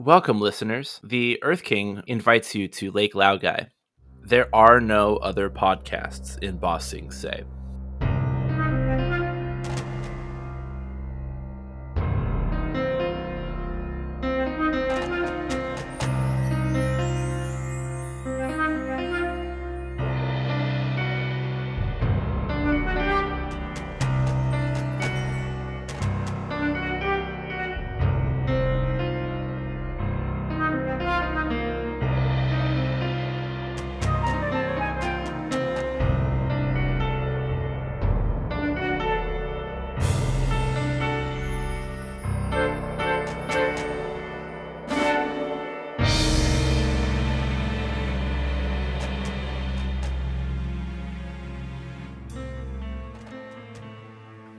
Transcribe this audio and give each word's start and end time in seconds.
Welcome, 0.00 0.40
listeners. 0.40 1.00
The 1.02 1.42
Earth 1.42 1.64
King 1.64 2.04
invites 2.06 2.54
you 2.54 2.68
to 2.68 2.92
Lake 2.92 3.14
Laogai. 3.14 3.66
There 4.22 4.48
are 4.54 4.80
no 4.80 5.16
other 5.16 5.50
podcasts 5.50 6.40
in 6.40 6.58
Ba 6.58 6.78
Sing 6.80 7.10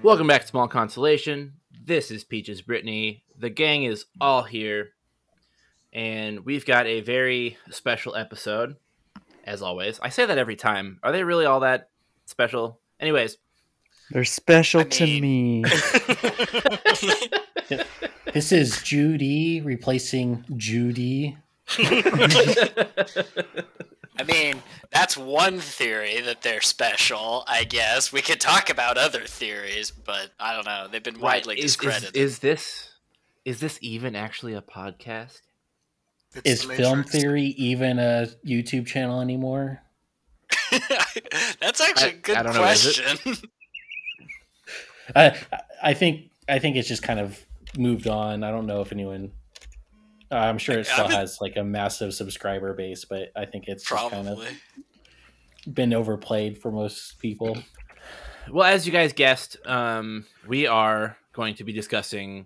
Welcome 0.09 0.25
back 0.25 0.41
to 0.41 0.47
Small 0.47 0.67
Consolation. 0.67 1.53
This 1.85 2.09
is 2.09 2.23
Peaches 2.23 2.63
Brittany. 2.63 3.21
The 3.37 3.51
gang 3.51 3.83
is 3.83 4.05
all 4.19 4.41
here, 4.41 4.89
and 5.93 6.43
we've 6.43 6.65
got 6.65 6.87
a 6.87 7.01
very 7.01 7.59
special 7.69 8.15
episode, 8.15 8.75
as 9.45 9.61
always. 9.61 9.99
I 10.01 10.09
say 10.09 10.25
that 10.25 10.39
every 10.39 10.55
time. 10.55 10.99
Are 11.03 11.11
they 11.11 11.23
really 11.23 11.45
all 11.45 11.59
that 11.59 11.89
special? 12.25 12.79
Anyways, 12.99 13.37
They're 14.09 14.25
special 14.25 14.81
I 14.81 14.85
to 14.85 15.05
mean- 15.05 15.61
me. 15.61 15.69
This 18.33 18.51
is 18.51 18.81
Judy 18.81 19.61
replacing 19.61 20.43
Judy. 20.57 21.37
I 24.19 24.23
mean, 24.23 24.61
that's 24.91 25.15
one 25.15 25.59
theory 25.59 26.19
that 26.19 26.41
they're 26.41 26.59
special, 26.59 27.45
I 27.47 27.63
guess. 27.63 28.11
We 28.11 28.21
could 28.21 28.41
talk 28.41 28.69
about 28.69 28.97
other 28.97 29.21
theories, 29.21 29.91
but 29.91 30.31
I 30.37 30.53
don't 30.53 30.65
know. 30.65 30.87
They've 30.91 31.01
been 31.01 31.21
widely 31.21 31.57
is, 31.57 31.65
is, 31.65 31.77
discredited. 31.77 32.17
is 32.17 32.39
this 32.39 32.89
is 33.45 33.61
this 33.61 33.79
even 33.81 34.17
actually 34.17 34.55
a 34.55 34.61
podcast? 34.61 35.39
Is 36.43 36.65
film 36.65 37.05
theory 37.05 37.45
even 37.57 37.97
a 37.97 38.27
YouTube 38.45 38.87
channel 38.87 39.21
anymore? 39.21 39.81
that's 41.61 41.79
actually 41.81 42.11
I- 42.11 42.13
a 42.13 42.17
good 42.17 42.37
I 42.37 42.43
don't 42.43 42.53
know, 42.53 42.59
question. 42.59 43.35
I 45.15 45.37
I 45.81 45.93
think 45.93 46.29
I 46.49 46.59
think 46.59 46.75
it's 46.75 46.89
just 46.89 47.03
kind 47.03 47.21
of 47.21 47.39
moved 47.77 48.07
on. 48.07 48.43
I 48.43 48.51
don't 48.51 48.67
know 48.67 48.81
if 48.81 48.91
anyone. 48.91 49.31
Uh, 50.31 50.35
I'm 50.35 50.57
sure 50.57 50.77
it 50.79 50.85
still 50.87 51.07
been- 51.07 51.15
has 51.17 51.39
like 51.41 51.55
a 51.57 51.63
massive 51.63 52.13
subscriber 52.13 52.73
base, 52.73 53.05
but 53.05 53.29
I 53.35 53.45
think 53.45 53.65
it's 53.67 53.83
just 53.83 54.09
kind 54.11 54.27
of 54.27 54.37
Probably. 54.37 54.57
been 55.73 55.93
overplayed 55.93 56.57
for 56.57 56.71
most 56.71 57.19
people. 57.19 57.57
Well, 58.51 58.65
as 58.65 58.85
you 58.85 58.91
guys 58.91 59.13
guessed, 59.13 59.57
um, 59.65 60.25
we 60.47 60.65
are 60.67 61.17
going 61.33 61.55
to 61.55 61.63
be 61.63 61.71
discussing 61.73 62.45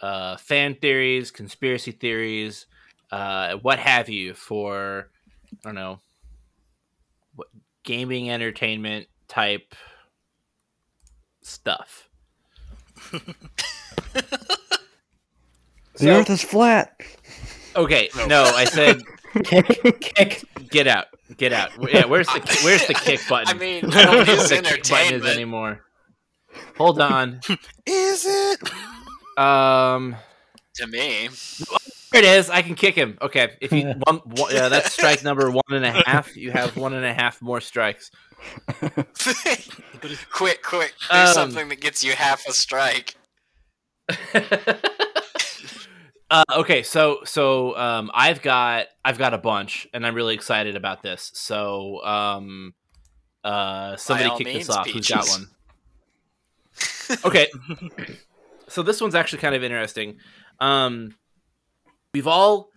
uh, 0.00 0.36
fan 0.36 0.74
theories, 0.74 1.30
conspiracy 1.30 1.92
theories, 1.92 2.66
uh, 3.12 3.56
what 3.56 3.78
have 3.78 4.08
you, 4.08 4.34
for 4.34 5.08
I 5.64 5.68
don't 5.68 5.74
know, 5.76 6.00
what 7.34 7.48
gaming 7.84 8.30
entertainment 8.30 9.06
type 9.28 9.74
stuff. 11.42 12.08
The 15.98 16.04
So- 16.04 16.10
Earth 16.20 16.30
is 16.30 16.42
flat. 16.42 17.00
Okay, 17.74 18.08
no, 18.26 18.44
I 18.44 18.64
said 18.64 19.02
kick, 19.44 20.00
kick. 20.00 20.44
get 20.70 20.86
out, 20.86 21.06
get 21.36 21.52
out. 21.52 21.70
Yeah, 21.92 22.06
where's 22.06 22.26
the 22.28 22.60
where's 22.64 22.86
the 22.86 22.94
kick 22.94 23.20
button? 23.28 23.48
I 23.54 23.58
mean, 23.58 23.84
I 23.92 24.04
don't 24.04 24.14
know 24.14 24.20
it 24.20 24.28
what 24.28 24.28
is 24.28 24.48
the 24.48 24.54
kick 24.56 24.64
button 24.64 24.76
is 24.76 24.90
entertainment. 24.92 25.24
anymore. 25.34 25.80
Hold 26.78 27.00
on. 27.00 27.40
Is 27.86 28.24
it? 28.26 28.60
Um. 29.38 30.16
To 30.76 30.86
me. 30.86 31.28
There 32.12 32.22
it 32.22 32.24
is. 32.24 32.48
I 32.48 32.62
can 32.62 32.74
kick 32.76 32.94
him. 32.94 33.18
Okay, 33.20 33.50
if 33.60 33.72
you 33.72 33.92
one, 34.06 34.20
one 34.24 34.54
yeah, 34.54 34.70
that's 34.70 34.90
strike 34.92 35.22
number 35.22 35.50
one 35.50 35.62
and 35.72 35.84
a 35.84 35.90
half. 36.06 36.34
You 36.34 36.52
have 36.52 36.74
one 36.78 36.94
and 36.94 37.04
a 37.04 37.12
half 37.12 37.42
more 37.42 37.60
strikes. 37.60 38.10
quick, 40.32 40.62
quick. 40.62 40.94
There's 41.10 41.28
Um, 41.30 41.34
something 41.34 41.68
that 41.68 41.80
gets 41.82 42.02
you 42.02 42.12
half 42.12 42.46
a 42.48 42.52
strike. 42.52 43.16
Uh, 46.30 46.44
okay, 46.56 46.82
so 46.82 47.20
so 47.24 47.76
um, 47.76 48.10
I've 48.12 48.42
got 48.42 48.86
I've 49.04 49.18
got 49.18 49.32
a 49.32 49.38
bunch, 49.38 49.86
and 49.94 50.04
I'm 50.06 50.14
really 50.14 50.34
excited 50.34 50.74
about 50.74 51.02
this. 51.02 51.30
So 51.34 52.04
um, 52.04 52.74
uh, 53.44 53.96
somebody 53.96 54.44
kick 54.44 54.54
this 54.54 54.70
off. 54.70 54.88
Who's 54.88 55.08
got 55.08 55.28
one? 55.28 55.48
Okay, 57.24 57.46
so 58.68 58.82
this 58.82 59.00
one's 59.00 59.14
actually 59.14 59.38
kind 59.38 59.54
of 59.54 59.62
interesting. 59.62 60.16
Um, 60.58 61.14
we've 62.12 62.26
all, 62.26 62.70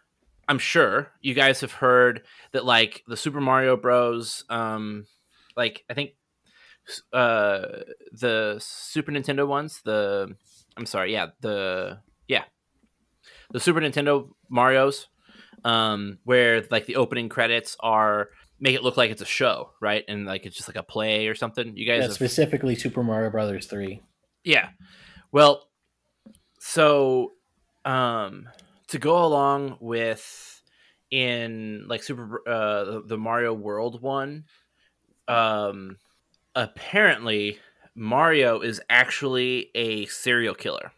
I'm 0.47 0.59
sure, 0.59 1.11
you 1.19 1.33
guys 1.33 1.61
have 1.61 1.71
heard 1.71 2.21
that 2.51 2.63
like 2.63 3.01
the 3.07 3.17
Super 3.17 3.41
Mario 3.41 3.75
Bros. 3.75 4.45
Um, 4.47 5.07
like 5.57 5.83
I 5.89 5.95
think 5.95 6.11
uh 7.11 7.65
the 8.11 8.57
Super 8.59 9.11
Nintendo 9.11 9.47
ones, 9.47 9.81
the 9.83 10.35
I'm 10.77 10.85
sorry, 10.85 11.11
yeah, 11.11 11.29
the. 11.41 11.99
The 13.51 13.59
Super 13.59 13.79
Nintendo 13.81 14.29
Marios 14.51 15.05
um 15.65 16.19
where 16.23 16.63
like 16.71 16.85
the 16.85 16.95
opening 16.95 17.27
credits 17.27 17.75
are 17.81 18.29
make 18.61 18.75
it 18.75 18.83
look 18.83 18.95
like 18.97 19.11
it's 19.11 19.21
a 19.21 19.25
show, 19.25 19.71
right? 19.81 20.03
And 20.07 20.25
like 20.25 20.45
it's 20.45 20.55
just 20.55 20.69
like 20.69 20.77
a 20.77 20.83
play 20.83 21.27
or 21.27 21.35
something. 21.35 21.75
You 21.75 21.85
guys 21.85 21.97
Yeah, 21.99 22.03
have- 22.03 22.13
specifically 22.13 22.75
Super 22.75 23.03
Mario 23.03 23.29
Brothers 23.29 23.65
three. 23.67 24.01
yeah. 24.43 24.69
Well, 25.31 25.67
so 26.59 27.33
um 27.85 28.47
to 28.87 28.97
go 28.99 29.23
along 29.23 29.77
with 29.79 30.61
in 31.11 31.85
like 31.87 32.03
super 32.03 32.41
uh 32.47 32.83
the- 32.85 33.03
the 33.07 33.17
Mario 33.17 33.53
World 33.53 34.01
one 34.01 34.45
um 35.27 35.97
apparently 36.55 37.59
Mario 37.95 38.61
is 38.61 38.81
actually 38.89 39.69
a 39.75 40.05
serial 40.05 40.55
killer 40.55 40.91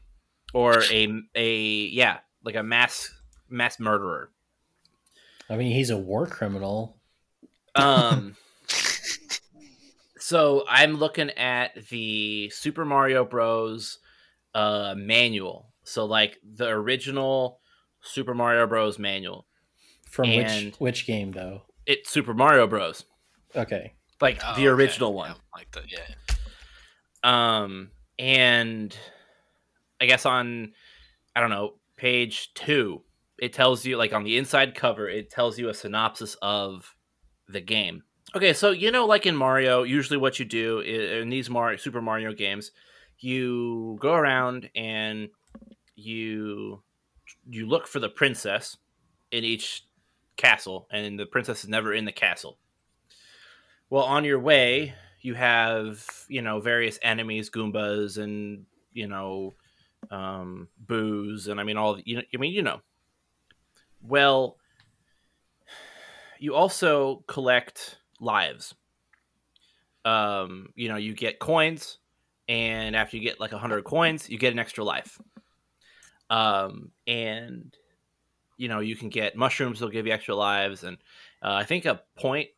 or 0.53 0.83
a 0.91 1.07
a 1.35 1.55
yeah, 1.87 2.17
like 2.43 2.55
a 2.55 2.63
mass 2.63 3.09
mass 3.49 3.79
murderer. 3.79 4.29
I 5.49 5.57
mean, 5.57 5.71
he's 5.73 5.89
a 5.89 5.97
war 5.97 6.25
criminal. 6.27 6.97
Um 7.75 8.35
so 10.17 10.63
I'm 10.69 10.97
looking 10.97 11.29
at 11.31 11.87
the 11.89 12.49
Super 12.49 12.85
Mario 12.85 13.25
Bros 13.25 13.99
uh 14.53 14.95
manual. 14.97 15.67
So 15.83 16.05
like 16.05 16.37
the 16.43 16.67
original 16.67 17.59
Super 18.01 18.33
Mario 18.33 18.67
Bros 18.67 18.99
manual. 18.99 19.45
From 20.09 20.29
And- 20.29 20.65
which 20.71 20.79
which 20.79 21.07
game 21.07 21.31
though? 21.31 21.63
It's 21.85 22.09
Super 22.11 22.33
Mario 22.33 22.67
Bros. 22.67 23.05
Okay. 23.55 23.93
Like 24.21 24.39
Oh, 24.45 24.53
the 24.55 24.61
okay. 24.61 24.67
original 24.67 25.13
one. 25.13 25.31
Yeah, 25.31 25.35
like 25.55 25.71
the, 25.71 25.83
yeah. 25.87 26.05
Um 27.23 27.91
and 28.19 28.95
I 29.99 30.05
guess 30.05 30.25
on 30.25 30.73
I 31.35 31.39
don't 31.41 31.49
know, 31.49 31.73
page 32.01 32.51
2 32.55 32.99
it 33.37 33.53
tells 33.53 33.85
you 33.85 33.95
like 33.95 34.13
on 34.13 34.23
the 34.23 34.37
inside 34.37 34.73
cover 34.73 35.07
it 35.07 35.29
tells 35.29 35.59
you 35.59 35.69
a 35.69 35.73
synopsis 35.73 36.35
of 36.41 36.95
the 37.47 37.61
game. 37.61 38.03
Okay, 38.35 38.53
so 38.53 38.71
you 38.71 38.91
know 38.91 39.05
like 39.05 39.25
in 39.25 39.35
Mario, 39.35 39.83
usually 39.83 40.17
what 40.17 40.39
you 40.39 40.45
do 40.45 40.79
in 40.79 41.29
these 41.29 41.49
Mario 41.49 41.77
Super 41.77 42.01
Mario 42.01 42.33
games, 42.33 42.71
you 43.19 43.97
go 43.99 44.13
around 44.13 44.69
and 44.75 45.29
you 45.95 46.81
you 47.49 47.67
look 47.67 47.87
for 47.87 47.99
the 47.99 48.09
princess 48.09 48.77
in 49.31 49.43
each 49.43 49.85
castle 50.37 50.87
and 50.91 51.19
the 51.19 51.25
princess 51.25 51.63
is 51.63 51.69
never 51.69 51.93
in 51.93 52.05
the 52.05 52.11
castle. 52.11 52.57
Well, 53.89 54.03
on 54.03 54.23
your 54.23 54.39
way, 54.39 54.93
you 55.21 55.33
have, 55.33 56.05
you 56.29 56.41
know, 56.41 56.61
various 56.61 56.97
enemies, 57.03 57.49
Goombas 57.49 58.17
and, 58.17 58.65
you 58.93 59.07
know, 59.07 59.53
um 60.09 60.67
Boos 60.77 61.47
and 61.47 61.59
I 61.59 61.63
mean 61.63 61.77
all 61.77 61.99
you 62.03 62.17
know, 62.17 62.23
I 62.33 62.37
mean, 62.37 62.53
you 62.53 62.61
know. 62.61 62.81
Well, 64.01 64.57
you 66.39 66.55
also 66.55 67.23
collect 67.27 67.99
lives. 68.19 68.73
Um, 70.03 70.69
you 70.75 70.89
know, 70.89 70.95
you 70.95 71.13
get 71.13 71.37
coins 71.39 71.99
and 72.47 72.95
after 72.95 73.15
you 73.15 73.23
get 73.23 73.39
like 73.39 73.51
100 73.51 73.83
coins, 73.83 74.29
you 74.29 74.39
get 74.39 74.53
an 74.53 74.59
extra 74.59 74.83
life. 74.83 75.19
Um 76.29 76.91
and 77.05 77.75
you 78.61 78.67
know 78.67 78.79
you 78.79 78.95
can 78.95 79.09
get 79.09 79.35
mushrooms 79.35 79.79
they'll 79.79 79.89
give 79.89 80.05
you 80.05 80.13
extra 80.13 80.35
lives, 80.35 80.83
and 80.83 80.97
uh, 81.41 81.53
I 81.53 81.63
think 81.63 81.85
a 81.85 82.01
point, 82.15 82.49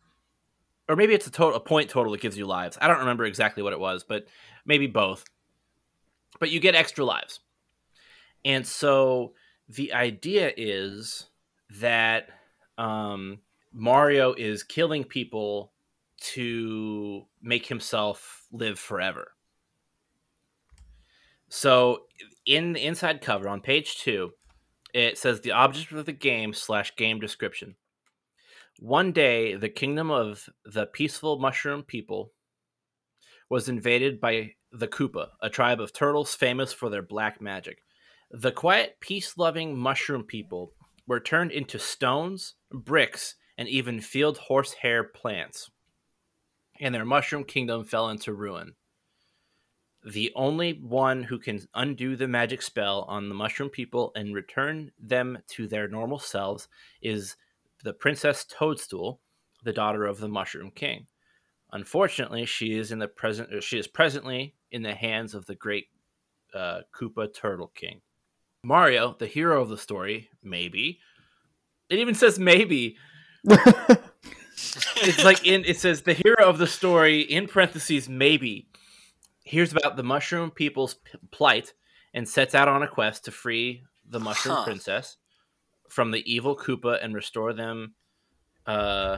or 0.90 0.98
maybe 0.98 1.14
it's 1.14 1.28
a 1.28 1.32
total 1.32 1.56
a 1.56 1.62
point 1.62 1.90
total 1.90 2.12
that 2.12 2.22
gives 2.22 2.38
you 2.38 2.46
lives. 2.46 2.78
I 2.82 2.88
don't 2.88 3.00
remember 3.00 3.24
exactly 3.24 3.64
what 3.64 3.72
it 3.72 3.80
was, 3.80 4.04
but 4.04 4.26
maybe 4.66 4.86
both. 4.86 5.24
But 6.40 6.50
you 6.50 6.60
get 6.60 6.76
extra 6.76 7.06
lives, 7.06 7.40
and 8.44 8.66
so 8.66 9.34
the 9.70 9.94
idea 9.94 10.52
is 10.56 11.28
that 11.80 12.28
um, 12.78 13.40
Mario 13.72 14.34
is 14.34 14.64
killing 14.64 15.04
people 15.04 15.72
to 16.18 17.26
make 17.42 17.66
himself 17.66 18.46
live 18.52 18.80
forever. 18.80 19.32
So 21.50 22.04
in 22.46 22.74
the 22.74 22.86
inside 22.86 23.22
cover 23.22 23.48
on 23.48 23.62
page 23.62 23.98
two, 23.98 24.32
it 24.94 25.18
says 25.18 25.42
the 25.42 25.52
object 25.52 25.92
of 25.92 26.06
the 26.06 26.12
game 26.12 26.54
slash 26.54 26.96
game 26.96 27.20
description. 27.20 27.76
One 28.80 29.12
day, 29.12 29.56
the 29.56 29.70
kingdom 29.70 30.12
of 30.12 30.50
the 30.66 30.86
peaceful 30.88 31.40
mushroom 31.40 31.84
people 31.84 32.32
was 33.50 33.70
invaded 33.70 34.20
by 34.20 34.56
the 34.74 34.88
Koopa, 34.88 35.30
a 35.40 35.50
tribe 35.50 35.80
of 35.80 35.94
turtles 35.94 36.34
famous 36.34 36.74
for 36.74 36.90
their 36.90 37.04
black 37.04 37.40
magic. 37.40 37.84
The 38.32 38.52
quiet, 38.52 38.98
peace 39.00 39.38
loving 39.38 39.78
mushroom 39.78 40.24
people 40.24 40.74
were 41.06 41.20
turned 41.20 41.52
into 41.52 41.78
stones, 41.78 42.56
bricks, 42.72 43.36
and 43.56 43.70
even 43.70 44.02
field 44.02 44.40
horsehair 44.40 45.04
plants. 45.04 45.70
And 46.80 46.96
their 46.96 47.06
mushroom 47.06 47.44
kingdom 47.44 47.84
fell 47.84 48.10
into 48.10 48.34
ruin. 48.34 48.74
The 50.04 50.32
only 50.36 50.74
one 50.74 51.24
who 51.24 51.38
can 51.38 51.62
undo 51.76 52.16
the 52.16 52.28
magic 52.28 52.64
spell 52.64 53.04
on 53.08 53.30
the 53.30 53.36
mushroom 53.36 53.70
people 53.70 54.12
and 54.16 54.34
return 54.34 54.92
them 55.00 55.38
to 55.50 55.68
their 55.68 55.88
normal 55.88 56.20
selves 56.20 56.68
is 57.02 57.38
the 57.84 57.94
Princess 57.94 58.44
Toadstool, 58.44 59.22
the 59.64 59.72
daughter 59.72 60.06
of 60.06 60.20
the 60.20 60.28
Mushroom 60.28 60.72
King. 60.72 61.06
Unfortunately, 61.74 62.46
she 62.46 62.78
is 62.78 62.92
in 62.92 63.00
the 63.00 63.08
present. 63.08 63.64
She 63.64 63.78
is 63.80 63.88
presently 63.88 64.54
in 64.72 64.84
the 64.84 64.94
hands 64.94 65.34
of 65.34 65.46
the 65.48 65.56
great 65.56 65.88
uh, 66.54 66.82
Koopa 66.96 67.34
Turtle 67.34 67.72
King. 67.76 68.00
Mario, 68.64 69.16
the 69.18 69.26
hero 69.28 69.62
of 69.62 69.70
the 69.70 69.78
story, 69.78 70.30
maybe. 70.44 71.00
It 71.90 71.98
even 72.00 72.14
says 72.16 72.38
maybe. 72.40 72.96
It's 73.46 75.24
like 75.24 75.46
in 75.46 75.66
it 75.66 75.78
says 75.80 76.04
the 76.04 76.14
hero 76.14 76.48
of 76.48 76.58
the 76.60 76.68
story 76.68 77.22
in 77.22 77.48
parentheses 77.48 78.08
maybe 78.08 78.70
hears 79.44 79.74
about 79.74 79.98
the 79.98 80.04
mushroom 80.04 80.52
people's 80.52 80.94
p- 80.94 81.18
plight 81.32 81.74
and 82.14 82.30
sets 82.30 82.56
out 82.56 82.68
on 82.70 82.84
a 82.84 82.88
quest 82.88 83.26
to 83.26 83.32
free 83.32 83.84
the 84.08 84.20
mushroom 84.20 84.56
Huh. 84.56 84.64
princess 84.64 85.18
from 85.90 86.12
the 86.12 86.24
evil 86.32 86.56
Koopa 86.56 87.04
and 87.04 87.14
restore 87.14 87.52
them 87.52 87.96
uh 88.66 89.18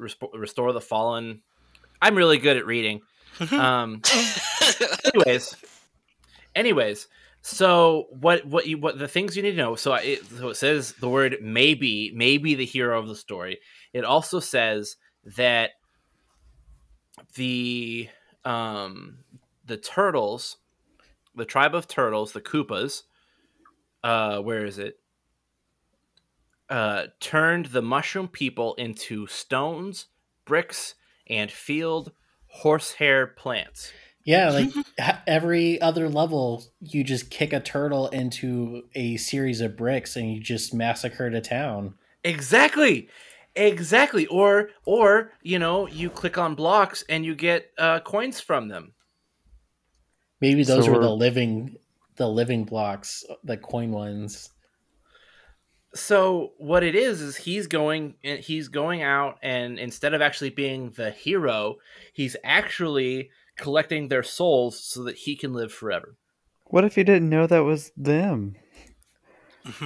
resp- 0.00 0.32
restore 0.34 0.72
the 0.72 0.80
fallen 0.80 1.42
I'm 2.02 2.14
really 2.16 2.38
good 2.38 2.56
at 2.56 2.66
reading. 2.66 3.00
Um 3.52 4.02
anyways 5.14 5.56
anyways 6.54 7.08
so 7.42 8.06
what 8.10 8.44
what 8.44 8.66
you 8.66 8.76
what 8.78 8.98
the 8.98 9.08
things 9.08 9.34
you 9.36 9.42
need 9.42 9.52
to 9.52 9.56
know. 9.56 9.74
So 9.76 9.92
I- 9.92 10.00
it 10.00 10.24
so 10.26 10.48
it 10.50 10.56
says 10.56 10.92
the 11.00 11.08
word 11.08 11.38
maybe 11.40 12.12
maybe 12.14 12.54
the 12.54 12.66
hero 12.66 12.98
of 12.98 13.08
the 13.08 13.16
story. 13.16 13.60
It 13.94 14.04
also 14.04 14.40
says 14.40 14.96
that 15.36 15.70
the 17.34 18.08
um 18.44 19.18
the 19.66 19.76
turtles 19.76 20.56
the 21.34 21.44
tribe 21.44 21.74
of 21.74 21.86
turtles 21.88 22.32
the 22.32 22.40
koopas 22.40 23.02
uh 24.04 24.40
where 24.40 24.64
is 24.66 24.78
it? 24.78 24.98
Uh 26.68 27.06
turned 27.20 27.66
the 27.66 27.82
mushroom 27.82 28.28
people 28.28 28.74
into 28.74 29.26
stones 29.26 30.06
bricks 30.44 30.94
and 31.30 31.50
field 31.50 32.12
horsehair 32.46 33.26
plants 33.26 33.94
Yeah, 34.24 34.50
like 34.50 34.70
every 35.26 35.80
other 35.80 36.08
level, 36.08 36.64
you 36.80 37.04
just 37.04 37.30
kick 37.30 37.52
a 37.52 37.60
turtle 37.60 38.08
into 38.08 38.84
a 38.94 39.16
series 39.16 39.60
of 39.60 39.76
bricks 39.76 40.16
and 40.16 40.32
you 40.32 40.40
just 40.40 40.74
massacre 40.74 41.26
a 41.26 41.40
town. 41.40 41.94
Exactly. 42.24 43.08
Exactly. 43.54 44.26
Or 44.26 44.70
or, 44.86 45.32
you 45.42 45.58
know, 45.58 45.86
you 45.86 46.08
click 46.10 46.38
on 46.38 46.54
blocks 46.54 47.04
and 47.08 47.24
you 47.24 47.34
get 47.34 47.72
uh 47.78 48.00
coins 48.00 48.40
from 48.40 48.68
them. 48.68 48.94
Maybe 50.40 50.64
those 50.64 50.86
So 50.86 50.92
were 50.92 50.98
the 50.98 51.10
living, 51.14 51.76
the 52.16 52.28
living 52.28 52.64
blocks, 52.64 53.24
the 53.44 53.56
coin 53.56 53.90
ones. 53.92 54.50
So 55.94 56.52
what 56.58 56.84
it 56.84 56.94
is 56.94 57.20
is 57.20 57.36
he's 57.36 57.66
going 57.66 58.14
he's 58.22 58.68
going 58.68 59.02
out 59.02 59.38
and 59.42 59.78
instead 59.78 60.14
of 60.14 60.22
actually 60.22 60.50
being 60.50 60.90
the 60.90 61.10
hero, 61.10 61.76
he's 62.12 62.36
actually 62.44 63.30
collecting 63.56 64.08
their 64.08 64.22
souls 64.22 64.78
so 64.78 65.02
that 65.04 65.16
he 65.16 65.36
can 65.36 65.52
live 65.52 65.72
forever. 65.72 66.16
what 66.66 66.84
if 66.84 66.94
he 66.94 67.04
didn't 67.04 67.28
know 67.28 67.46
that 67.46 67.64
was 67.64 67.92
them? 67.96 68.54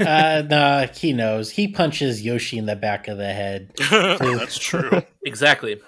uh, 0.00 0.42
nah, 0.48 0.86
he 0.86 1.12
knows. 1.12 1.50
He 1.50 1.68
punches 1.68 2.22
Yoshi 2.22 2.58
in 2.58 2.66
the 2.66 2.76
back 2.76 3.08
of 3.08 3.18
the 3.18 3.32
head. 3.32 3.72
That's 3.90 4.58
true. 4.58 5.02
Exactly. 5.26 5.80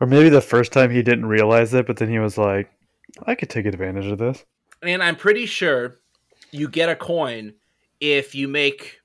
Or 0.00 0.06
maybe 0.06 0.28
the 0.28 0.40
first 0.40 0.72
time 0.72 0.92
he 0.92 1.02
didn't 1.02 1.26
realize 1.26 1.74
it, 1.74 1.88
but 1.88 1.96
then 1.96 2.08
he 2.08 2.20
was 2.20 2.38
like, 2.38 2.70
I 3.26 3.34
could 3.34 3.50
take 3.50 3.66
advantage 3.66 4.06
of 4.06 4.18
this. 4.18 4.44
And 4.80 5.02
I'm 5.02 5.16
pretty 5.16 5.46
sure 5.46 5.98
you 6.50 6.68
get 6.68 6.88
a 6.88 6.96
coin 6.96 7.54
if 8.00 8.34
you 8.34 8.48
make 8.48 9.00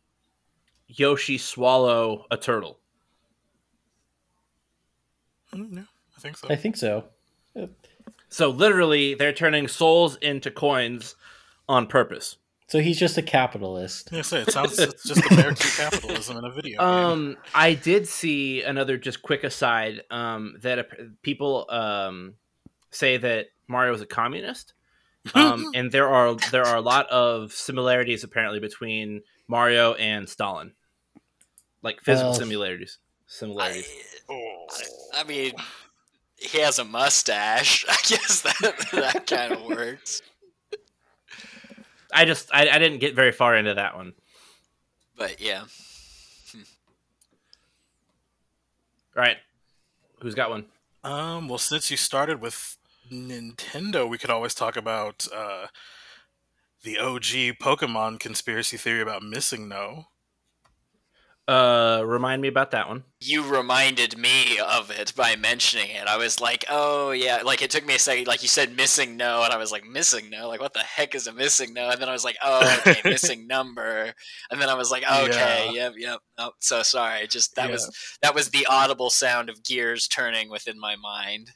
Yoshi 0.87 1.37
swallow 1.37 2.25
a 2.31 2.37
turtle. 2.37 2.79
Mm, 5.53 5.75
yeah, 5.75 5.83
I 6.17 6.19
think 6.19 6.37
so. 6.37 6.47
I 6.49 6.55
think 6.55 6.77
so. 6.77 7.05
So 8.29 8.49
literally 8.49 9.13
they're 9.13 9.33
turning 9.33 9.67
souls 9.67 10.15
into 10.17 10.51
coins 10.51 11.15
on 11.67 11.87
purpose. 11.87 12.37
So 12.67 12.79
he's 12.79 12.97
just 12.97 13.17
a 13.17 13.21
capitalist. 13.21 14.09
Yeah, 14.13 14.19
I 14.19 14.21
say 14.21 14.41
it 14.43 14.51
sounds 14.51 14.79
it's 14.79 15.03
just 15.03 15.29
American 15.29 15.67
capitalism 15.75 16.37
in 16.37 16.45
a 16.45 16.51
video 16.51 16.79
game. 16.79 16.87
Um, 16.87 17.37
I 17.53 17.73
did 17.73 18.07
see 18.07 18.63
another 18.63 18.97
just 18.97 19.21
quick 19.21 19.43
aside 19.43 20.03
um, 20.09 20.55
that 20.61 20.79
ap- 20.79 20.97
people 21.21 21.65
um, 21.69 22.35
say 22.89 23.17
that 23.17 23.47
Mario 23.67 23.93
is 23.93 23.99
a 23.99 24.05
communist, 24.05 24.73
um, 25.35 25.65
and 25.75 25.91
there 25.91 26.07
are 26.09 26.35
there 26.51 26.63
are 26.65 26.75
a 26.77 26.81
lot 26.81 27.07
of 27.09 27.51
similarities 27.53 28.23
apparently 28.23 28.59
between 28.59 29.21
Mario 29.47 29.93
and 29.93 30.27
Stalin, 30.27 30.73
like 31.81 32.01
physical 32.01 32.31
Well- 32.31 32.39
similarities. 32.39 32.97
Similarities. 33.27 33.87
Oh. 34.29 34.67
I 35.13 35.23
mean, 35.23 35.53
he 36.35 36.59
has 36.59 36.79
a 36.79 36.83
mustache. 36.83 37.85
I 37.89 37.95
guess 38.05 38.41
that 38.41 38.89
that 38.91 39.25
kind 39.27 39.53
of 39.53 39.63
works. 39.69 40.21
I 42.13 42.25
just 42.25 42.49
I, 42.53 42.67
I 42.69 42.77
didn't 42.77 42.99
get 42.99 43.15
very 43.15 43.31
far 43.31 43.55
into 43.55 43.73
that 43.75 43.95
one. 43.95 44.13
But 45.17 45.39
yeah, 45.39 45.63
All 49.15 49.21
right, 49.21 49.37
who's 50.21 50.35
got 50.35 50.49
one? 50.49 50.65
Um, 51.03 51.47
well, 51.47 51.57
since 51.57 51.91
you 51.91 51.97
started 51.97 52.41
with 52.41 52.77
Nintendo, 53.11 54.07
we 54.07 54.17
could 54.17 54.29
always 54.29 54.53
talk 54.53 54.75
about 54.77 55.27
uh, 55.35 55.67
the 56.83 56.97
OG 56.97 57.57
Pokemon 57.61 58.19
conspiracy 58.19 58.77
theory 58.77 59.01
about 59.01 59.21
MissingNo. 59.21 60.05
Uh, 61.47 62.01
remind 62.05 62.41
me 62.41 62.47
about 62.47 62.71
that 62.71 62.87
one. 62.87 63.03
you 63.19 63.43
reminded 63.43 64.17
me 64.17 64.57
of 64.59 64.89
it 64.89 65.11
by 65.17 65.35
mentioning 65.35 65.89
it. 65.89 66.07
I 66.07 66.15
was 66.15 66.39
like, 66.39 66.63
oh 66.69 67.11
yeah, 67.11 67.41
like 67.43 67.61
it 67.61 67.69
took 67.71 67.85
me 67.85 67.95
a 67.95 67.99
second. 67.99 68.27
Like 68.27 68.41
you 68.41 68.47
said, 68.47 68.77
MissingNo, 68.77 69.43
and 69.43 69.51
I 69.51 69.57
was 69.57 69.71
like, 69.71 69.83
MissingNo, 69.83 70.47
like 70.47 70.61
what 70.61 70.73
the 70.73 70.79
heck 70.79 71.13
is 71.13 71.27
a 71.27 71.33
MissingNo? 71.33 71.91
And 71.91 72.01
then 72.01 72.07
I 72.07 72.13
was 72.13 72.23
like, 72.23 72.37
oh, 72.41 72.77
okay, 72.87 73.01
missing 73.09 73.47
number. 73.47 74.13
And 74.49 74.61
then 74.61 74.69
I 74.69 74.75
was 74.75 74.91
like, 74.91 75.03
okay, 75.03 75.71
Yeah. 75.73 75.89
yep, 75.89 75.93
yep. 75.97 76.19
Oh, 76.37 76.51
so 76.59 76.83
sorry. 76.83 77.27
Just 77.27 77.55
that 77.55 77.65
Yeah. 77.65 77.71
was 77.73 78.17
that 78.21 78.35
was 78.35 78.51
the 78.51 78.65
audible 78.69 79.09
sound 79.09 79.49
of 79.49 79.63
gears 79.63 80.07
turning 80.07 80.49
within 80.49 80.79
my 80.79 80.95
mind. 80.95 81.51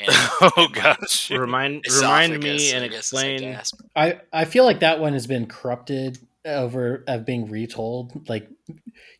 And 0.00 0.08
oh 0.56 0.68
gosh. 0.72 1.30
Remind 1.30 1.84
remind 1.88 2.42
me 2.42 2.72
and 2.72 2.84
I 2.84 2.88
guess, 2.88 3.14
I 3.14 3.26
explain. 3.26 3.60
I 3.96 4.20
I 4.32 4.44
feel 4.44 4.64
like 4.64 4.80
that 4.80 5.00
one 5.00 5.12
has 5.12 5.26
been 5.26 5.46
corrupted 5.46 6.18
over 6.44 7.04
of 7.06 7.24
being 7.24 7.48
retold. 7.48 8.28
Like 8.28 8.48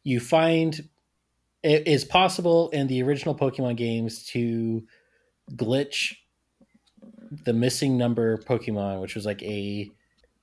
you 0.02 0.20
find 0.20 0.88
it 1.62 1.86
is 1.86 2.04
possible 2.04 2.70
in 2.70 2.86
the 2.88 3.02
original 3.02 3.34
Pokemon 3.34 3.76
games 3.76 4.24
to 4.26 4.82
glitch 5.52 6.14
the 7.44 7.52
missing 7.52 7.96
number 7.96 8.38
Pokemon, 8.38 9.00
which 9.00 9.14
was 9.14 9.26
like 9.26 9.42
a 9.42 9.90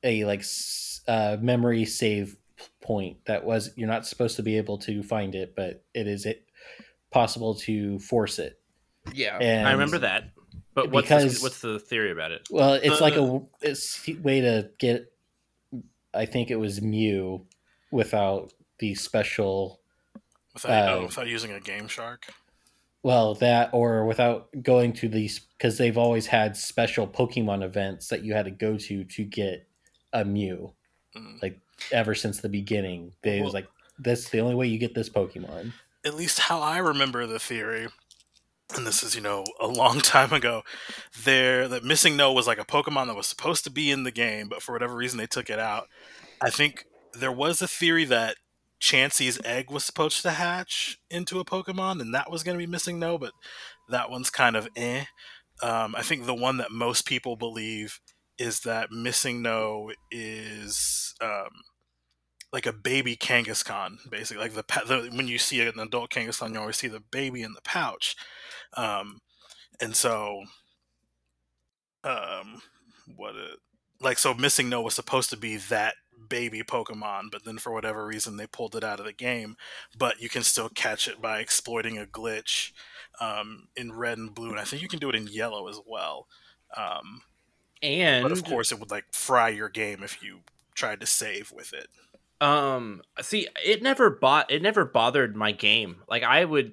a 0.04 0.26
like 0.26 0.42
s- 0.42 1.02
uh, 1.08 1.38
memory 1.40 1.86
save 1.86 2.38
point 2.82 3.18
that 3.26 3.44
was 3.44 3.72
you're 3.76 3.88
not 3.88 4.06
supposed 4.06 4.36
to 4.38 4.44
be 4.44 4.58
able 4.58 4.78
to 4.80 5.04
find 5.04 5.36
it, 5.36 5.56
but 5.56 5.84
it 5.94 6.08
is 6.08 6.26
it 6.26 6.46
possible 7.12 7.56
to 7.56 8.00
force 8.00 8.40
it. 8.40 8.61
Yeah, 9.14 9.38
And- 9.40 9.68
I 9.68 9.72
remember 9.72 10.00
that. 10.00 10.26
But 10.74 10.90
what's 10.90 11.10
the, 11.10 11.16
Because- 11.18 11.42
what's 11.42 11.60
the 11.62 11.80
theory 11.80 12.12
about 12.12 12.32
it? 12.32 12.48
Well, 12.50 12.74
it's 12.76 12.98
The- 12.98 13.04
like 13.04 13.16
a 13.16 13.42
it's 13.62 14.08
way 14.22 14.42
to 14.42 14.70
get 14.78 15.08
I 16.14 16.26
think 16.26 16.52
it 16.52 16.58
was 16.58 16.82
Mew 16.82 17.46
without 17.90 18.54
the 18.80 18.96
special 18.96 19.80
without, 20.54 20.90
Uh, 20.90 20.96
oh, 20.98 21.06
without 21.06 21.28
using 21.28 21.52
a 21.54 21.60
GameShark. 21.60 22.24
well 23.04 23.34
that 23.36 23.70
or 23.74 24.06
without 24.06 24.50
going 24.62 24.92
to 24.94 25.08
these 25.10 25.40
because 25.40 25.78
they've 25.78 25.98
always 25.98 26.28
had 26.28 26.56
special 26.58 27.08
Pokemon 27.08 27.64
events 27.64 28.08
that 28.10 28.24
you 28.24 28.34
had 28.34 28.46
to 28.46 28.52
go 28.52 28.78
to 28.78 29.04
to 29.06 29.24
get 29.24 29.68
a 30.14 30.24
Mew 30.26 30.74
Mm. 31.16 31.42
like 31.42 31.60
ever 31.92 32.14
since 32.16 32.40
the 32.42 32.50
beginning. 32.50 33.14
They 33.24 33.42
was 33.42 33.54
like 33.54 33.68
that's 34.00 34.30
the 34.30 34.40
only 34.40 34.56
way 34.56 34.68
you 34.68 34.78
get 34.78 34.94
this 34.94 35.10
Pokemon. 35.10 35.74
At 36.06 36.16
least 36.16 36.40
how 36.40 36.60
I 36.62 36.78
remember 36.80 37.26
the 37.28 37.40
theory, 37.40 37.88
and 38.78 38.86
this 38.86 39.04
is 39.04 39.16
you 39.16 39.22
know 39.22 39.44
a 39.60 39.68
long 39.68 40.00
time 40.02 40.34
ago. 40.34 40.64
There, 41.24 41.68
that 41.68 41.84
MissingNo 41.84 42.34
was 42.34 42.48
like 42.48 42.60
a 42.60 42.66
Pokemon 42.66 43.08
that 43.08 43.16
was 43.16 43.28
supposed 43.28 43.64
to 43.66 43.72
be 43.72 43.92
in 43.92 44.04
the 44.04 44.12
game, 44.12 44.48
but 44.48 44.62
for 44.62 44.74
whatever 44.74 44.96
reason 44.96 45.18
they 45.18 45.28
took 45.28 45.50
it 45.50 45.60
out. 45.60 45.88
I 46.42 46.50
think 46.50 46.86
there 47.14 47.32
was 47.32 47.62
a 47.62 47.68
theory 47.68 48.06
that 48.06 48.36
Chansey's 48.82 49.40
egg 49.46 49.70
was 49.70 49.84
supposed 49.86 50.24
to 50.24 50.32
hatch 50.32 50.98
into 51.10 51.40
a 51.40 51.46
Pokemon, 51.46 52.02
and 52.02 52.14
that 52.14 52.32
was 52.32 52.44
going 52.44 52.58
to 52.58 52.66
be 52.66 52.72
MissingNo, 52.72 53.20
but 53.20 53.34
that 53.90 54.10
one's 54.10 54.30
kind 54.30 54.56
of 54.56 54.68
eh. 54.76 55.06
Um, 55.62 55.96
I 55.96 56.02
think 56.02 56.26
the 56.26 56.34
one 56.34 56.58
that 56.58 56.72
most 56.72 57.06
people 57.06 57.36
believe 57.36 58.00
is 58.40 58.62
that 58.62 58.90
MissingNo 58.90 59.92
is 60.10 61.14
um, 61.22 61.50
like 62.54 62.66
a 62.66 62.74
baby 62.74 63.16
Kangaskhan, 63.16 64.10
basically. 64.10 64.44
Like 64.44 64.54
the, 64.54 64.64
the 64.88 65.16
when 65.16 65.28
you 65.28 65.38
see 65.38 65.62
an 65.62 65.80
adult 65.80 66.12
Kangaskhan, 66.12 66.54
you 66.54 66.60
always 66.60 66.78
see 66.78 66.88
the 66.88 67.00
baby 67.00 67.44
in 67.44 67.54
the 67.54 67.62
pouch, 67.62 68.16
um, 68.76 69.22
and 69.82 69.96
so 69.96 70.44
um, 72.04 72.62
what 73.16 73.36
it 73.36 73.58
like 74.00 74.18
so 74.18 74.34
MissingNo 74.34 74.84
was 74.84 74.96
supposed 74.96 75.30
to 75.30 75.38
be 75.38 75.58
that 75.58 75.96
baby 76.28 76.64
Pokemon, 76.64 77.30
but 77.32 77.44
then 77.46 77.58
for 77.58 77.72
whatever 77.72 78.06
reason 78.06 78.38
they 78.38 78.48
pulled 78.48 78.76
it 78.76 78.84
out 78.84 79.00
of 79.00 79.06
the 79.06 79.14
game. 79.14 79.56
But 79.98 80.20
you 80.20 80.30
can 80.30 80.44
still 80.44 80.70
catch 80.70 81.08
it 81.08 81.22
by 81.22 81.40
exploiting 81.40 81.98
a 81.98 82.06
glitch 82.06 82.72
um, 83.20 83.68
in 83.76 83.94
red 83.94 84.18
and 84.18 84.34
blue, 84.34 84.50
and 84.50 84.60
I 84.60 84.64
think 84.64 84.82
you 84.82 84.88
can 84.88 85.00
do 85.00 85.10
it 85.10 85.16
in 85.16 85.28
yellow 85.28 85.68
as 85.68 85.80
well. 85.86 86.28
Um, 86.76 87.22
And 88.08 88.20
but 88.22 88.32
of 88.32 88.44
course, 88.44 88.72
it 88.72 88.80
would 88.80 88.92
like 88.92 89.06
fry 89.14 89.50
your 89.50 89.70
game 89.70 90.04
if 90.04 90.24
you 90.24 90.42
tried 90.76 91.02
to 91.02 91.08
save 91.08 91.52
with 91.52 91.74
it. 91.74 91.90
Um, 92.42 93.02
see, 93.22 93.48
it 93.64 93.82
never 93.84 94.10
bought 94.10 94.52
it 94.52 94.62
never 94.62 94.84
bothered 94.84 95.36
my 95.36 95.52
game. 95.52 95.98
Like 96.10 96.24
I 96.24 96.44
would, 96.44 96.72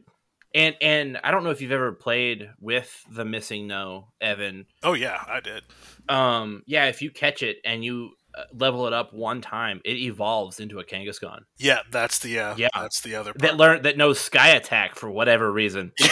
and 0.55 0.75
and 0.81 1.19
I 1.23 1.31
don't 1.31 1.45
know 1.45 1.51
if 1.51 1.61
you've 1.61 1.73
ever 1.73 1.93
played 1.93 2.49
with 2.59 3.05
the 3.11 3.25
MissingNo, 3.25 4.07
Evan. 4.21 4.67
Oh 4.83 4.95
yeah, 4.95 5.23
I 5.29 5.41
did. 5.41 5.63
Um, 6.09 6.63
yeah, 6.67 6.87
if 6.87 7.03
you 7.03 7.11
catch 7.11 7.43
it 7.43 7.59
and 7.67 7.85
you 7.85 8.13
uh, 8.35 8.45
level 8.55 8.87
it 8.87 8.93
up 8.95 9.13
one 9.13 9.43
time, 9.43 9.81
it 9.85 9.99
evolves 9.99 10.59
into 10.59 10.79
a 10.81 10.85
Kangaskhan 10.85 11.41
Yeah, 11.59 11.81
that's 11.91 12.19
the 12.21 12.39
uh, 12.39 12.55
Yeah. 12.57 12.69
that's 12.75 13.03
the 13.03 13.15
other 13.15 13.33
part. 13.35 13.41
that 13.43 13.57
learn 13.59 13.83
that 13.83 13.97
knows 13.99 14.19
Sky 14.19 14.49
Attack 14.49 14.95
for 14.97 15.11
whatever 15.11 15.53
reason. 15.53 15.93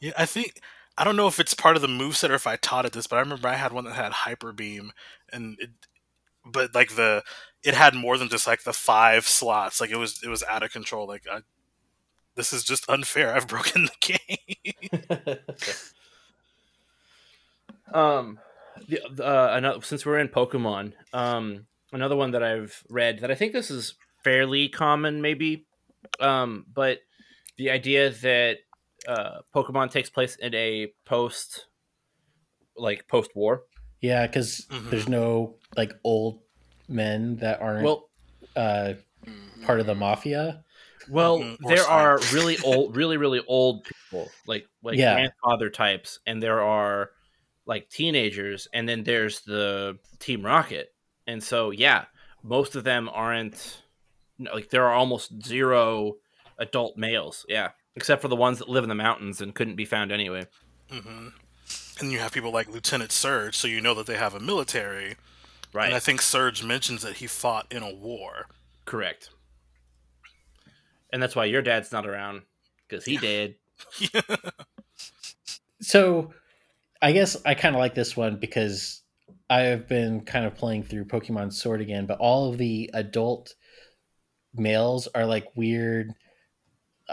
Yeah, 0.00 0.12
I 0.18 0.26
think 0.26 0.60
I 0.96 1.04
don't 1.04 1.16
know 1.16 1.26
if 1.26 1.40
it's 1.40 1.54
part 1.54 1.76
of 1.76 1.82
the 1.82 1.88
moveset 1.88 2.30
or 2.30 2.34
if 2.34 2.46
I 2.46 2.56
taught 2.56 2.84
it 2.84 2.92
this, 2.92 3.06
but 3.06 3.16
I 3.16 3.20
remember 3.20 3.48
I 3.48 3.54
had 3.54 3.72
one 3.72 3.84
that 3.84 3.94
had 3.94 4.12
hyper 4.12 4.52
beam, 4.52 4.92
and 5.32 5.56
it, 5.58 5.70
but 6.44 6.74
like 6.74 6.96
the 6.96 7.22
it 7.64 7.74
had 7.74 7.94
more 7.94 8.18
than 8.18 8.28
just 8.28 8.46
like 8.46 8.64
the 8.64 8.72
five 8.72 9.26
slots. 9.26 9.80
Like 9.80 9.90
it 9.90 9.96
was 9.96 10.22
it 10.22 10.28
was 10.28 10.42
out 10.42 10.62
of 10.62 10.72
control. 10.72 11.06
Like 11.06 11.24
I, 11.30 11.40
this 12.34 12.52
is 12.52 12.64
just 12.64 12.88
unfair. 12.88 13.34
I've 13.34 13.48
broken 13.48 13.88
the 14.00 14.18
game. 14.18 15.38
Um, 17.92 18.38
the, 18.88 19.00
the, 19.10 19.26
uh, 19.26 19.54
another, 19.54 19.82
since 19.82 20.06
we're 20.06 20.18
in 20.18 20.28
Pokemon, 20.28 20.94
um, 21.12 21.66
another 21.92 22.16
one 22.16 22.30
that 22.32 22.42
I've 22.42 22.82
read 22.88 23.20
that 23.20 23.30
I 23.30 23.34
think 23.34 23.52
this 23.52 23.70
is 23.70 23.94
fairly 24.24 24.68
common, 24.68 25.20
maybe, 25.20 25.66
um, 26.20 26.64
but 26.72 27.00
the 27.58 27.70
idea 27.70 28.10
that 28.10 28.58
uh, 29.06 29.42
Pokemon 29.54 29.90
takes 29.90 30.10
place 30.10 30.36
in 30.36 30.54
a 30.54 30.92
post, 31.04 31.66
like 32.76 33.06
post 33.08 33.30
war. 33.34 33.64
Yeah, 34.00 34.26
because 34.26 34.66
Mhm. 34.70 34.90
there's 34.90 35.08
no 35.08 35.58
like 35.76 35.92
old 36.04 36.42
men 36.88 37.36
that 37.36 37.60
aren't 37.60 37.84
Well, 37.84 38.10
uh, 38.56 38.94
part 39.62 39.80
of 39.80 39.86
the 39.86 39.94
mafia. 39.94 40.64
well, 41.06 41.38
Mhm, 41.40 41.56
there 41.60 41.78
slime. 41.78 41.88
are 41.90 42.24
really 42.24 42.58
old, 42.58 42.96
really, 42.96 43.16
really 43.16 43.40
old 43.46 43.84
people, 43.84 44.36
like 44.46 44.66
like 44.82 44.98
Yeah. 44.98 45.14
grandfather 45.14 45.70
types, 45.70 46.20
and 46.26 46.42
there 46.42 46.60
are 46.62 47.10
like 47.66 47.88
teenagers, 47.88 48.68
and 48.72 48.88
then 48.88 49.04
there's 49.04 49.40
the 49.42 49.98
Team 50.18 50.44
Rocket, 50.44 50.94
and 51.26 51.42
so 51.42 51.70
yeah, 51.70 52.06
most 52.42 52.74
of 52.76 52.84
them 52.84 53.08
aren't 53.08 53.82
like 54.38 54.70
there 54.70 54.84
are 54.86 54.94
almost 54.94 55.42
zero 55.44 56.14
adult 56.58 56.96
males, 56.96 57.44
yeah, 57.48 57.70
except 57.96 58.22
for 58.22 58.28
the 58.28 58.36
ones 58.36 58.58
that 58.58 58.68
live 58.68 58.84
in 58.84 58.88
the 58.88 58.94
mountains 58.94 59.40
and 59.40 59.54
couldn't 59.54 59.76
be 59.76 59.84
found 59.84 60.12
anyway. 60.12 60.46
hmm 60.90 61.28
And 62.00 62.12
you 62.12 62.18
have 62.18 62.32
people 62.32 62.50
like 62.52 62.68
Lieutenant 62.68 63.12
Surge, 63.12 63.56
so 63.56 63.68
you 63.68 63.80
know 63.80 63.94
that 63.94 64.06
they 64.06 64.16
have 64.16 64.34
a 64.34 64.40
military. 64.40 65.16
Right, 65.72 65.86
And 65.86 65.94
I 65.94 66.00
think 66.00 66.20
Surge 66.20 66.62
mentions 66.62 67.02
that 67.02 67.16
he 67.16 67.26
fought 67.26 67.66
in 67.70 67.82
a 67.82 67.92
war. 67.94 68.46
correct. 68.84 69.30
And 71.12 71.22
that's 71.22 71.36
why 71.36 71.44
your 71.46 71.62
dad's 71.62 71.92
not 71.92 72.06
around 72.06 72.42
because 72.88 73.04
he 73.04 73.16
did. 73.18 73.56
So 75.80 76.32
I 77.00 77.12
guess 77.12 77.36
I 77.44 77.54
kind 77.54 77.74
of 77.74 77.80
like 77.80 77.94
this 77.94 78.16
one 78.16 78.36
because 78.36 79.02
I 79.50 79.62
have 79.62 79.88
been 79.88 80.20
kind 80.24 80.44
of 80.46 80.54
playing 80.54 80.84
through 80.84 81.06
Pokemon 81.06 81.52
Sword 81.52 81.80
again, 81.80 82.06
but 82.06 82.18
all 82.18 82.50
of 82.50 82.58
the 82.58 82.90
adult 82.94 83.54
males 84.54 85.08
are 85.14 85.26
like 85.26 85.48
weird. 85.56 86.12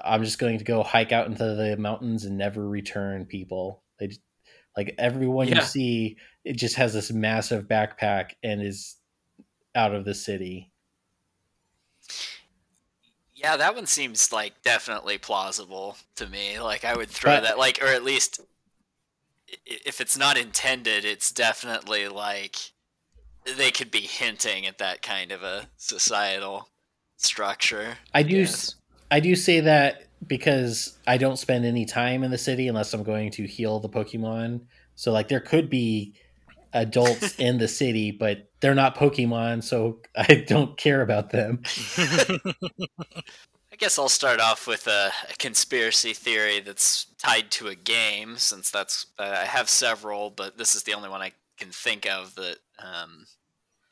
I'm 0.03 0.23
just 0.23 0.39
going 0.39 0.57
to 0.59 0.63
go 0.63 0.83
hike 0.83 1.11
out 1.11 1.27
into 1.27 1.43
the 1.55 1.75
mountains 1.77 2.25
and 2.25 2.37
never 2.37 2.67
return 2.67 3.25
people. 3.25 3.83
They 3.99 4.07
just, 4.07 4.21
like 4.77 4.95
everyone 4.97 5.47
Yeah. 5.47 5.55
you 5.55 5.61
see, 5.61 6.17
it 6.45 6.53
just 6.53 6.75
has 6.75 6.93
this 6.93 7.11
massive 7.11 7.67
backpack 7.67 8.31
and 8.43 8.61
is 8.61 8.95
out 9.75 9.93
of 9.93 10.05
the 10.05 10.13
city. 10.13 10.71
Yeah, 13.33 13.55
that 13.57 13.75
one 13.75 13.85
seems 13.85 14.31
like 14.33 14.61
definitely 14.63 15.17
plausible 15.17 15.97
to 16.15 16.27
me. 16.27 16.59
Like 16.59 16.83
I 16.83 16.95
would 16.95 17.09
throw 17.09 17.35
But- 17.37 17.43
that, 17.43 17.57
like, 17.57 17.81
or 17.81 17.87
at 17.87 18.03
least 18.03 18.41
if 19.65 19.99
it's 20.01 20.17
not 20.17 20.37
intended, 20.37 21.05
it's 21.05 21.31
definitely 21.31 22.07
like 22.07 22.55
they 23.45 23.71
could 23.71 23.89
be 23.91 24.01
hinting 24.01 24.65
at 24.67 24.77
that 24.77 25.01
kind 25.01 25.31
of 25.31 25.41
a 25.41 25.69
societal 25.77 26.69
structure. 27.17 27.97
I 28.13 28.23
do 28.23 28.37
Yes. 28.37 28.75
I 29.11 29.19
do 29.19 29.35
say 29.35 29.61
that 29.61 30.03
because 30.25 30.97
I 31.07 31.17
don't 31.17 31.37
spend 31.37 31.65
any 31.65 31.85
time 31.85 32.23
in 32.23 32.31
the 32.31 32.37
city 32.37 32.67
unless 32.67 32.93
I'm 32.93 33.03
going 33.03 33.31
to 33.31 33.47
heal 33.47 33.79
the 33.79 33.89
Pokemon. 33.89 34.61
So 34.95 35.11
like 35.11 35.27
there 35.29 35.39
could 35.39 35.69
be 35.69 36.13
adults 36.73 37.35
in 37.39 37.57
the 37.57 37.67
city, 37.67 38.11
but 38.11 38.49
they're 38.59 38.75
not 38.75 38.95
Pokemon, 38.95 39.63
so 39.63 39.99
I 40.15 40.45
don't 40.47 40.77
care 40.77 41.01
about 41.01 41.31
them. 41.31 41.61
I 43.71 43.75
guess 43.77 43.97
I'll 43.97 44.09
start 44.09 44.41
off 44.41 44.67
with 44.67 44.87
a, 44.87 45.11
a 45.29 45.33
conspiracy 45.37 46.13
theory 46.13 46.59
that's 46.59 47.05
tied 47.17 47.49
to 47.51 47.67
a 47.67 47.75
game, 47.75 48.35
since 48.35 48.69
that's 48.69 49.05
uh, 49.17 49.37
I 49.41 49.45
have 49.45 49.69
several, 49.69 50.31
but 50.31 50.57
this 50.57 50.75
is 50.75 50.83
the 50.83 50.93
only 50.93 51.07
one 51.07 51.21
I 51.21 51.31
can 51.57 51.69
think 51.69 52.05
of 52.05 52.35
that, 52.35 52.57
um, 52.79 53.25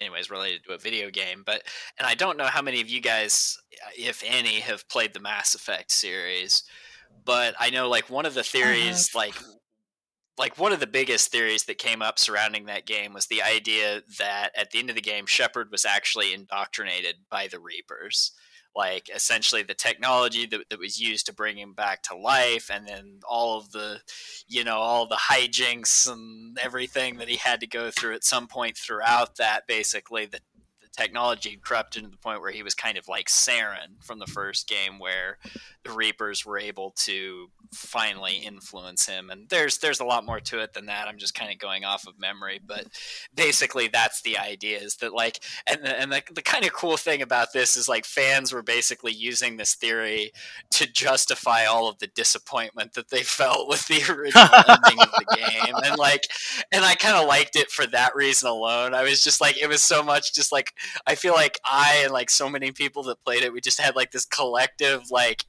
anyways, 0.01 0.29
related 0.29 0.63
to 0.65 0.73
a 0.73 0.77
video 0.77 1.09
game. 1.09 1.43
But 1.45 1.63
and 1.97 2.07
I 2.07 2.15
don't 2.15 2.37
know 2.37 2.45
how 2.45 2.61
many 2.61 2.81
of 2.81 2.89
you 2.89 3.01
guys, 3.01 3.57
uh, 3.85 3.89
if 3.97 4.23
any, 4.25 4.59
have 4.59 4.87
played 4.89 5.13
the 5.13 5.19
Mass 5.19 5.55
Effect 5.55 5.91
series, 5.91 6.63
but 7.25 7.55
I 7.59 7.69
know 7.69 7.89
like 7.89 8.09
one 8.09 8.25
of 8.25 8.33
the 8.33 8.43
theories, 8.43 9.13
like 9.15 9.35
like 10.37 10.57
one 10.57 10.71
of 10.71 10.79
the 10.79 10.87
biggest 10.87 11.31
theories 11.31 11.65
that 11.65 11.79
came 11.79 12.01
up 12.01 12.19
surrounding 12.19 12.65
that 12.65 12.85
game 12.85 13.13
was 13.13 13.25
the 13.25 13.41
idea 13.41 14.01
that 14.19 14.51
at 14.55 14.71
the 14.71 14.79
end 14.79 14.89
of 14.89 14.95
the 14.95 15.01
game, 15.01 15.25
Shepard 15.25 15.71
was 15.71 15.83
actually 15.83 16.33
indoctrinated 16.33 17.15
by 17.29 17.47
the 17.47 17.59
Reapers 17.59 18.33
like 18.75 19.09
essentially 19.13 19.63
the 19.63 19.73
technology 19.73 20.45
that, 20.45 20.61
that 20.69 20.79
was 20.79 20.99
used 20.99 21.25
to 21.25 21.33
bring 21.33 21.57
him 21.57 21.73
back 21.73 22.01
to 22.03 22.15
life 22.15 22.69
and 22.71 22.87
then 22.87 23.19
all 23.27 23.57
of 23.57 23.71
the 23.71 23.99
you 24.47 24.63
know 24.63 24.77
all 24.77 25.07
the 25.07 25.15
hijinks 25.29 26.11
and 26.11 26.57
everything 26.59 27.17
that 27.17 27.27
he 27.27 27.37
had 27.37 27.59
to 27.59 27.67
go 27.67 27.89
through 27.91 28.13
at 28.13 28.23
some 28.23 28.47
point 28.47 28.77
throughout 28.77 29.35
that 29.37 29.67
basically 29.67 30.25
the, 30.25 30.39
the 30.81 30.89
technology 30.95 31.59
corrupted 31.63 32.03
to 32.03 32.09
the 32.09 32.17
point 32.17 32.41
where 32.41 32.51
he 32.51 32.63
was 32.63 32.75
kind 32.75 32.97
of 32.97 33.07
like 33.07 33.27
Saren 33.27 34.03
from 34.03 34.19
the 34.19 34.27
first 34.27 34.67
game 34.67 34.99
where 34.99 35.37
the 35.87 35.93
Reapers 35.93 36.45
were 36.45 36.57
able 36.57 36.91
to 36.91 37.49
finally 37.73 38.37
influence 38.37 39.05
him 39.05 39.29
and 39.29 39.49
there's 39.49 39.79
there's 39.79 39.99
a 39.99 40.05
lot 40.05 40.25
more 40.25 40.39
to 40.39 40.59
it 40.59 40.73
than 40.73 40.85
that. 40.85 41.07
I'm 41.07 41.17
just 41.17 41.35
kind 41.35 41.51
of 41.51 41.59
going 41.59 41.83
off 41.83 42.07
of 42.07 42.19
memory 42.19 42.59
but 42.65 42.85
basically 43.35 43.87
that's 43.87 44.21
the 44.21 44.37
idea 44.37 44.79
is 44.79 44.97
that 44.97 45.13
like 45.13 45.43
and 45.67 45.83
the, 45.83 45.99
and 45.99 46.11
the, 46.11 46.21
the 46.33 46.41
kind 46.41 46.65
of 46.65 46.73
cool 46.73 46.97
thing 46.97 47.21
about 47.21 47.53
this 47.53 47.75
is 47.75 47.89
like 47.89 48.05
fans 48.05 48.53
were 48.53 48.63
basically 48.63 49.11
using 49.11 49.57
this 49.57 49.75
theory 49.75 50.31
to 50.71 50.91
justify 50.91 51.65
all 51.65 51.89
of 51.89 51.99
the 51.99 52.07
disappointment 52.07 52.93
that 52.93 53.09
they 53.09 53.23
felt 53.23 53.67
with 53.67 53.85
the 53.87 54.01
original 54.11 54.47
ending 54.67 55.01
of 55.01 55.11
the 55.11 55.35
game 55.35 55.75
and 55.83 55.97
like 55.97 56.23
and 56.71 56.85
i 56.85 56.95
kind 56.95 57.17
of 57.17 57.27
liked 57.27 57.55
it 57.55 57.69
for 57.69 57.85
that 57.87 58.15
reason 58.15 58.49
alone. 58.49 58.93
I 58.93 59.03
was 59.03 59.21
just 59.21 59.41
like 59.41 59.61
it 59.61 59.67
was 59.67 59.83
so 59.83 60.03
much 60.03 60.33
just 60.33 60.51
like 60.51 60.73
i 61.05 61.15
feel 61.15 61.33
like 61.33 61.59
i 61.65 62.01
and 62.03 62.13
like 62.13 62.29
so 62.29 62.49
many 62.49 62.71
people 62.71 63.03
that 63.03 63.23
played 63.23 63.43
it 63.43 63.51
we 63.51 63.61
just 63.61 63.81
had 63.81 63.95
like 63.95 64.11
this 64.11 64.25
collective 64.25 65.11
like 65.11 65.45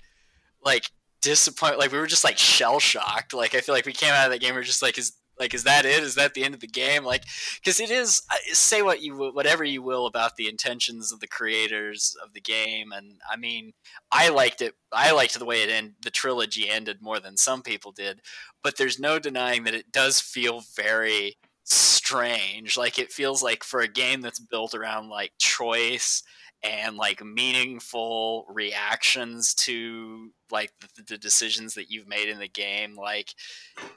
like 0.65 0.91
disappointed. 1.23 1.79
Like 1.79 1.93
we 1.93 1.99
were 1.99 2.07
just 2.07 2.25
like 2.25 2.39
shell 2.39 2.81
shocked. 2.81 3.35
Like 3.35 3.55
I 3.55 3.61
feel 3.61 3.75
like 3.75 3.87
we 3.87 3.93
came 3.93 4.13
out 4.13 4.27
of 4.27 4.33
that 4.33 4.41
game. 4.41 4.55
We 4.55 4.61
are 4.61 4.65
just 4.65 4.83
like, 4.83 4.99
is 4.99 5.13
like 5.39 5.55
is 5.55 5.65
that 5.65 5.85
it? 5.85 6.03
Is 6.03 6.15
that 6.17 6.35
the 6.35 6.45
end 6.45 6.55
of 6.55 6.61
the 6.61 6.67
game? 6.67 7.05
Like 7.05 7.25
because 7.57 7.81
it 7.81 7.91
is. 7.91 8.23
Say 8.53 8.83
what 8.83 9.03
you 9.03 9.17
whatever 9.33 9.65
you 9.65 9.83
will 9.83 10.07
about 10.07 10.37
the 10.37 10.49
intentions 10.49 11.13
of 11.13 11.21
the 11.21 11.29
creators 11.29 12.17
of 12.25 12.33
the 12.33 12.41
game, 12.41 12.93
and 12.93 13.21
I 13.31 13.37
mean, 13.37 13.73
I 14.11 14.29
liked 14.29 14.63
it. 14.63 14.75
I 14.93 15.13
liked 15.13 15.39
the 15.39 15.45
way 15.45 15.63
it 15.63 15.71
ended. 15.71 15.97
The 16.03 16.11
trilogy 16.11 16.69
ended 16.69 16.99
more 17.01 17.21
than 17.21 17.37
some 17.37 17.63
people 17.63 17.93
did, 17.93 18.21
but 18.63 18.77
there's 18.77 18.99
no 18.99 19.19
denying 19.19 19.65
that 19.65 19.75
it 19.75 19.93
does 19.93 20.21
feel 20.21 20.63
very 20.77 21.37
strange. 21.65 22.77
Like 22.77 22.99
it 22.99 23.13
feels 23.13 23.43
like 23.43 23.63
for 23.63 23.81
a 23.81 23.89
game 23.89 24.21
that's 24.23 24.41
built 24.41 24.75
around 24.75 25.09
like 25.09 25.33
choice 25.39 26.23
and 26.63 26.97
like 26.97 27.25
meaningful 27.25 28.47
reactions 28.49 29.55
to 29.55 30.31
like 30.51 30.73
the, 30.81 31.03
the, 31.03 31.19
decisions 31.19 31.75
that 31.75 31.91
you've 31.91 32.09
made 32.09 32.29
in 32.29 32.39
the 32.39 32.49
game 32.49 32.97
like 32.97 33.33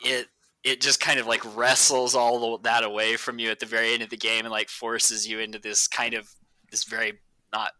it 0.03 0.27
it 0.63 0.79
just 0.79 0.99
kind 0.99 1.19
of 1.19 1.25
like 1.25 1.55
wrestles 1.55 2.13
all 2.13 2.57
that 2.59 2.83
away 2.83 3.15
from 3.15 3.39
you 3.39 3.49
at 3.49 3.59
the 3.59 3.65
very 3.65 3.93
end 3.93 4.03
of 4.03 4.09
the 4.09 4.17
game 4.17 4.45
and 4.45 4.51
like 4.51 4.69
forces 4.69 5.27
you 5.27 5.39
into 5.39 5.57
this 5.57 5.87
kind 5.87 6.13
of 6.13 6.29
this 6.69 6.83
very 6.83 7.13
not 7.51 7.71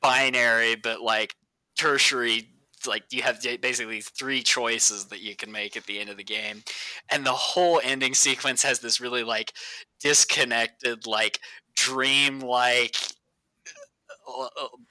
binary 0.00 0.76
but 0.76 1.02
like 1.02 1.34
tertiary 1.76 2.48
like 2.86 3.04
you 3.10 3.22
have 3.22 3.40
basically 3.60 4.00
three 4.00 4.42
choices 4.42 5.06
that 5.06 5.20
you 5.20 5.36
can 5.36 5.52
make 5.52 5.76
at 5.76 5.84
the 5.86 5.98
end 5.98 6.10
of 6.10 6.16
the 6.16 6.24
game. 6.24 6.62
And 7.10 7.24
the 7.24 7.32
whole 7.32 7.80
ending 7.82 8.14
sequence 8.14 8.62
has 8.62 8.80
this 8.80 9.00
really 9.00 9.22
like 9.24 9.52
disconnected 10.00 11.06
like 11.06 11.38
dream 11.76 12.40
like 12.40 12.96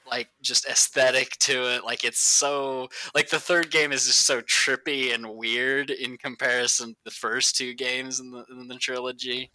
like 0.07 0.29
just 0.41 0.65
aesthetic 0.65 1.38
to 1.39 1.75
it. 1.75 1.83
Like 1.83 2.03
it's 2.03 2.19
so 2.19 2.89
like 3.15 3.29
the 3.29 3.39
third 3.39 3.71
game 3.71 3.91
is 3.91 4.05
just 4.05 4.25
so 4.25 4.41
trippy 4.41 5.13
and 5.13 5.35
weird 5.35 5.89
in 5.89 6.17
comparison 6.17 6.89
to 6.89 7.00
the 7.05 7.11
first 7.11 7.55
two 7.55 7.73
games 7.73 8.19
in 8.19 8.31
the, 8.31 8.45
in 8.50 8.67
the 8.67 8.75
trilogy. 8.75 9.50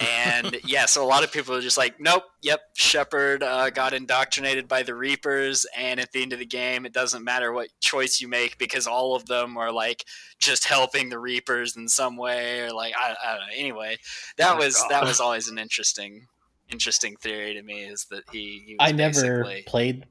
And 0.00 0.56
yeah, 0.64 0.86
so 0.86 1.04
a 1.04 1.06
lot 1.06 1.24
of 1.24 1.32
people 1.32 1.54
are 1.54 1.60
just 1.60 1.78
like, 1.78 2.00
nope, 2.00 2.24
yep, 2.42 2.60
Shepard 2.76 3.42
uh, 3.42 3.70
got 3.70 3.92
indoctrinated 3.92 4.66
by 4.66 4.82
the 4.82 4.94
Reapers, 4.94 5.66
and 5.76 6.00
at 6.00 6.12
the 6.12 6.22
end 6.22 6.32
of 6.32 6.38
the 6.38 6.46
game, 6.46 6.84
it 6.84 6.92
doesn't 6.92 7.22
matter 7.22 7.52
what 7.52 7.68
choice 7.80 8.20
you 8.20 8.28
make 8.28 8.58
because 8.58 8.86
all 8.86 9.14
of 9.14 9.26
them 9.26 9.56
are 9.56 9.72
like 9.72 10.04
just 10.38 10.66
helping 10.66 11.08
the 11.08 11.18
Reapers 11.18 11.76
in 11.76 11.88
some 11.88 12.16
way, 12.16 12.60
or 12.60 12.72
like 12.72 12.94
I, 12.96 13.14
I 13.24 13.32
don't 13.32 13.40
know. 13.40 13.54
Anyway, 13.56 13.96
that 14.36 14.56
oh 14.56 14.58
was 14.58 14.76
God. 14.76 14.90
that 14.90 15.04
was 15.04 15.20
always 15.20 15.48
an 15.48 15.58
interesting 15.58 16.26
interesting 16.70 17.16
theory 17.16 17.54
to 17.54 17.62
me 17.62 17.84
is 17.84 18.06
that 18.10 18.24
he. 18.32 18.62
he 18.66 18.76
I 18.78 18.92
never 18.92 19.48
played. 19.66 20.06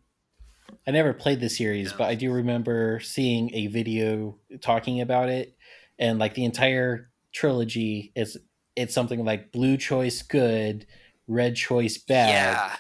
I 0.88 0.92
never 0.92 1.14
played 1.14 1.40
the 1.40 1.50
series, 1.50 1.92
yeah. 1.92 1.98
but 1.98 2.06
I 2.06 2.16
do 2.16 2.32
remember 2.32 3.00
seeing 3.00 3.54
a 3.54 3.68
video 3.68 4.38
talking 4.62 5.02
about 5.02 5.30
it, 5.30 5.56
and 6.00 6.20
like 6.20 6.34
the 6.34 6.46
entire 6.46 7.10
trilogy 7.32 8.12
is 8.16 8.38
it's 8.76 8.94
something 8.94 9.24
like 9.24 9.52
blue 9.52 9.78
choice 9.78 10.22
good, 10.22 10.86
red 11.28 11.56
choice 11.56 11.98
bad. 11.98 12.30
Yeah. 12.30 12.76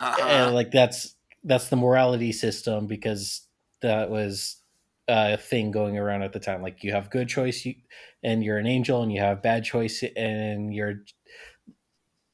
Uh-huh. 0.00 0.26
And 0.26 0.54
like 0.54 0.70
that's 0.70 1.16
that's 1.44 1.68
the 1.68 1.76
morality 1.76 2.32
system 2.32 2.86
because 2.86 3.46
that 3.82 4.10
was 4.10 4.56
a 5.08 5.36
thing 5.36 5.70
going 5.70 5.98
around 5.98 6.22
at 6.22 6.32
the 6.32 6.40
time. 6.40 6.62
Like 6.62 6.84
you 6.84 6.92
have 6.92 7.10
good 7.10 7.28
choice, 7.28 7.64
you, 7.64 7.74
and 8.22 8.44
you're 8.44 8.58
an 8.58 8.66
angel, 8.66 9.02
and 9.02 9.12
you 9.12 9.20
have 9.20 9.42
bad 9.42 9.64
choice, 9.64 10.04
and 10.16 10.74
you're 10.74 11.02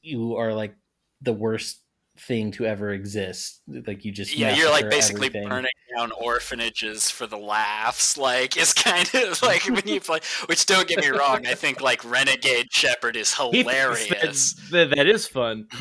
you 0.05 0.37
are 0.37 0.53
like 0.53 0.75
the 1.21 1.33
worst 1.33 1.81
thing 2.17 2.51
to 2.51 2.65
ever 2.65 2.91
exist. 2.91 3.61
Like 3.67 4.05
you 4.05 4.11
just 4.11 4.37
yeah, 4.37 4.55
you're 4.55 4.69
like 4.69 4.89
basically 4.89 5.27
everything. 5.27 5.49
burning 5.49 5.71
down 5.95 6.11
orphanages 6.11 7.09
for 7.11 7.27
the 7.27 7.37
laughs. 7.37 8.17
Like 8.17 8.57
it's 8.57 8.73
kind 8.73 9.09
of 9.13 9.41
like 9.43 9.63
when 9.65 9.87
you 9.87 9.99
play. 9.99 10.19
Which 10.47 10.65
don't 10.65 10.87
get 10.87 10.99
me 10.99 11.09
wrong, 11.09 11.45
I 11.45 11.53
think 11.53 11.81
like 11.81 12.03
Renegade 12.09 12.71
Shepard 12.71 13.15
is 13.15 13.33
hilarious. 13.37 14.53
That, 14.71 14.91
that 14.95 15.07
is 15.07 15.27
fun. 15.27 15.67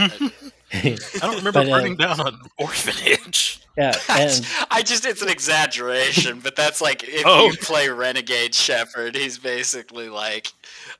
I 0.72 0.98
don't 1.20 1.36
remember 1.36 1.52
but, 1.52 1.68
uh, 1.68 1.70
burning 1.70 1.96
down 1.96 2.20
an 2.26 2.38
orphanage. 2.58 3.60
Yeah, 3.76 3.92
and... 4.08 4.46
I 4.70 4.82
just 4.82 5.04
it's 5.04 5.22
an 5.22 5.28
exaggeration, 5.28 6.40
but 6.40 6.54
that's 6.56 6.80
like 6.80 7.04
if 7.04 7.24
oh. 7.26 7.46
you 7.46 7.56
play 7.56 7.88
Renegade 7.88 8.54
Shepard, 8.54 9.16
he's 9.16 9.38
basically 9.38 10.08
like 10.08 10.48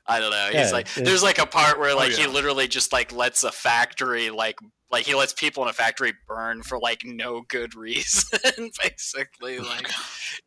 I 0.07 0.19
don't 0.19 0.31
know. 0.31 0.47
He's 0.47 0.55
yeah, 0.55 0.71
like 0.71 0.93
there's 0.93 1.23
like 1.23 1.39
a 1.39 1.45
part 1.45 1.79
where 1.79 1.91
oh, 1.91 1.95
like 1.95 2.13
oh, 2.13 2.15
yeah. 2.17 2.27
he 2.27 2.27
literally 2.27 2.67
just 2.67 2.91
like 2.93 3.13
lets 3.13 3.43
a 3.43 3.51
factory 3.51 4.29
like 4.29 4.57
like 4.95 5.05
he 5.05 5.13
lets 5.13 5.33
people 5.33 5.61
in 5.61 5.69
a 5.69 5.73
factory 5.73 6.13
burn 6.25 6.63
for 6.63 6.79
like 6.79 7.03
no 7.03 7.41
good 7.41 7.75
reason 7.75 8.39
basically 8.81 9.59
like 9.59 9.89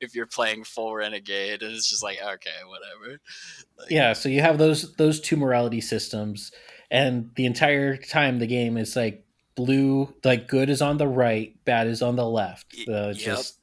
if 0.01 0.15
you're 0.15 0.27
playing 0.27 0.65
full 0.65 0.95
renegade 0.95 1.63
and 1.63 1.75
it's 1.75 1.91
just 1.91 2.03
like 2.03 2.17
okay 2.17 2.51
whatever. 2.67 3.21
Like, 3.79 3.91
yeah 3.91 4.15
so 4.15 4.31
you 4.31 4.41
have 4.41 4.57
those 4.57 4.95
those 4.95 5.21
two 5.21 5.37
morality 5.37 5.83
systems 5.83 6.51
and 6.91 7.31
the 7.35 7.45
entire 7.45 7.99
time 7.99 8.39
the 8.39 8.47
game 8.47 8.79
is 8.79 8.97
like 8.97 9.23
blue 9.55 10.15
like 10.25 10.49
good 10.49 10.71
is 10.71 10.81
on 10.81 10.97
the 10.97 11.07
right 11.07 11.55
bad 11.67 11.87
is 11.87 12.01
on 12.01 12.17
the 12.17 12.27
left 12.27 12.75
uh, 12.89 13.09
yep. 13.09 13.17
just 13.17 13.59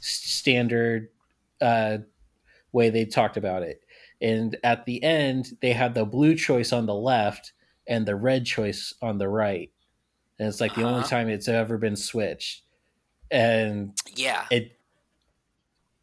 standard 0.00 1.08
uh, 1.60 1.98
way 2.70 2.88
they 2.88 3.04
talked 3.04 3.36
about 3.36 3.64
it. 3.64 3.80
And 4.20 4.56
at 4.62 4.86
the 4.86 5.02
end 5.02 5.58
they 5.60 5.72
had 5.72 5.94
the 5.94 6.04
blue 6.04 6.36
choice 6.36 6.72
on 6.72 6.86
the 6.86 6.94
left 6.94 7.52
and 7.88 8.06
the 8.06 8.14
red 8.14 8.46
choice 8.46 8.94
on 9.02 9.18
the 9.18 9.28
right 9.28 9.72
and 10.40 10.48
it's 10.48 10.60
like 10.60 10.72
uh-huh. 10.72 10.80
the 10.80 10.86
only 10.86 11.00
uh-huh. 11.00 11.08
time 11.08 11.28
it's 11.28 11.46
ever 11.46 11.78
been 11.78 11.94
switched 11.94 12.62
and 13.30 13.92
yeah 14.16 14.46
it 14.50 14.76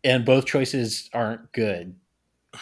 and 0.03 0.23
both 0.23 0.45
choices 0.45 1.09
aren't 1.13 1.51
good 1.51 1.95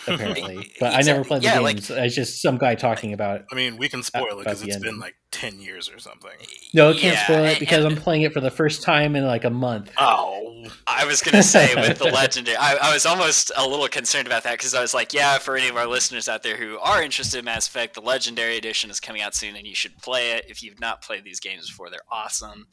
apparently. 0.08 0.55
But 0.79 0.88
exactly. 0.88 0.97
i 0.97 1.01
never 1.01 1.23
played 1.23 1.41
the 1.41 1.45
yeah, 1.45 1.62
games. 1.62 1.89
Like, 1.89 1.99
it's 1.99 2.15
just 2.15 2.41
some 2.41 2.58
guy 2.58 2.75
talking 2.75 3.13
about 3.13 3.41
it 3.41 3.45
i 3.51 3.55
mean 3.55 3.77
we 3.77 3.89
can 3.89 4.03
spoil 4.03 4.39
it 4.39 4.43
because 4.43 4.62
it's 4.62 4.77
been 4.77 4.99
like 4.99 5.15
10 5.31 5.60
years 5.60 5.89
or 5.89 5.99
something. 5.99 6.31
No 6.73 6.91
it 6.91 6.97
can't 6.97 7.15
yeah, 7.15 7.23
spoil 7.23 7.45
it 7.45 7.60
because 7.60 7.86
i'm 7.86 7.95
playing 7.95 8.23
it 8.23 8.34
for 8.34 8.39
the 8.41 8.51
first 8.51 8.84
time 8.84 9.15
in 9.15 9.25
like 9.25 9.43
a 9.43 9.49
month. 9.49 9.91
Oh 9.97 10.65
i 10.88 11.05
was 11.05 11.21
gonna 11.21 11.43
say 11.43 11.75
with 11.75 11.99
the 11.99 12.05
legendary 12.21 12.58
I, 12.58 12.75
I 12.75 12.93
was 12.93 13.05
almost 13.05 13.51
a 13.55 13.67
little 13.67 13.88
concerned 13.88 14.27
about 14.27 14.43
that 14.43 14.53
because 14.53 14.73
i 14.73 14.81
was 14.81 14.93
like 14.93 15.13
yeah 15.13 15.38
for 15.38 15.55
any 15.55 15.67
of 15.69 15.77
our 15.77 15.88
listeners 15.88 16.27
out 16.27 16.41
there 16.41 16.58
who 16.58 16.79
are 16.79 17.03
interested 17.03 17.38
in 17.39 17.45
mass 17.45 17.67
effect 17.67 17.93
the 17.93 18.01
legendary 18.01 18.58
edition 18.58 18.89
is 18.89 18.99
coming 18.99 19.21
out 19.21 19.36
soon 19.36 19.55
and 19.55 19.65
you 19.67 19.75
should 19.75 19.97
play 19.97 20.31
it. 20.31 20.45
If 20.47 20.63
you've 20.63 20.79
not 20.79 21.01
played 21.01 21.23
these 21.23 21.39
games 21.39 21.69
before 21.69 21.89
they're 21.89 21.99
awesome. 22.12 22.67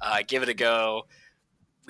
Uh, 0.00 0.22
give 0.26 0.42
it 0.42 0.48
a 0.48 0.54
go 0.54 1.04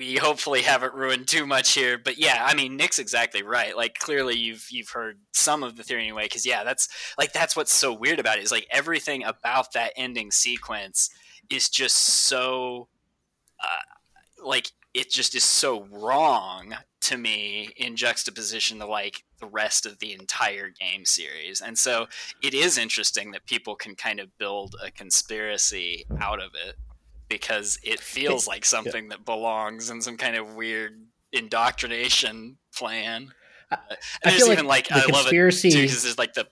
we 0.01 0.15
hopefully 0.15 0.63
haven't 0.63 0.95
ruined 0.95 1.27
too 1.27 1.45
much 1.45 1.73
here 1.73 1.95
but 1.95 2.17
yeah 2.17 2.43
i 2.43 2.55
mean 2.55 2.75
nick's 2.75 2.97
exactly 2.97 3.43
right. 3.43 3.77
Like 3.77 3.99
clearly 3.99 4.35
you've 4.35 4.65
you've 4.71 4.89
heard 4.89 5.19
some 5.31 5.61
of 5.63 5.75
the 5.75 5.83
theory 5.83 6.01
anyway 6.03 6.23
because 6.23 6.45
yeah 6.45 6.63
that's 6.63 6.87
like 7.17 7.33
that's 7.33 7.55
what's 7.55 7.71
so 7.71 7.93
weird 7.93 8.19
about 8.19 8.39
it 8.39 8.43
is 8.43 8.51
like 8.51 8.67
everything 8.71 9.23
about 9.23 9.73
that 9.73 9.93
ending 9.95 10.31
sequence 10.31 11.09
is 11.51 11.69
just 11.69 11.95
so 11.95 12.87
uh, 13.59 14.43
like 14.43 14.71
it 14.93 15.11
just 15.11 15.35
is 15.35 15.43
so 15.43 15.83
wrong 15.91 16.75
to 17.01 17.17
me 17.17 17.69
in 17.77 17.95
juxtaposition 17.95 18.79
to 18.79 18.85
like 18.87 19.23
the 19.39 19.47
rest 19.47 19.85
of 19.85 19.99
the 19.99 20.13
entire 20.13 20.69
game 20.69 21.05
series. 21.05 21.61
And 21.61 21.77
so 21.77 22.07
it 22.43 22.53
is 22.53 22.77
interesting 22.77 23.31
that 23.31 23.45
people 23.45 23.75
can 23.75 23.95
kind 23.95 24.19
of 24.19 24.37
build 24.37 24.75
a 24.83 24.91
conspiracy 24.91 26.05
out 26.19 26.41
of 26.41 26.51
it 26.67 26.75
because 27.31 27.79
it 27.83 27.99
feels 28.15 28.47
like 28.47 28.65
something 28.65 29.05
yeah. 29.05 29.09
that 29.11 29.25
belongs 29.25 29.89
in 29.89 30.01
some 30.01 30.17
kind 30.17 30.35
of 30.35 30.55
weird 30.55 31.05
indoctrination 31.31 32.57
plan. 32.75 33.33
I, 33.71 33.77
I 34.25 34.31
feel 34.31 34.51
even 34.51 34.65
like, 34.65 34.91
like 34.91 35.05
I 35.05 35.11
conspiracy... 35.11 35.69
love 35.69 35.77
it 35.77 35.81
because 35.83 36.03
there's 36.03 36.17
like 36.17 36.33
the 36.33 36.47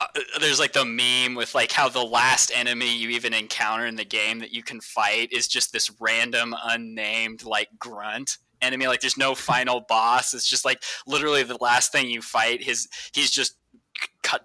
uh, 0.00 0.06
there's 0.40 0.58
like 0.58 0.72
the 0.72 0.84
meme 0.84 1.34
with 1.34 1.54
like 1.54 1.72
how 1.72 1.88
the 1.88 2.02
last 2.02 2.50
enemy 2.54 2.96
you 2.96 3.10
even 3.10 3.32
encounter 3.32 3.86
in 3.86 3.96
the 3.96 4.04
game 4.04 4.40
that 4.40 4.52
you 4.52 4.62
can 4.62 4.80
fight 4.80 5.32
is 5.32 5.46
just 5.48 5.72
this 5.72 5.90
random 6.00 6.54
unnamed 6.64 7.44
like 7.44 7.68
grunt 7.78 8.38
enemy 8.60 8.86
like 8.86 9.00
there's 9.00 9.16
no 9.16 9.34
final 9.34 9.84
boss 9.88 10.34
it's 10.34 10.48
just 10.48 10.64
like 10.64 10.82
literally 11.06 11.42
the 11.42 11.58
last 11.60 11.92
thing 11.92 12.08
you 12.08 12.22
fight 12.22 12.62
his 12.62 12.88
he's 13.12 13.30
just 13.30 13.56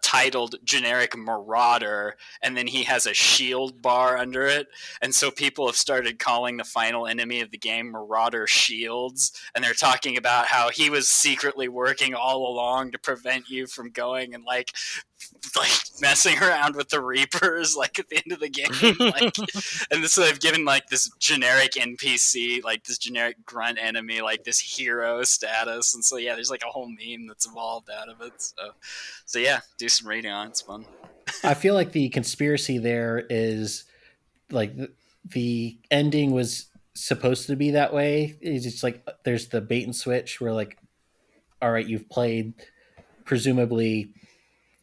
titled 0.02 0.56
generic 0.63 1.18
Marauder, 1.18 2.15
and 2.42 2.56
then 2.56 2.68
he 2.68 2.84
has 2.84 3.06
a 3.06 3.13
shield 3.13 3.82
bar 3.82 4.18
under 4.18 4.46
it, 4.46 4.68
and 5.02 5.13
so 5.13 5.32
people 5.32 5.65
have 5.65 5.76
started 5.76 6.20
calling 6.20 6.58
the 6.58 6.63
final 6.63 7.08
enemy 7.08 7.42
of 7.42 7.52
the 7.52 7.58
game 7.58 7.92
Marauder 7.92 8.46
Shields, 8.48 9.32
and 9.56 9.63
they're 9.63 9.74
talking 9.74 10.18
about 10.18 10.46
how 10.46 10.70
he 10.70 10.89
was 10.89 11.08
secretly 11.08 11.68
working 11.68 12.13
all 12.13 12.48
along 12.48 12.92
to 12.92 13.00
prevent 13.00 13.50
you 13.50 13.68
from 13.68 13.89
going 13.89 14.34
and 14.34 14.44
like 14.44 14.74
like 15.56 15.72
messing 16.02 16.38
around 16.38 16.76
with 16.76 16.90
the 16.90 17.02
reapers 17.02 17.76
like 17.76 18.00
at 18.00 18.08
the 18.10 18.18
end 18.18 18.32
of 18.32 18.40
the 18.40 18.50
game 18.50 18.96
like 19.00 19.38
and 19.92 20.04
this 20.04 20.16
they've 20.16 20.40
given 20.40 20.64
like 20.64 20.88
this 20.88 21.10
generic 21.20 21.72
npc 21.74 22.64
like 22.64 22.84
this 22.86 22.98
generic 22.98 23.36
grunt 23.46 23.78
enemy 23.82 24.22
like 24.22 24.44
this 24.44 24.60
hero 24.60 25.24
status 25.24 25.94
and 25.94 26.04
so 26.06 26.18
yeah 26.18 26.36
there's 26.36 26.52
like 26.52 26.64
a 26.66 26.70
whole 26.70 26.88
meme 26.88 27.28
that's 27.28 27.48
evolved 27.48 27.90
out 27.90 28.10
of 28.10 28.22
it 28.22 28.34
so 28.38 28.70
so 29.26 29.40
yeah 29.40 29.60
do 29.78 29.90
some 29.90 30.08
reading 30.08 30.32
on 30.32 30.48
it's 30.48 30.62
fun 30.62 30.86
I 31.44 31.54
feel 31.54 31.74
like 31.74 31.92
the 31.92 32.10
conspiracy 32.10 32.78
there 32.78 33.26
is 33.30 33.86
like 34.52 34.76
the, 34.76 34.92
the 35.26 35.78
ending 35.92 36.32
was 36.32 36.68
supposed 36.96 37.48
to 37.48 37.56
be 37.56 37.72
that 37.72 37.94
way. 37.94 38.38
It's 38.42 38.66
just 38.66 38.84
like 38.84 39.08
there's 39.24 39.48
the 39.48 39.62
bait 39.62 39.86
and 39.86 39.96
switch 39.96 40.42
where 40.42 40.54
like, 40.54 40.78
all 41.62 41.72
right, 41.72 41.86
you've 41.86 42.10
played 42.10 42.54
presumably 43.26 44.14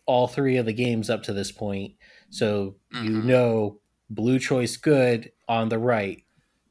all 0.07 0.27
three 0.29 0.57
of 0.57 0.67
the 0.67 0.73
games 0.73 1.11
up 1.11 1.23
to 1.25 1.33
this 1.33 1.53
point, 1.53 1.95
so 2.31 2.77
you 2.93 3.11
Mhm. 3.11 3.25
know 3.25 3.81
blue 4.09 4.39
choice 4.39 4.77
good 4.77 5.33
on 5.49 5.69
the 5.69 5.79
right, 5.79 6.25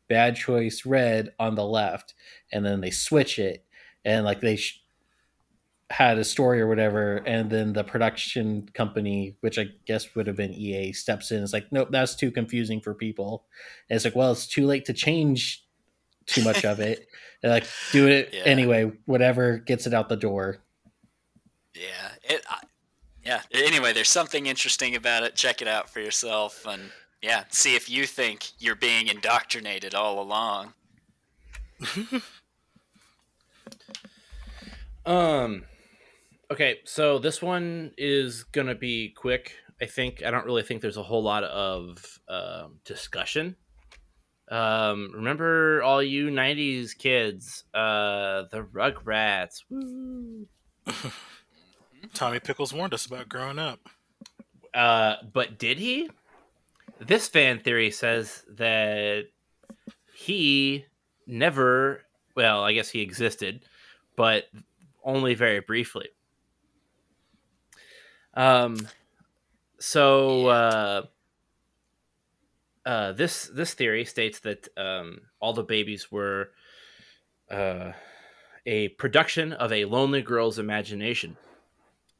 bad 0.07 0.35
choice 0.35 0.85
red 0.85 1.33
on 1.39 1.55
the 1.55 1.65
left, 1.65 2.13
and 2.51 2.65
then 2.65 2.81
they 2.81 2.91
switch 2.91 3.37
it 3.39 3.65
and 4.03 4.25
like 4.25 4.41
they. 4.41 4.55
Sh- 4.55 4.81
had 5.91 6.17
a 6.17 6.23
story 6.23 6.59
or 6.59 6.67
whatever, 6.67 7.17
and 7.27 7.47
then 7.51 7.71
the 7.73 7.83
production 7.83 8.67
company, 8.73 9.37
which 9.41 9.59
I 9.59 9.67
guess 9.85 10.15
would 10.15 10.25
have 10.25 10.35
been 10.35 10.51
EA, 10.51 10.91
steps 10.93 11.29
in. 11.31 11.43
It's 11.43 11.53
like, 11.53 11.71
nope, 11.71 11.89
that's 11.91 12.15
too 12.15 12.31
confusing 12.31 12.81
for 12.81 12.95
people. 12.95 13.45
And 13.87 13.95
it's 13.95 14.03
like, 14.03 14.15
well, 14.15 14.31
it's 14.31 14.47
too 14.47 14.65
late 14.65 14.85
to 14.85 14.93
change 14.93 15.63
too 16.25 16.43
much 16.43 16.65
of 16.65 16.79
it. 16.79 17.07
And 17.43 17.51
like, 17.51 17.67
do 17.91 18.07
it 18.07 18.31
Yeah. 18.33 18.41
anyway. 18.45 18.91
Whatever 19.05 19.59
gets 19.59 19.85
it 19.85 19.93
out 19.93 20.09
the 20.09 20.17
door. 20.17 20.57
yeah 21.75 22.09
it 22.23 22.43
I, 22.49 22.61
yeah 23.25 23.41
anyway 23.51 23.91
there's 23.91 24.09
something 24.09 24.45
interesting 24.45 24.95
about 24.95 25.23
it 25.23 25.35
check 25.35 25.61
it 25.61 25.67
out 25.67 25.89
for 25.89 25.99
yourself 25.99 26.65
and 26.67 26.91
yeah 27.21 27.43
see 27.49 27.75
if 27.75 27.89
you 27.89 28.05
think 28.05 28.51
you're 28.59 28.75
being 28.75 29.07
indoctrinated 29.07 29.93
all 29.95 30.21
along 30.21 30.73
Um. 35.05 35.65
Okay, 36.51 36.79
so 36.85 37.19
this 37.19 37.41
one 37.41 37.91
is 37.97 38.43
gonna 38.43 38.75
be 38.75 39.09
quick. 39.09 39.53
I 39.81 39.85
think 39.85 40.23
I 40.23 40.31
don't 40.31 40.45
really 40.45 40.63
think 40.63 40.81
there's 40.81 40.97
a 40.97 41.03
whole 41.03 41.23
lot 41.23 41.43
of 41.43 42.19
um, 42.27 42.79
discussion. 42.85 43.55
Um, 44.49 45.11
remember 45.13 45.81
all 45.83 46.01
you 46.01 46.29
'90s 46.29 46.97
kids, 46.97 47.65
uh, 47.73 48.43
the 48.51 48.63
Rugrats. 48.63 49.63
Woo. 52.15 52.19
Tommy 52.19 52.39
Pickles 52.39 52.73
warned 52.73 52.93
us 52.93 53.05
about 53.05 53.29
growing 53.29 53.59
up. 53.59 53.79
Uh, 54.73 55.15
but 55.33 55.57
did 55.59 55.77
he? 55.77 56.09
This 56.99 57.27
fan 57.27 57.59
theory 57.59 57.91
says 57.91 58.43
that 58.49 59.25
he 60.13 60.85
never. 61.27 62.01
Well, 62.35 62.63
I 62.63 62.73
guess 62.73 62.89
he 62.89 63.01
existed, 63.01 63.61
but 64.15 64.45
only 65.03 65.35
very 65.35 65.59
briefly. 65.59 66.09
Um. 68.33 68.87
So 69.79 70.47
uh, 70.47 71.01
uh, 72.85 73.11
this 73.11 73.49
this 73.53 73.73
theory 73.73 74.05
states 74.05 74.39
that 74.39 74.67
um, 74.77 75.21
all 75.39 75.53
the 75.53 75.63
babies 75.63 76.11
were 76.11 76.51
uh, 77.51 77.91
a 78.65 78.89
production 78.89 79.53
of 79.53 79.71
a 79.71 79.85
lonely 79.85 80.21
girl's 80.21 80.59
imagination. 80.59 81.37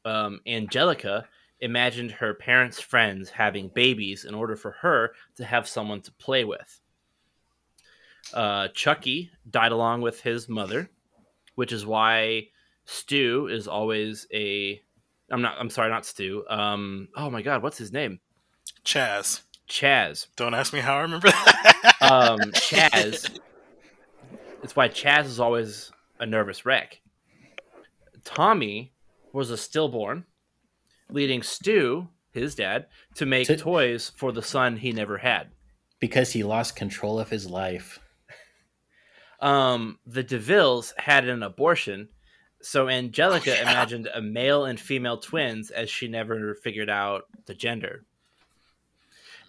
Um, 0.06 0.40
Angelica 0.48 1.28
imagined 1.60 2.12
her 2.12 2.34
parents' 2.34 2.80
friends 2.80 3.30
having 3.30 3.70
babies 3.70 4.26
in 4.26 4.36
order 4.36 4.56
for 4.56 4.72
her 4.72 5.14
to 5.36 5.46
have 5.46 5.68
someone 5.68 6.02
to 6.02 6.12
play 6.14 6.44
with. 6.44 6.82
Uh, 8.34 8.68
Chucky 8.70 9.32
died 9.50 9.72
along 9.72 10.02
with 10.02 10.22
his 10.22 10.48
mother, 10.50 10.90
which 11.56 11.72
is 11.72 11.86
why 11.86 12.48
Stu 12.86 13.48
is 13.48 13.68
always 13.68 14.28
a. 14.34 14.82
I'm 15.30 15.42
not. 15.42 15.56
I'm 15.60 15.70
sorry, 15.70 15.90
not 15.90 16.06
Stu. 16.06 16.46
Um. 16.50 17.10
Oh 17.16 17.30
my 17.30 17.42
God, 17.42 17.64
what's 17.64 17.78
his 17.78 17.92
name? 17.92 18.20
Chaz. 18.84 19.42
Chaz. 19.68 20.28
Don't 20.36 20.54
ask 20.54 20.74
me 20.74 20.80
how 20.80 20.98
I 20.98 21.02
remember 21.02 21.30
that. 21.30 21.96
Um, 22.02 22.40
Chaz. 22.52 23.40
It's 24.64 24.76
why 24.76 24.90
Chaz 24.90 25.26
is 25.26 25.40
always 25.40 25.92
a 26.20 26.26
nervous 26.26 26.66
wreck. 26.66 27.02
Tommy 28.24 28.92
was 29.36 29.52
a 29.52 29.58
stillborn, 29.58 30.24
leading 31.10 31.44
Stu, 31.44 32.08
his 32.32 32.56
dad, 32.56 32.88
to 33.16 33.26
make 33.26 33.48
To- 33.48 33.58
toys 33.58 34.12
for 34.16 34.32
the 34.32 34.42
son 34.42 34.78
he 34.78 34.92
never 34.92 35.18
had. 35.20 35.50
Because 36.00 36.32
he 36.32 36.44
lost 36.44 36.76
control 36.76 37.20
of 37.20 37.30
his 37.30 37.50
life. 37.50 38.00
Um, 39.40 40.00
the 40.08 40.24
DeVilles 40.24 40.94
had 40.98 41.28
an 41.28 41.44
abortion, 41.44 42.10
so 42.62 42.88
Angelica 42.90 43.52
Oh, 43.52 43.54
yeah. 43.56 43.62
imagined 43.72 44.08
a 44.14 44.22
male 44.22 44.66
and 44.66 44.80
female 44.80 45.18
twins 45.18 45.70
as 45.72 45.90
she 45.90 46.08
never 46.08 46.56
figured 46.56 46.90
out 46.90 47.26
the 47.46 47.54
gender. 47.54 48.04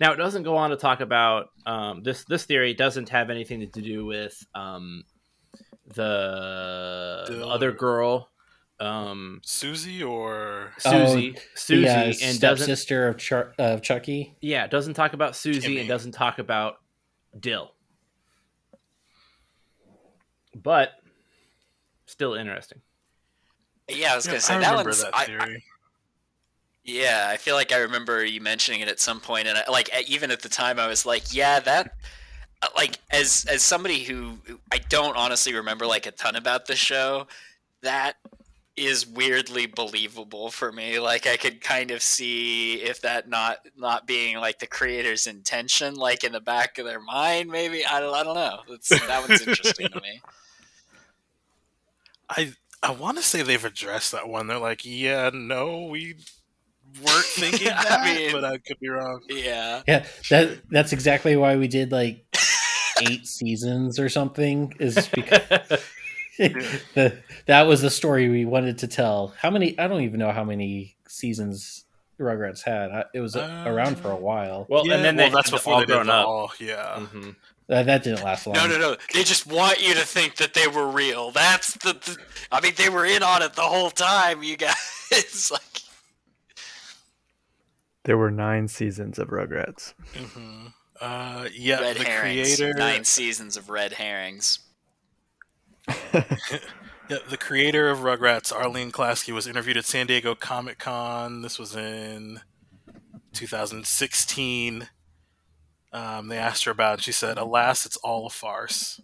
Now 0.00 0.12
it 0.12 0.16
doesn't 0.16 0.42
go 0.42 0.56
on 0.56 0.70
to 0.70 0.76
talk 0.76 1.00
about 1.00 1.50
um, 1.64 2.02
this. 2.02 2.24
This 2.24 2.44
theory 2.44 2.74
doesn't 2.74 3.08
have 3.10 3.30
anything 3.30 3.60
to 3.70 3.80
do 3.80 4.04
with 4.04 4.44
um, 4.54 5.04
the, 5.86 7.24
the 7.28 7.34
The- 7.36 7.46
other 7.46 7.72
girl, 7.72 8.28
um, 8.80 9.40
Susie 9.44 10.02
or 10.02 10.72
Susie. 10.78 11.36
Susie, 11.54 11.82
the 11.82 11.88
uh, 11.88 11.94
and 11.94 12.40
doesn't 12.40 12.64
stepsister 12.66 13.08
of, 13.08 13.16
Char- 13.18 13.52
of 13.58 13.80
Chucky. 13.82 14.36
yeah 14.40 14.64
it 14.64 14.70
doesn't 14.70 14.94
talk 14.94 15.12
about 15.14 15.34
Susie 15.36 15.60
Timmy. 15.60 15.78
and 15.80 15.88
doesn't 15.88 16.12
talk 16.12 16.38
about 16.38 16.76
Dill. 17.40 17.72
But 20.54 20.90
still 22.06 22.34
interesting. 22.34 22.80
yeah 23.88 24.12
i 24.12 24.16
was 24.16 24.26
gonna 24.26 24.40
say 24.40 24.54
I 24.54 24.58
that 24.60 24.70
remember 24.70 24.90
one's 24.90 25.02
that 25.02 25.14
I- 25.16 25.24
theory. 25.26 25.64
Yeah, 26.88 27.26
I 27.28 27.36
feel 27.36 27.56
like 27.56 27.72
I 27.72 27.78
remember 27.78 28.24
you 28.24 28.40
mentioning 28.40 28.80
it 28.80 28.86
at 28.86 29.00
some 29.00 29.18
point, 29.18 29.48
and 29.48 29.58
I, 29.58 29.68
like 29.68 29.90
even 30.08 30.30
at 30.30 30.42
the 30.42 30.48
time, 30.48 30.78
I 30.78 30.86
was 30.86 31.04
like, 31.04 31.34
"Yeah, 31.34 31.58
that." 31.58 31.96
uh, 32.62 32.68
Like 32.76 32.98
as 33.10 33.44
as 33.50 33.64
somebody 33.64 34.04
who 34.04 34.38
I 34.70 34.78
don't 34.78 35.16
honestly 35.16 35.52
remember 35.52 35.84
like 35.84 36.06
a 36.06 36.12
ton 36.12 36.36
about 36.36 36.66
the 36.66 36.76
show, 36.76 37.26
that 37.82 38.14
is 38.76 39.06
weirdly 39.06 39.66
believable 39.66 40.50
for 40.50 40.70
me. 40.70 40.98
Like 40.98 41.26
I 41.26 41.36
could 41.36 41.60
kind 41.60 41.90
of 41.90 42.02
see 42.02 42.74
if 42.82 43.00
that 43.02 43.28
not 43.28 43.58
not 43.76 44.06
being 44.06 44.36
like 44.36 44.58
the 44.58 44.66
creator's 44.66 45.26
intention, 45.26 45.94
like 45.94 46.24
in 46.24 46.32
the 46.32 46.40
back 46.40 46.78
of 46.78 46.84
their 46.84 47.00
mind, 47.00 47.50
maybe. 47.50 47.84
I 47.86 48.00
don't 48.00 48.14
I 48.14 48.22
don't 48.22 48.34
know. 48.34 48.58
That's, 48.68 48.88
that 48.88 49.28
one's 49.28 49.46
interesting 49.46 49.88
to 49.88 50.00
me. 50.00 50.20
I 52.30 52.52
I 52.82 52.90
want 52.92 53.16
to 53.16 53.22
say 53.22 53.42
they've 53.42 53.64
addressed 53.64 54.12
that 54.12 54.28
one. 54.28 54.46
They're 54.46 54.58
like, 54.58 54.82
yeah, 54.84 55.30
no, 55.32 55.84
we 55.86 56.16
weren't 57.02 57.24
thinking 57.24 57.68
I 57.74 57.84
that, 57.84 58.04
mean- 58.04 58.32
but 58.32 58.44
I 58.44 58.58
could 58.58 58.78
be 58.80 58.88
wrong. 58.88 59.20
Yeah. 59.28 59.82
Yeah, 59.86 60.04
that 60.30 60.58
that's 60.70 60.92
exactly 60.92 61.36
why 61.36 61.56
we 61.56 61.68
did 61.68 61.92
like 61.92 62.24
eight 63.02 63.26
seasons 63.26 63.98
or 63.98 64.08
something. 64.08 64.74
Is 64.78 65.08
because 65.08 65.40
the, 66.94 67.18
that 67.46 67.62
was 67.62 67.80
the 67.82 67.90
story 67.90 68.28
we 68.28 68.44
wanted 68.44 68.78
to 68.78 68.86
tell. 68.88 69.34
How 69.40 69.50
many? 69.50 69.78
I 69.78 69.88
don't 69.88 70.02
even 70.02 70.18
know 70.20 70.32
how 70.32 70.44
many 70.44 70.96
seasons 71.08 71.84
Rugrats 72.20 72.62
had. 72.62 72.90
I- 72.90 73.04
It 73.14 73.20
was 73.20 73.36
uh, 73.36 73.64
around 73.66 73.98
for 73.98 74.10
a 74.10 74.16
while. 74.16 74.66
well, 74.68 74.86
yeah, 74.86 74.94
and 74.94 75.04
then 75.04 75.16
well, 75.16 75.28
they 75.30 75.34
that's 75.34 75.50
before 75.50 75.74
all 75.74 75.80
they 75.80 75.86
grown 75.86 76.08
up. 76.10 76.26
all- 76.26 76.52
Yeah, 76.60 77.00
hmm 77.00 77.30
Uh, 77.68 77.82
that 77.82 78.02
didn't 78.04 78.22
last 78.22 78.46
long. 78.46 78.54
No, 78.56 78.66
no, 78.66 78.78
no. 78.78 78.96
They 79.12 79.24
just 79.24 79.46
want 79.46 79.80
you 79.86 79.94
to 79.94 80.00
think 80.06 80.36
that 80.36 80.54
they 80.54 80.66
were 80.68 80.88
real. 80.90 81.30
That's 81.32 81.74
the. 81.74 81.92
the 81.94 82.16
I 82.52 82.60
mean, 82.60 82.72
they 82.76 82.88
were 82.88 83.04
in 83.04 83.22
on 83.22 83.42
it 83.42 83.54
the 83.54 83.62
whole 83.62 83.90
time. 83.90 84.42
You 84.42 84.56
guys, 84.56 84.74
it's 85.10 85.50
like, 85.50 85.62
There 88.04 88.16
were 88.16 88.30
nine 88.30 88.68
seasons 88.68 89.18
of 89.18 89.28
Rugrats. 89.28 89.94
hmm 90.14 90.66
uh, 91.00 91.46
yeah. 91.52 91.80
red 91.80 91.96
the 91.96 92.04
herrings. 92.04 92.56
creator, 92.56 92.72
Nine 92.78 93.04
seasons 93.04 93.56
of 93.58 93.68
red 93.68 93.92
herrings. 93.94 94.60
yeah, 97.08 97.18
the 97.28 97.36
creator 97.38 97.88
of 97.88 97.98
Rugrats, 98.00 98.52
Arlene 98.52 98.90
Klasky, 98.92 99.32
was 99.32 99.46
interviewed 99.46 99.76
at 99.76 99.84
San 99.84 100.06
Diego 100.06 100.34
Comic 100.34 100.78
Con. 100.78 101.42
This 101.42 101.58
was 101.58 101.76
in 101.76 102.40
2016. 103.32 104.88
Um, 105.92 106.28
they 106.28 106.38
asked 106.38 106.64
her 106.64 106.70
about, 106.70 106.90
it, 106.90 106.94
and 106.94 107.02
she 107.04 107.12
said, 107.12 107.38
"Alas, 107.38 107.86
it's 107.86 107.96
all 107.98 108.26
a 108.26 108.30
farce." 108.30 109.00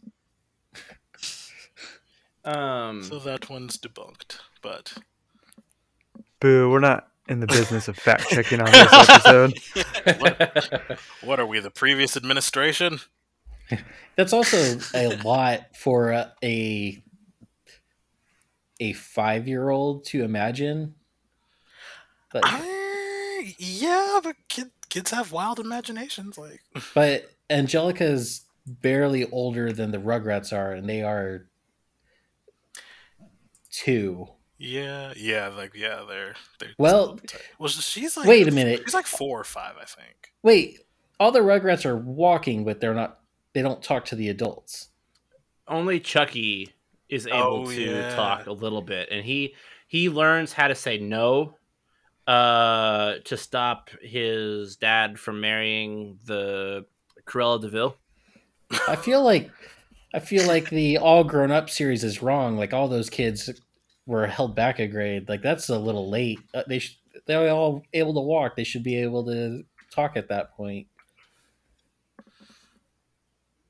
Um, 2.44 3.04
So 3.04 3.18
that 3.20 3.48
one's 3.48 3.78
debunked. 3.78 4.38
But 4.62 4.94
Boo! 6.40 6.70
We're 6.70 6.80
not 6.80 7.08
in 7.28 7.40
the 7.40 7.46
business 7.46 7.86
of 7.86 7.96
fact 7.96 8.28
checking 8.28 8.60
on 8.60 8.70
this 8.70 8.92
episode. 9.08 9.58
What 11.22 11.38
are 11.38 11.46
we, 11.46 11.60
the 11.60 11.70
previous 11.70 12.16
administration? 12.16 12.98
That's 14.16 14.32
also 14.32 14.78
a 14.94 15.16
lot 15.22 15.74
for 15.76 16.10
a 16.10 16.32
a, 16.42 17.02
a 18.80 18.92
five 18.92 19.46
year 19.48 19.70
old 19.70 20.04
to 20.06 20.22
imagine. 20.24 20.94
But, 22.32 22.44
Uh, 22.44 22.62
yeah, 23.58 24.20
but 24.22 24.36
kid, 24.48 24.70
kids 24.88 25.10
have 25.10 25.32
wild 25.32 25.58
imaginations. 25.58 26.38
Like, 26.38 26.60
but 26.94 27.30
Angelica's 27.50 28.42
barely 28.66 29.28
older 29.30 29.72
than 29.72 29.90
the 29.90 29.98
Rugrats 29.98 30.56
are, 30.56 30.72
and 30.72 30.88
they 30.88 31.02
are 31.02 31.46
two. 33.70 34.28
yeah, 34.58 35.12
yeah, 35.16 35.48
like 35.48 35.72
yeah, 35.74 36.02
they're 36.08 36.34
they're. 36.58 36.70
Well- 36.78 37.18
well, 37.58 37.68
she's 37.68 38.16
like 38.16 38.26
Wait 38.26 38.48
a 38.48 38.50
minute. 38.52 38.80
She's 38.84 38.94
like 38.94 39.06
four 39.06 39.40
or 39.40 39.44
five, 39.44 39.74
I 39.80 39.84
think. 39.84 40.32
Wait, 40.42 40.78
all 41.18 41.32
the 41.32 41.40
Rugrats 41.40 41.84
are 41.84 41.96
walking, 41.96 42.64
but 42.64 42.80
they're 42.80 42.94
not. 42.94 43.18
They 43.54 43.62
don't 43.62 43.82
talk 43.82 44.04
to 44.06 44.16
the 44.16 44.28
adults. 44.28 44.88
Only 45.68 46.00
Chucky 46.00 46.72
is 47.08 47.26
able 47.26 47.66
Oh, 47.66 47.66
to 47.66 47.80
yeah. 47.80 48.14
talk 48.14 48.46
a 48.46 48.52
little 48.52 48.82
bit, 48.82 49.08
and 49.10 49.24
he 49.24 49.54
he 49.88 50.08
learns 50.08 50.52
how 50.52 50.68
to 50.68 50.74
say 50.74 50.98
no 50.98 51.56
uh 52.26 53.14
to 53.24 53.36
stop 53.36 53.90
his 54.00 54.76
dad 54.76 55.18
from 55.18 55.40
marrying 55.40 56.18
the 56.24 56.86
Cruella 57.26 57.60
Deville. 57.60 57.96
I 58.88 58.96
feel 58.96 59.22
like 59.24 59.50
I 60.14 60.20
feel 60.20 60.46
like 60.46 60.70
the 60.70 60.98
all 60.98 61.24
grown 61.24 61.50
up 61.50 61.68
series 61.68 62.04
is 62.04 62.22
wrong. 62.22 62.56
Like 62.56 62.72
all 62.72 62.88
those 62.88 63.10
kids 63.10 63.50
were 64.06 64.26
held 64.26 64.54
back 64.54 64.78
a 64.78 64.86
grade. 64.86 65.28
Like 65.28 65.42
that's 65.42 65.68
a 65.68 65.78
little 65.78 66.08
late. 66.08 66.38
Uh, 66.54 66.62
they 66.66 66.78
sh- 66.78 66.98
they're 67.26 67.50
all 67.50 67.82
able 67.92 68.14
to 68.14 68.20
walk. 68.20 68.56
They 68.56 68.64
should 68.64 68.82
be 68.82 68.96
able 68.96 69.24
to 69.26 69.64
talk 69.90 70.16
at 70.16 70.28
that 70.28 70.56
point. 70.56 70.86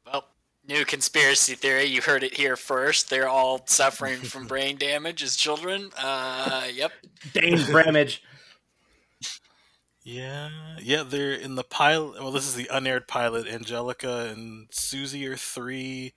Well, 0.07 0.25
new 0.67 0.85
conspiracy 0.85 1.55
theory. 1.55 1.85
You 1.85 2.01
heard 2.01 2.23
it 2.23 2.35
here 2.35 2.57
first. 2.57 3.11
They're 3.11 3.29
all 3.29 3.63
suffering 3.67 4.19
from 4.23 4.47
brain 4.47 4.77
damage 4.77 5.23
as 5.23 5.37
children. 5.37 5.91
Uh, 5.97 6.69
yep. 6.73 6.93
Dane 7.33 7.65
Bramage. 7.67 8.23
Yeah, 10.05 10.51
yeah, 10.81 11.05
they're 11.05 11.33
in 11.33 11.55
the 11.55 11.63
pilot. 11.63 12.21
Well, 12.21 12.33
this 12.33 12.47
is 12.47 12.57
the 12.57 12.69
unaired 12.73 13.07
pilot. 13.07 13.47
Angelica 13.47 14.31
and 14.33 14.67
Susie 14.73 15.27
are 15.29 15.37
three, 15.37 16.13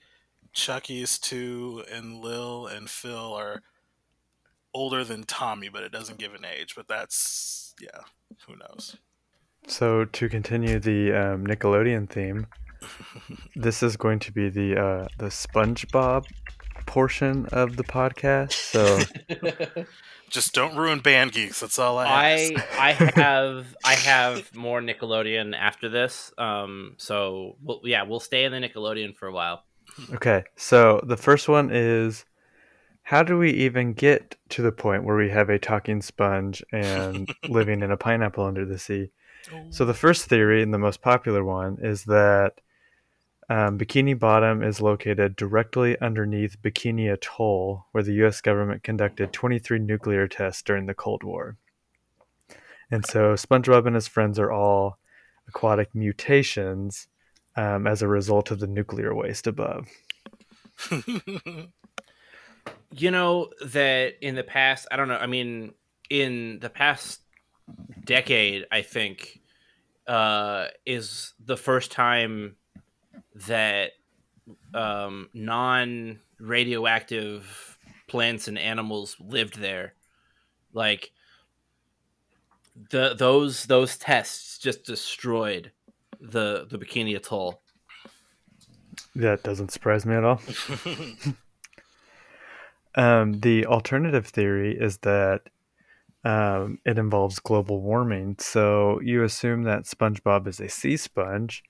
Chucky 0.54 1.04
is 1.04 1.20
two, 1.20 1.84
and 1.92 2.20
Lil 2.20 2.66
and 2.66 2.90
Phil 2.90 3.34
are 3.34 3.62
older 4.74 5.04
than 5.04 5.24
Tommy, 5.24 5.70
but 5.70 5.84
it 5.84 5.92
doesn't 5.92 6.18
give 6.18 6.34
an 6.34 6.46
age. 6.46 6.74
But 6.76 6.88
that's 6.88 7.76
yeah, 7.80 8.02
who 8.48 8.56
knows? 8.56 8.98
So 9.68 10.06
to 10.06 10.30
continue 10.30 10.80
the 10.80 11.12
um, 11.12 11.46
Nickelodeon 11.46 12.10
theme, 12.10 12.48
this 13.56 13.84
is 13.84 13.98
going 13.98 14.20
to 14.20 14.32
be 14.32 14.50
the 14.50 14.80
uh, 14.80 15.08
the 15.18 15.28
SpongeBob 15.28 16.26
portion 16.86 17.46
of 17.48 17.78
the 17.78 17.84
podcast. 17.84 18.54
So 18.54 19.00
Just 20.30 20.54
don't 20.54 20.76
ruin 20.76 21.00
Band 21.00 21.34
Geeks. 21.34 21.60
That's 21.60 21.78
all 21.78 22.00
I 22.00 22.06
I. 22.08 22.66
I 22.80 22.92
have 22.94 23.76
I 23.84 23.94
have 23.96 24.56
more 24.56 24.82
Nickelodeon 24.82 25.56
after 25.56 25.90
this. 25.90 26.32
Um, 26.38 26.96
so 26.98 27.58
we'll, 27.62 27.82
yeah, 27.84 28.04
we'll 28.04 28.20
stay 28.20 28.44
in 28.46 28.52
the 28.52 28.60
Nickelodeon 28.60 29.16
for 29.16 29.28
a 29.28 29.32
while. 29.32 29.64
okay, 30.14 30.44
so 30.56 31.00
the 31.06 31.18
first 31.18 31.48
one 31.48 31.70
is 31.72 32.26
how 33.04 33.22
do 33.22 33.38
we 33.38 33.52
even 33.52 33.94
get 33.94 34.36
to 34.50 34.62
the 34.64 34.72
point 34.72 35.04
where 35.04 35.16
we 35.16 35.30
have 35.30 35.50
a 35.50 35.60
talking 35.60 36.02
sponge 36.02 36.64
and 36.72 37.34
living 37.48 37.82
in 37.82 37.92
a 37.92 37.98
pineapple 37.98 38.46
under 38.46 38.66
the 38.66 38.80
sea? 38.80 39.12
So 39.70 39.86
the 39.86 39.94
first 39.94 40.26
theory 40.26 40.64
and 40.64 40.74
the 40.74 40.80
most 40.80 41.04
popular 41.04 41.44
one 41.44 41.78
is 41.80 42.06
that 42.06 42.62
um, 43.50 43.78
Bikini 43.78 44.18
Bottom 44.18 44.64
is 44.64 44.82
located 44.82 45.36
directly 45.36 46.00
underneath 46.00 46.62
Bikini 46.62 47.12
Atoll, 47.12 47.86
where 47.92 48.04
the 48.04 48.14
U.S. 48.14 48.42
government 48.42 48.84
conducted 48.84 49.34
23 49.34 49.80
nuclear 49.80 50.28
tests 50.28 50.62
during 50.62 50.86
the 50.86 50.94
Cold 50.94 51.24
War. 51.24 51.58
And 52.90 53.06
so 53.06 53.34
SpongeBob 53.34 53.86
and 53.88 53.96
his 53.96 54.08
friends 54.08 54.40
are 54.40 54.52
all 54.52 54.98
aquatic 55.48 55.94
mutations 55.94 57.08
um, 57.56 57.88
as 57.88 58.02
a 58.02 58.08
result 58.08 58.52
of 58.52 58.60
the 58.60 58.68
nuclear 58.68 59.14
waste 59.14 59.48
above. 59.48 59.88
You 62.92 63.12
know 63.12 63.50
that 63.66 64.14
in 64.22 64.36
the 64.36 64.44
past, 64.44 64.88
I 64.90 64.96
don't 64.96 65.10
know. 65.10 65.18
I 65.18 65.28
mean, 65.28 65.74
in 66.10 66.60
the 66.62 66.70
past 66.70 67.20
decade, 68.06 68.66
I 68.72 68.84
think 68.84 69.42
uh, 70.08 70.68
is 70.86 71.34
the 71.44 71.58
first 71.58 71.92
time 71.92 72.56
that 73.48 73.92
um, 74.74 75.30
non-radioactive 75.34 77.78
plants 78.08 78.48
and 78.48 78.58
animals 78.58 79.18
lived 79.20 79.60
there. 79.60 79.94
Like 80.74 81.12
the 82.90 83.14
those 83.14 83.66
those 83.66 83.98
tests 83.98 84.58
just 84.58 84.86
destroyed 84.86 85.72
the 86.20 86.66
the 86.70 86.78
Bikini 86.78 87.16
Atoll. 87.16 87.62
That 89.16 89.44
doesn't 89.44 89.72
surprise 89.72 90.06
me 90.06 90.16
at 90.16 90.24
all. 90.24 90.42
Um, 92.96 93.42
the 93.42 93.66
alternative 93.66 94.28
theory 94.28 94.78
is 94.78 94.98
that 95.00 95.42
um, 96.24 96.80
it 96.86 96.98
involves 96.98 97.40
global 97.40 97.82
warming. 97.82 98.38
So 98.40 99.00
you 99.02 99.24
assume 99.24 99.64
that 99.64 99.84
SpongeBob 99.84 100.48
is 100.48 100.60
a 100.60 100.70
sea 100.70 100.98
sponge. 100.98 101.64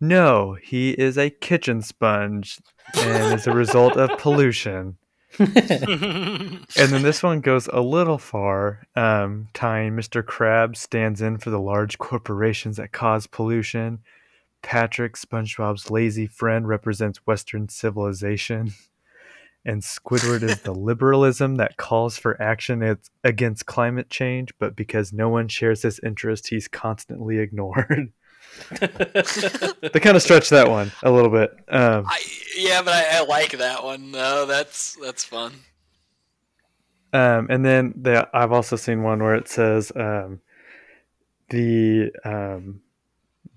No, 0.00 0.56
he 0.62 0.90
is 0.90 1.16
a 1.16 1.30
kitchen 1.30 1.82
sponge 1.82 2.58
and 2.96 3.34
is 3.34 3.46
a 3.46 3.52
result 3.52 3.96
of 3.96 4.18
pollution. 4.18 4.98
And 5.38 6.90
then 6.90 7.02
this 7.02 7.22
one 7.22 7.40
goes 7.40 7.66
a 7.72 7.80
little 7.80 8.18
far, 8.18 8.86
um, 8.94 9.48
tying 9.52 9.94
Mr. 9.94 10.22
Krabs 10.22 10.76
stands 10.76 11.20
in 11.20 11.38
for 11.38 11.50
the 11.50 11.60
large 11.60 11.98
corporations 11.98 12.76
that 12.76 12.92
cause 12.92 13.26
pollution. 13.26 14.00
Patrick, 14.62 15.16
SpongeBob's 15.16 15.90
lazy 15.90 16.26
friend, 16.26 16.68
represents 16.68 17.26
Western 17.26 17.68
civilization. 17.68 18.72
And 19.64 19.82
Squidward 19.82 20.42
is 20.42 20.60
the 20.60 20.74
liberalism 20.74 21.56
that 21.56 21.76
calls 21.78 22.18
for 22.18 22.40
action 22.40 22.96
against 23.24 23.66
climate 23.66 24.10
change, 24.10 24.52
but 24.58 24.76
because 24.76 25.12
no 25.12 25.28
one 25.28 25.48
shares 25.48 25.82
his 25.82 25.98
interest, 26.00 26.48
he's 26.48 26.68
constantly 26.68 27.38
ignored. 27.38 28.12
they 28.80 30.00
kind 30.00 30.16
of 30.16 30.22
stretch 30.22 30.48
that 30.50 30.68
one 30.68 30.92
a 31.02 31.10
little 31.10 31.30
bit. 31.30 31.50
Um, 31.68 32.06
I, 32.08 32.20
yeah, 32.56 32.82
but 32.82 32.94
I, 32.94 33.18
I 33.18 33.24
like 33.24 33.52
that 33.58 33.82
one 33.84 34.12
though. 34.12 34.46
That's 34.46 34.96
that's 35.02 35.24
fun. 35.24 35.52
Um, 37.12 37.46
and 37.48 37.64
then 37.64 37.94
the, 37.96 38.28
I've 38.34 38.50
also 38.50 38.74
seen 38.74 39.04
one 39.04 39.22
where 39.22 39.36
it 39.36 39.48
says 39.48 39.92
um, 39.94 40.40
the 41.50 42.10
um, 42.24 42.80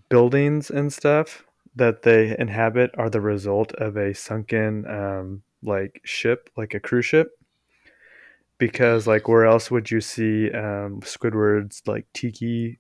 buildings 0.10 0.70
and 0.70 0.94
stuff 0.94 1.44
that 1.76 2.04
they 2.04 2.36
inhabit 2.38 2.92
are 2.98 3.10
the 3.10 3.22
result 3.22 3.72
of 3.74 3.98
a 3.98 4.14
sunken 4.14 4.86
um, 4.88 5.42
like 5.64 6.02
ship, 6.04 6.52
like 6.56 6.76
a 6.76 6.80
cruise 6.80 7.06
ship. 7.06 7.32
Because 8.60 9.08
like 9.08 9.28
where 9.28 9.46
else 9.46 9.70
would 9.72 9.90
you 9.90 10.02
see 10.02 10.52
um, 10.52 11.02
Squidward's 11.02 11.82
like 11.88 12.06
tiki 12.14 12.80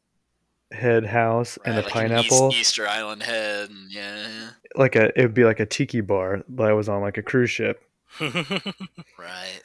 head 0.72 1.06
house 1.06 1.58
and 1.66 1.76
a 1.76 1.78
like 1.78 1.86
an 1.86 1.92
pineapple? 1.92 2.50
East, 2.50 2.60
Easter 2.60 2.88
Island 2.88 3.24
head. 3.24 3.70
And 3.70 3.92
yeah. 3.92 4.50
Like 4.76 4.96
a 4.96 5.18
it 5.20 5.24
would 5.24 5.34
be 5.34 5.46
like 5.46 5.60
a 5.60 5.66
tiki 5.66 6.02
bar 6.02 6.44
that 6.48 6.68
I 6.68 6.74
was 6.74 6.90
on 6.90 7.02
like 7.02 7.18
a 7.18 7.24
cruise 7.24 7.50
ship. 7.50 7.84
right. 8.20 9.62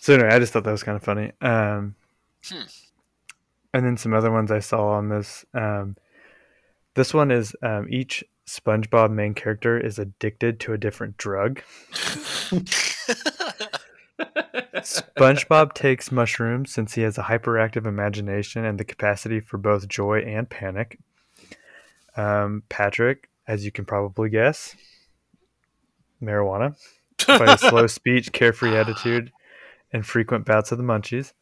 So 0.00 0.14
anyway, 0.14 0.30
I 0.30 0.38
just 0.38 0.52
thought 0.52 0.64
that 0.64 0.72
was 0.72 0.82
kind 0.82 0.96
of 0.96 1.02
funny. 1.02 1.32
Um, 1.40 1.94
Hmm. 2.48 2.62
And 3.74 3.84
then 3.84 3.96
some 3.96 4.14
other 4.14 4.30
ones 4.30 4.50
I 4.50 4.60
saw 4.60 4.88
on 4.88 5.08
this. 5.08 5.44
Um, 5.54 5.96
this 6.94 7.12
one 7.12 7.30
is 7.30 7.54
um, 7.62 7.86
each 7.90 8.24
SpongeBob 8.46 9.10
main 9.10 9.34
character 9.34 9.78
is 9.78 9.98
addicted 9.98 10.58
to 10.60 10.72
a 10.72 10.78
different 10.78 11.16
drug. 11.18 11.60
SpongeBob 14.18 15.74
takes 15.74 16.12
mushrooms 16.12 16.72
since 16.72 16.94
he 16.94 17.02
has 17.02 17.18
a 17.18 17.22
hyperactive 17.22 17.86
imagination 17.86 18.64
and 18.64 18.78
the 18.78 18.84
capacity 18.84 19.40
for 19.40 19.58
both 19.58 19.88
joy 19.88 20.20
and 20.20 20.48
panic. 20.48 20.98
Um, 22.16 22.62
Patrick, 22.68 23.28
as 23.46 23.64
you 23.64 23.72
can 23.72 23.84
probably 23.84 24.28
guess, 24.28 24.74
marijuana 26.22 26.76
by 27.26 27.52
his 27.52 27.60
slow 27.60 27.86
speech, 27.88 28.32
carefree 28.32 28.76
attitude, 28.76 29.32
and 29.92 30.04
frequent 30.04 30.44
bouts 30.44 30.72
of 30.72 30.78
the 30.78 30.84
munchies. 30.84 31.32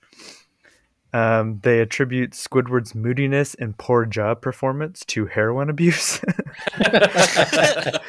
Um, 1.13 1.61
they 1.63 1.81
attribute 1.81 2.33
Squidward's 2.33 2.95
moodiness 2.95 3.55
and 3.55 3.79
poor 3.79 4.05
job 4.05 4.43
performance 4.43 5.05
to 5.07 5.27
heroin 5.27 5.71
abuse. 5.71 6.19
that 6.79 8.01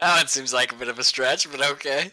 one 0.00 0.26
seems 0.26 0.52
like 0.52 0.72
a 0.72 0.76
bit 0.76 0.88
of 0.88 0.98
a 0.98 1.04
stretch, 1.04 1.48
but 1.50 1.64
okay. 1.64 2.10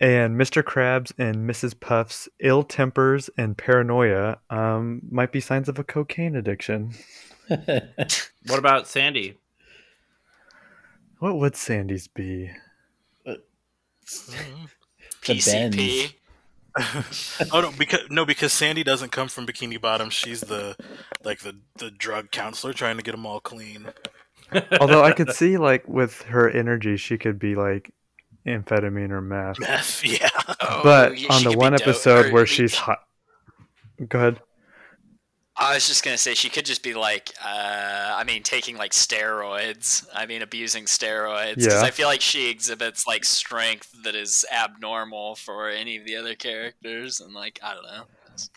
And 0.00 0.38
Mr. 0.38 0.62
Krabs 0.62 1.12
and 1.18 1.48
Mrs. 1.48 1.78
Puff's 1.78 2.28
ill 2.40 2.62
tempers 2.62 3.30
and 3.38 3.56
paranoia 3.56 4.38
um, 4.50 5.00
might 5.10 5.32
be 5.32 5.40
signs 5.40 5.68
of 5.68 5.78
a 5.78 5.84
cocaine 5.84 6.36
addiction. 6.36 6.92
What 8.46 8.60
about 8.60 8.86
Sandy? 8.86 9.38
What 11.18 11.36
would 11.38 11.56
Sandy's 11.56 12.06
be? 12.06 12.50
The 13.24 13.42
PCP. 15.22 16.12
oh 17.52 17.60
no, 17.60 17.72
because 17.76 18.00
no, 18.10 18.24
because 18.24 18.52
Sandy 18.52 18.84
doesn't 18.84 19.10
come 19.10 19.28
from 19.28 19.46
Bikini 19.46 19.80
Bottom. 19.80 20.10
She's 20.10 20.42
the 20.42 20.76
like 21.24 21.40
the 21.40 21.56
the 21.78 21.90
drug 21.90 22.30
counselor 22.30 22.72
trying 22.72 22.98
to 22.98 23.02
get 23.02 23.12
them 23.12 23.26
all 23.26 23.40
clean. 23.40 23.88
Although 24.80 25.02
I 25.02 25.12
could 25.12 25.32
see, 25.34 25.56
like, 25.56 25.88
with 25.88 26.22
her 26.22 26.48
energy, 26.48 26.96
she 26.96 27.18
could 27.18 27.38
be 27.38 27.54
like 27.54 27.92
amphetamine 28.46 29.10
or 29.10 29.20
meth. 29.20 29.58
Meth, 29.60 30.04
yeah. 30.04 30.28
Oh, 30.60 30.80
but 30.82 31.18
she 31.18 31.28
on 31.28 31.44
the 31.44 31.56
one 31.56 31.74
episode 31.74 32.26
or 32.26 32.32
where 32.32 32.46
she- 32.46 32.62
she's 32.68 32.74
hot. 32.76 33.00
Go 34.08 34.18
ahead. 34.18 34.40
I 35.58 35.72
was 35.72 35.88
just 35.88 36.04
gonna 36.04 36.18
say 36.18 36.34
she 36.34 36.50
could 36.50 36.66
just 36.66 36.82
be 36.82 36.92
like, 36.92 37.30
uh, 37.42 38.14
I 38.14 38.24
mean, 38.24 38.42
taking 38.42 38.76
like 38.76 38.92
steroids. 38.92 40.06
I 40.14 40.26
mean, 40.26 40.42
abusing 40.42 40.84
steroids. 40.84 41.54
Because 41.56 41.72
Yeah. 41.72 41.80
I 41.82 41.90
feel 41.90 42.08
like 42.08 42.20
she 42.20 42.50
exhibits 42.50 43.06
like 43.06 43.24
strength 43.24 43.88
that 44.04 44.14
is 44.14 44.44
abnormal 44.52 45.36
for 45.36 45.70
any 45.70 45.96
of 45.96 46.04
the 46.04 46.16
other 46.16 46.34
characters, 46.34 47.20
and 47.20 47.32
like 47.32 47.58
I 47.62 47.72
don't 47.72 47.84
know. 47.84 48.02
And, 48.28 48.48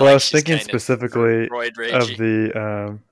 Well, 0.00 0.10
I 0.10 0.14
was 0.14 0.28
thinking 0.30 0.54
kind 0.56 0.62
of 0.62 0.68
specifically 0.68 1.44
of 1.44 2.08
the 2.18 2.50
um, 2.56 3.02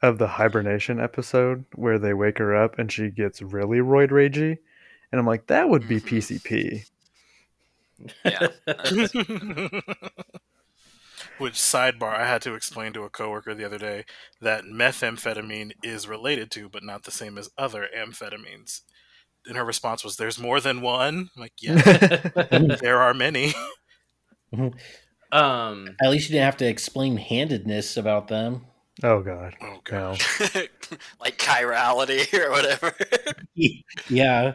of 0.00 0.16
the 0.16 0.26
hibernation 0.28 0.98
episode 0.98 1.66
where 1.74 1.98
they 1.98 2.14
wake 2.14 2.38
her 2.38 2.56
up 2.56 2.78
and 2.78 2.90
she 2.90 3.10
gets 3.10 3.42
really 3.42 3.78
roid 3.80 4.08
ragey, 4.10 4.56
and 5.12 5.18
I'm 5.20 5.26
like, 5.26 5.46
that 5.48 5.68
would 5.68 5.86
be. 5.86 6.00
PCP. 6.00 6.84
Yeah. 8.24 8.48
Which 11.38 11.54
sidebar, 11.54 12.14
I 12.16 12.26
had 12.26 12.42
to 12.42 12.54
explain 12.54 12.92
to 12.92 13.02
a 13.04 13.08
coworker 13.10 13.54
the 13.54 13.64
other 13.64 13.78
day 13.78 14.04
that 14.40 14.64
methamphetamine 14.64 15.72
is 15.82 16.06
related 16.08 16.50
to, 16.52 16.68
but 16.68 16.82
not 16.84 17.04
the 17.04 17.10
same 17.10 17.38
as 17.38 17.48
other 17.56 17.88
amphetamines. 17.96 18.80
And 19.46 19.56
her 19.56 19.64
response 19.64 20.04
was, 20.04 20.16
"There's 20.16 20.38
more 20.38 20.60
than 20.60 20.82
one." 20.82 21.30
I'm 21.34 21.40
like, 21.40 21.54
yeah, 21.60 21.74
there 22.80 23.00
are 23.00 23.14
many. 23.14 23.54
um, 25.32 25.96
At 26.02 26.10
least 26.10 26.28
you 26.28 26.34
didn't 26.34 26.44
have 26.44 26.56
to 26.58 26.68
explain 26.68 27.16
handedness 27.16 27.96
about 27.96 28.28
them. 28.28 28.66
oh 29.02 29.20
God, 29.22 29.56
Oh 29.62 29.78
no. 29.90 30.10
like 31.20 31.38
chirality 31.38 32.32
or 32.38 32.50
whatever. 32.50 32.94
Yeah. 34.08 34.54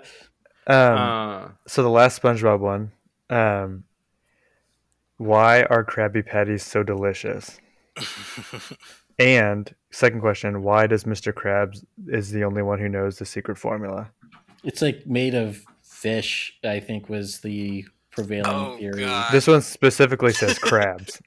Um, 0.68 0.98
uh, 0.98 1.48
so 1.68 1.82
the 1.84 1.90
last 1.90 2.22
SpongeBob 2.22 2.60
one. 2.60 2.92
Um, 3.30 3.84
why 5.18 5.64
are 5.64 5.84
Krabby 5.84 6.26
Patties 6.26 6.64
so 6.64 6.84
delicious? 6.84 7.60
And 9.20 9.74
second 9.92 10.22
question, 10.22 10.62
why 10.62 10.86
does 10.88 11.06
Mr. 11.06 11.34
Krabs 11.34 11.84
is 12.08 12.32
the 12.32 12.44
only 12.44 12.62
one 12.62 12.80
who 12.80 12.88
knows 12.88 13.18
the 13.18 13.26
secret 13.26 13.58
formula? 13.58 14.12
It's 14.64 14.82
like 14.82 15.08
made 15.08 15.34
of 15.34 15.64
fish, 15.84 16.56
I 16.64 16.80
think 16.80 17.10
was 17.10 17.40
the 17.40 17.86
prevailing 18.12 18.46
Oh, 18.54 18.78
theory. 18.78 19.06
God. 19.06 19.32
This 19.32 19.48
one 19.48 19.62
specifically 19.62 20.34
says 20.34 20.60
crabs. 20.60 21.20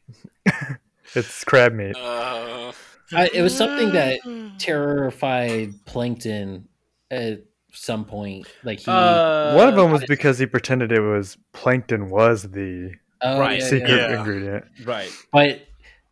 it's 1.15 1.43
crab 1.45 1.73
meat. 1.73 1.97
Oh. 1.99 2.73
I, 3.13 3.29
it 3.35 3.43
was 3.43 3.57
something 3.57 3.91
that 3.91 4.21
terrified 4.61 5.75
Plankton 5.85 6.69
at 7.11 7.41
some 7.73 8.05
point. 8.05 8.47
Like 8.65 8.81
he. 8.81 8.91
uh, 8.91 9.55
One 9.57 9.69
of 9.69 9.77
them 9.77 9.91
was 9.93 10.05
because 10.07 10.39
he 10.39 10.47
pretended 10.47 10.93
it 10.93 11.01
was 11.01 11.37
plankton 11.53 12.11
was 12.11 12.43
the 12.43 12.93
oh, 13.23 13.39
right, 13.39 13.63
secret 13.63 13.89
yeah. 13.89 14.11
Yeah. 14.11 14.19
ingredient. 14.19 14.65
right. 14.85 15.11
But 15.33 15.67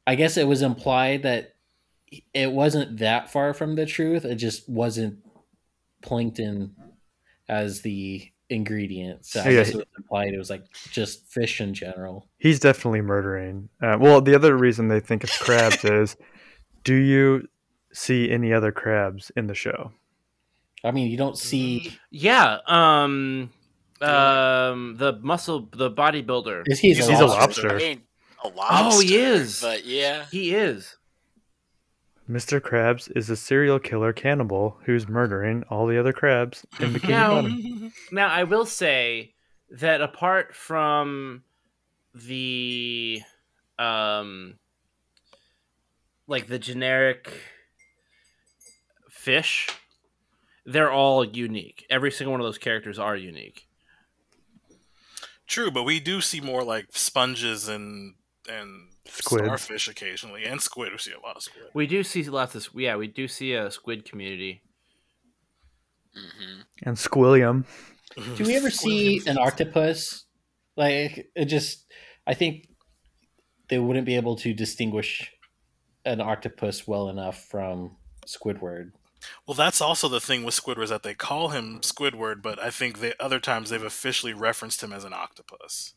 I 0.07 0.15
guess 0.15 0.37
it 0.37 0.47
was 0.47 0.63
implied 0.63 1.23
that 1.25 1.55
it 2.33 2.51
wasn't 2.53 2.99
that 2.99 3.31
far 3.31 3.53
from 3.53 3.75
the 3.77 3.85
truth. 3.87 4.25
It 4.25 4.37
just 4.37 4.69
wasn't 4.69 5.19
plankton 6.03 6.75
as 7.49 7.83
the 7.83 8.31
ingredient. 8.49 9.27
So 9.27 9.41
I 9.41 9.51
Yeah, 9.51 9.51
guess 9.59 9.69
it 9.71 9.77
was 9.77 9.85
implied 9.99 10.33
it 10.33 10.39
was 10.39 10.51
like 10.51 10.65
just 10.91 11.27
fish 11.31 11.61
in 11.61 11.75
general. 11.75 12.27
He's 12.39 12.61
definitely 12.61 13.03
murdering. 13.03 13.69
Uh, 13.83 13.99
well, 14.01 14.21
the 14.21 14.35
other 14.35 14.57
reason 14.57 14.89
they 14.89 15.01
think 15.01 15.25
it's 15.25 15.37
crabs 15.37 15.85
is, 15.85 16.17
do 16.85 16.95
you 16.95 17.47
see 17.93 18.31
any 18.31 18.53
other 18.53 18.73
crabs 18.73 19.31
in 19.37 19.47
the 19.49 19.55
show? 19.55 19.93
I 20.85 20.91
mean, 20.91 21.11
you 21.11 21.17
don't 21.17 21.37
see. 21.37 21.97
Yeah. 22.11 22.59
Um. 22.67 23.51
Um. 24.01 24.97
The 24.97 25.19
muscle, 25.23 25.69
the 25.73 25.91
bodybuilder. 25.91 26.65
He's, 26.67 26.79
he's, 26.79 26.99
He's 26.99 27.21
a 27.21 27.25
a 27.25 27.27
lobster. 27.27 27.69
lobster. 27.69 27.71
I 27.71 27.79
mean, 27.79 28.03
a 28.45 28.49
lobster. 28.49 28.97
Oh, 28.97 29.01
he 29.01 29.17
is. 29.17 29.61
But 29.61 29.85
yeah. 29.85 30.27
He 30.31 30.55
is. 30.55 30.97
Mr. 32.31 32.61
Krabs 32.61 33.11
is 33.17 33.31
a 33.31 33.37
serial 33.37 33.79
killer 33.79 34.13
cannibal 34.13 34.77
who's 34.85 35.09
murdering 35.09 35.65
all 35.71 35.87
the 35.87 35.99
other 35.99 36.13
crabs 36.13 36.67
in 36.79 36.93
Bikini 36.93 37.09
Now- 37.09 37.35
Bottom. 37.41 37.93
Now, 38.13 38.29
I 38.29 38.45
will 38.45 38.67
say 38.67 39.33
that 39.71 40.03
apart 40.03 40.55
from 40.55 41.43
the, 42.15 43.23
um, 43.79 44.59
like 46.27 46.49
the 46.49 46.59
generic 46.59 47.31
fish, 49.11 49.69
they're 50.69 50.93
all 50.93 51.25
unique. 51.25 51.87
Every 51.89 52.11
single 52.11 52.33
one 52.33 52.41
of 52.41 52.47
those 52.47 52.59
characters 52.59 52.99
are 52.99 53.17
unique. 53.17 53.67
True, 55.47 55.71
but 55.71 55.85
we 55.85 55.99
do 55.99 56.21
see 56.21 56.41
more 56.41 56.63
like 56.63 56.87
sponges 56.91 57.69
and 57.69 58.15
and 58.51 58.89
Squids. 59.07 59.45
starfish 59.45 59.89
occasionally, 59.89 60.45
and 60.45 60.61
squid. 60.61 60.93
We 60.93 60.99
see 60.99 61.13
a 61.13 61.21
lot 61.21 61.37
of 61.37 61.43
squid. 61.43 61.69
We 61.73 61.87
do 61.87 62.03
see 62.03 62.23
lots 62.25 62.55
of 62.55 62.69
yeah, 62.75 62.97
we 62.97 63.07
do 63.07 63.27
see 63.27 63.55
a 63.55 63.71
squid 63.71 64.05
community. 64.05 64.61
hmm 66.15 66.61
And 66.83 66.97
Squilliam. 66.97 67.65
Do 68.37 68.45
we 68.45 68.57
ever 68.57 68.71
see 68.71 69.23
an 69.27 69.39
octopus? 69.39 70.25
Like 70.77 71.31
it 71.35 71.47
just, 71.47 71.87
I 72.27 72.35
think 72.35 72.69
they 73.69 73.79
wouldn't 73.79 74.07
be 74.07 74.17
able 74.17 74.37
to 74.37 74.53
distinguish 74.53 75.33
an 76.05 76.21
octopus 76.21 76.87
well 76.87 77.09
enough 77.09 77.45
from 77.45 77.97
Squidward. 78.27 78.93
Well, 79.47 79.55
that's 79.55 79.81
also 79.81 80.09
the 80.09 80.21
thing 80.21 80.45
with 80.45 80.55
Squidward 80.55 80.85
is 80.85 80.91
that 80.91 81.03
they 81.03 81.15
call 81.15 81.49
him 81.49 81.81
Squidward, 81.81 82.41
but 82.43 82.59
I 82.63 82.71
think 82.71 83.01
the 83.01 83.21
other 83.23 83.41
times 83.41 83.71
they've 83.71 83.83
officially 83.83 84.33
referenced 84.33 84.83
him 84.83 84.93
as 84.93 85.05
an 85.05 85.13
octopus. 85.13 85.95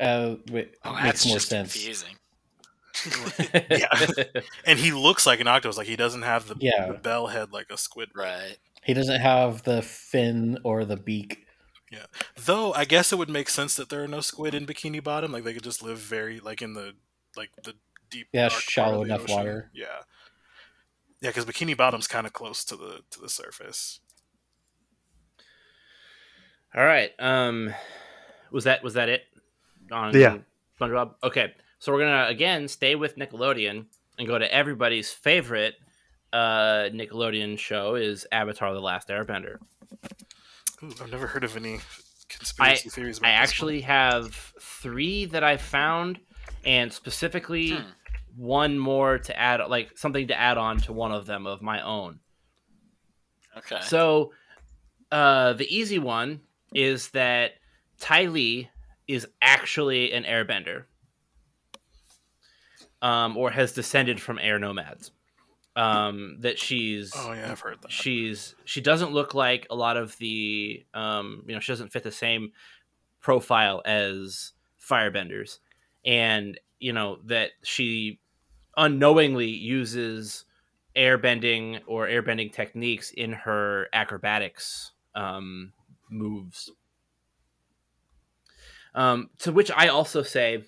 Uh, 0.00 0.36
wait, 0.50 0.74
Oh, 0.84 0.92
makes 0.94 1.02
that's 1.04 1.26
more 1.26 1.36
just 1.36 1.48
sense. 1.48 1.72
confusing. 1.74 2.16
Yeah. 3.70 3.88
And 4.66 4.78
he 4.78 4.92
looks 4.92 5.26
like 5.26 5.40
an 5.40 5.46
octopus, 5.46 5.76
like 5.78 5.86
he 5.86 5.96
doesn't 5.96 6.22
have 6.22 6.48
the, 6.48 6.56
Yeah. 6.60 6.88
the 6.88 6.94
bell 6.94 7.28
head 7.28 7.52
like 7.52 7.66
a 7.70 7.76
squid. 7.78 8.10
Right. 8.14 8.56
He 8.84 8.94
doesn't 8.94 9.20
have 9.20 9.62
the 9.62 9.80
fin 9.82 10.58
or 10.64 10.84
the 10.84 10.96
beak. 10.96 11.46
Yeah. 11.90 12.06
Though 12.36 12.72
I 12.72 12.84
guess 12.84 13.12
it 13.12 13.16
would 13.18 13.30
make 13.30 13.48
sense 13.48 13.76
that 13.76 13.88
there 13.90 14.02
are 14.02 14.08
no 14.08 14.20
squid 14.20 14.54
in 14.54 14.66
Bikini 14.66 15.02
Bottom. 15.02 15.30
Like 15.32 15.44
they 15.44 15.54
could 15.54 15.62
just 15.62 15.82
live 15.82 15.98
very 15.98 16.40
like 16.40 16.62
in 16.62 16.74
the 16.74 16.94
like 17.36 17.50
the 17.64 17.74
deep, 18.10 18.28
Yeah, 18.32 18.48
dark 18.48 18.62
shallow 18.62 19.02
enough 19.04 19.22
ocean. 19.24 19.36
water. 19.36 19.70
Yeah, 19.74 20.00
yeah, 21.22 21.30
because 21.30 21.46
Bikini 21.46 21.74
Bottom's 21.76 22.06
kind 22.06 22.26
of 22.26 22.34
close 22.34 22.62
to 22.66 22.76
the 22.76 23.00
to 23.10 23.20
the 23.20 23.30
surface. 23.30 24.00
All 26.74 26.84
right. 26.84 27.10
Um, 27.18 27.72
was 28.50 28.64
that 28.64 28.82
was 28.82 28.94
that 28.94 29.08
it? 29.08 29.22
On 29.90 30.14
Yeah. 30.18 30.38
SpongeBob. 30.80 31.14
Okay, 31.22 31.54
so 31.78 31.92
we're 31.92 32.00
gonna 32.00 32.26
again 32.28 32.68
stay 32.68 32.94
with 32.94 33.16
Nickelodeon 33.16 33.86
and 34.18 34.28
go 34.28 34.38
to 34.38 34.52
everybody's 34.52 35.10
favorite 35.10 35.74
uh, 36.32 36.88
Nickelodeon 36.92 37.58
show 37.58 37.94
is 37.94 38.26
Avatar: 38.32 38.72
The 38.74 38.80
Last 38.80 39.08
Airbender. 39.08 39.58
Ooh, 40.82 40.92
I've 41.00 41.10
never 41.10 41.26
heard 41.26 41.44
of 41.44 41.56
any 41.56 41.80
conspiracy 42.28 42.88
theories. 42.88 43.18
About 43.18 43.28
I 43.28 43.32
this 43.32 43.38
one. 43.38 43.42
actually 43.42 43.80
have 43.82 44.34
three 44.60 45.26
that 45.26 45.44
I 45.44 45.58
found, 45.58 46.18
and 46.64 46.90
specifically 46.92 47.72
Hmm. 47.72 47.82
One 48.36 48.78
more 48.78 49.18
to 49.18 49.38
add, 49.38 49.60
like 49.68 49.96
something 49.96 50.28
to 50.28 50.38
add 50.38 50.58
on 50.58 50.78
to 50.82 50.92
one 50.92 51.12
of 51.12 51.26
them 51.26 51.46
of 51.46 51.62
my 51.62 51.82
own. 51.82 52.20
Okay. 53.56 53.80
So, 53.82 54.32
uh, 55.10 55.52
the 55.52 55.66
easy 55.74 55.98
one 55.98 56.40
is 56.74 57.10
that 57.10 57.52
Ty 57.98 58.26
Lee 58.26 58.70
is 59.06 59.26
actually 59.42 60.12
an 60.12 60.24
airbender, 60.24 60.84
um, 63.02 63.36
or 63.36 63.50
has 63.50 63.72
descended 63.72 64.20
from 64.20 64.38
air 64.38 64.58
nomads. 64.58 65.10
Um, 65.74 66.36
that 66.40 66.58
she's 66.58 67.12
Oh 67.16 67.32
yeah, 67.32 67.50
I've 67.50 67.60
heard 67.60 67.80
that. 67.80 67.90
she's 67.90 68.54
she 68.66 68.82
doesn't 68.82 69.12
look 69.12 69.32
like 69.32 69.66
a 69.70 69.74
lot 69.74 69.96
of 69.96 70.16
the 70.18 70.84
um, 70.92 71.44
you 71.46 71.54
know 71.54 71.60
she 71.60 71.72
doesn't 71.72 71.92
fit 71.92 72.02
the 72.02 72.12
same 72.12 72.52
profile 73.20 73.80
as 73.86 74.52
firebenders, 74.78 75.60
and 76.04 76.60
you 76.78 76.92
know 76.92 77.20
that 77.24 77.52
she 77.62 78.20
unknowingly 78.76 79.48
uses 79.48 80.44
airbending 80.96 81.80
or 81.86 82.06
airbending 82.06 82.52
techniques 82.52 83.10
in 83.10 83.32
her 83.32 83.88
acrobatics 83.92 84.92
um, 85.14 85.72
moves. 86.10 86.70
Um, 88.94 89.30
to 89.38 89.52
which 89.52 89.70
I 89.70 89.88
also 89.88 90.22
say, 90.22 90.64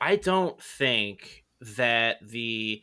I 0.00 0.16
don't 0.16 0.60
think 0.60 1.44
that 1.60 2.16
the 2.26 2.82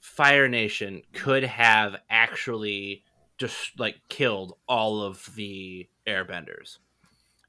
Fire 0.00 0.48
Nation 0.48 1.02
could 1.12 1.44
have 1.44 1.96
actually 2.10 3.04
just 3.38 3.78
like 3.78 3.96
killed 4.08 4.56
all 4.68 5.02
of 5.02 5.30
the 5.34 5.88
airbenders. 6.06 6.78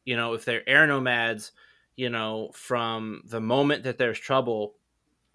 You 0.06 0.16
know, 0.16 0.34
if 0.34 0.46
they're 0.46 0.68
air 0.68 0.88
nomads, 0.88 1.52
you 1.96 2.10
know, 2.10 2.52
from 2.54 3.24
the 3.26 3.42
moment 3.42 3.84
that 3.84 3.98
there's 3.98 4.20
trouble, 4.20 4.76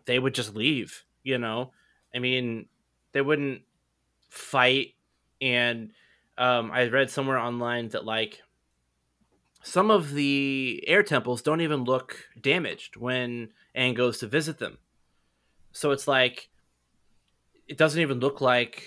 they 0.07 0.19
would 0.19 0.35
just 0.35 0.55
leave, 0.55 1.05
you 1.23 1.39
know. 1.39 1.73
I 2.15 2.19
mean, 2.19 2.67
they 3.13 3.21
wouldn't 3.21 3.63
fight 4.31 4.95
and 5.41 5.91
um, 6.37 6.71
I 6.71 6.87
read 6.89 7.11
somewhere 7.11 7.39
online 7.39 7.89
that 7.89 8.05
like 8.05 8.43
some 9.63 9.91
of 9.91 10.13
the 10.13 10.83
air 10.87 11.03
temples 11.03 11.43
don't 11.43 11.61
even 11.61 11.85
look 11.85 12.27
damaged 12.41 12.97
when 12.97 13.51
Aang 13.77 13.97
goes 13.97 14.19
to 14.19 14.27
visit 14.27 14.59
them. 14.59 14.79
So 15.73 15.91
it's 15.91 16.09
like 16.09 16.49
it 17.67 17.77
doesn't 17.77 18.01
even 18.01 18.21
look 18.21 18.41
like 18.41 18.85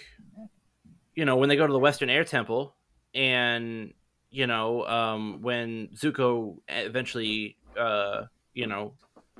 you 1.14 1.26
know 1.26 1.36
when 1.36 1.50
they 1.50 1.56
go 1.56 1.68
to 1.68 1.74
the 1.74 1.80
Western 1.80 2.10
Air 2.10 2.24
Temple 2.24 2.76
and 3.14 3.94
you 4.30 4.48
know 4.48 4.86
um, 4.88 5.42
when 5.42 5.90
Zuko 5.94 6.58
eventually 6.68 7.58
uh, 7.78 8.26
you 8.54 8.68
know 8.68 8.94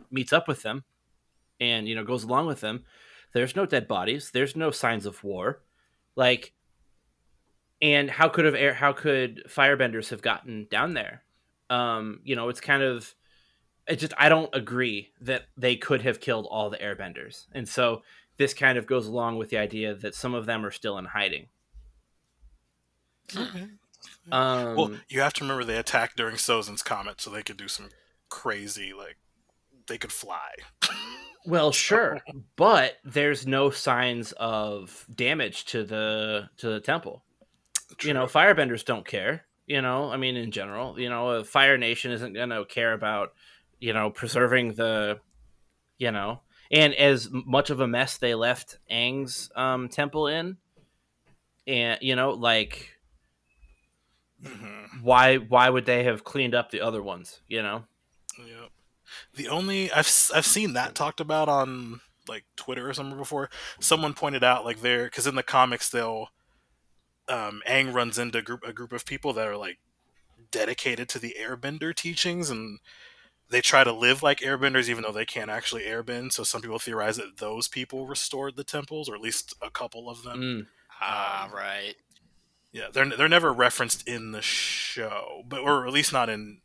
meets 0.10 0.34
up 0.34 0.48
with 0.48 0.62
them 0.62 0.84
and 1.60 1.88
you 1.88 1.96
know 1.96 2.04
goes 2.04 2.24
along 2.24 2.48
with 2.48 2.62
them. 2.62 2.84
There's 3.34 3.56
no 3.56 3.66
dead 3.66 3.88
bodies. 3.88 4.32
There's 4.32 4.56
no 4.56 4.72
signs 4.72 5.06
of 5.06 5.24
war. 5.24 5.62
Like 6.16 6.54
and 7.82 8.10
how 8.10 8.30
could 8.30 8.46
have 8.46 8.56
air 8.56 8.74
how 8.74 8.94
could 8.94 9.44
firebenders 9.48 10.10
have 10.10 10.22
gotten 10.22 10.68
down 10.70 10.94
there 10.94 11.24
um 11.70 12.20
you 12.24 12.36
know 12.36 12.50
it's 12.50 12.62
kind 12.62 12.84
of 12.84 13.16
it 13.88 13.96
just 13.96 14.14
i 14.18 14.30
don't 14.30 14.54
agree 14.54 15.10
that 15.20 15.44
they 15.58 15.76
could 15.76 16.02
have 16.02 16.20
killed 16.20 16.48
all 16.50 16.70
the 16.70 16.78
airbenders 16.78 17.48
and 17.54 17.68
so 17.68 18.04
this 18.38 18.54
kind 18.54 18.78
of 18.78 18.86
goes 18.86 19.08
along 19.08 19.38
with 19.38 19.50
the 19.50 19.58
idea 19.58 19.96
that 19.96 20.16
some 20.16 20.34
of 20.34 20.46
them 20.46 20.66
are 20.66 20.72
still 20.72 20.98
in 20.98 21.06
hiding 21.06 21.48
Okay. 23.36 23.68
um 24.32 24.76
well, 24.76 24.92
you 25.10 25.22
have 25.22 25.34
to 25.34 25.44
remember 25.44 25.64
they 25.64 25.78
attacked 25.78 26.18
during 26.18 26.36
Sozin's 26.36 26.84
comet, 26.84 27.22
so 27.22 27.30
they 27.30 27.44
could 27.44 27.58
do 27.58 27.68
some 27.68 27.90
crazy 28.32 28.94
like 28.94 29.18
they 29.88 30.00
could 30.00 30.12
fly. 30.12 30.50
well 31.46 31.72
sure 31.72 32.20
but 32.56 32.98
there's 33.04 33.46
no 33.46 33.70
signs 33.70 34.32
of 34.34 35.06
damage 35.14 35.66
to 35.66 35.84
the 35.84 36.50
to 36.58 36.70
the 36.70 36.80
temple 36.80 37.24
you 38.04 38.14
know 38.14 38.26
firebenders 38.26 38.86
don't 38.86 39.08
care 39.08 39.46
you 39.66 39.82
know 39.82 40.12
i 40.12 40.18
mean 40.18 40.36
in 40.36 40.52
general 40.52 41.00
you 41.00 41.10
know 41.10 41.32
a 41.32 41.44
fire 41.44 41.78
nation 41.80 42.12
isn't 42.12 42.34
going 42.34 42.50
to 42.50 42.64
care 42.66 42.94
about 42.94 43.34
you 43.80 43.92
know 43.92 44.10
preserving 44.12 44.74
the 44.76 45.20
you 45.98 46.12
know 46.12 46.40
and 46.72 46.94
as 46.94 47.28
much 47.32 47.70
of 47.72 47.80
a 47.80 47.88
mess 47.88 48.18
they 48.18 48.36
left 48.36 48.78
Aang's 48.90 49.50
um 49.56 49.90
temple 49.90 50.28
in 50.28 50.58
and 51.68 51.98
you 52.02 52.16
know 52.16 52.32
like 52.32 52.98
Mhm. 54.44 55.04
why 55.04 55.38
why 55.38 55.70
would 55.70 55.86
they 55.86 56.04
have 56.04 56.24
cleaned 56.24 56.56
up 56.56 56.72
the 56.72 56.82
other 56.82 57.02
ones 57.04 57.42
you 57.48 57.62
know 57.62 57.84
Yep. 58.48 58.70
The 59.36 59.48
only 59.50 59.92
I've 59.92 60.00
s- 60.08 60.32
I've 60.34 60.46
seen 60.46 60.74
that 60.74 60.96
talked 60.96 61.20
about 61.20 61.50
on 61.50 62.02
like 62.28 62.46
Twitter 62.56 62.90
or 62.90 62.94
somewhere 62.94 63.18
before. 63.18 63.50
Someone 63.80 64.14
pointed 64.14 64.44
out 64.44 64.64
like 64.66 64.82
there 64.82 65.06
because 65.06 65.28
in 65.28 65.36
the 65.36 65.44
comics 65.44 65.90
they'll 65.90 66.30
um, 67.28 67.62
Aang 67.68 67.94
runs 67.94 68.18
into 68.18 68.40
a 68.40 68.42
group 68.42 68.64
a 68.66 68.74
group 68.74 68.92
of 68.94 69.06
people 69.06 69.34
that 69.34 69.48
are 69.48 69.58
like 69.58 69.80
dedicated 70.52 71.08
to 71.10 71.20
the 71.20 71.36
Airbender 71.40 71.96
teachings 71.96 72.50
and 72.50 72.80
they 73.50 73.62
try 73.62 73.84
to 73.84 73.92
live 73.92 74.24
like 74.24 74.40
airbenders 74.40 74.88
even 74.90 75.04
though 75.04 75.12
they 75.12 75.26
can't 75.26 75.50
actually 75.52 75.84
airbend 75.84 76.32
so 76.34 76.44
some 76.44 76.62
people 76.62 76.80
theorize 76.80 77.18
that 77.18 77.38
those 77.38 77.68
people 77.68 78.06
restored 78.08 78.56
the 78.56 78.64
temples 78.64 79.08
or 79.10 79.16
at 79.16 79.22
least 79.22 79.54
a 79.62 79.70
couple 79.70 80.10
of 80.10 80.24
them 80.24 80.40
Mm. 80.40 80.68
Ah, 81.02 81.46
Um, 81.46 81.52
right. 81.54 81.96
yeah 82.74 82.88
they're, 82.92 83.06
they're 83.06 83.28
never 83.30 83.52
referenced 83.54 84.08
in 84.08 84.32
the 84.32 84.42
show 84.42 85.44
but 85.48 85.60
or 85.60 85.86
at 85.88 85.94
least 85.94 86.12
not 86.14 86.30
in 86.30 86.62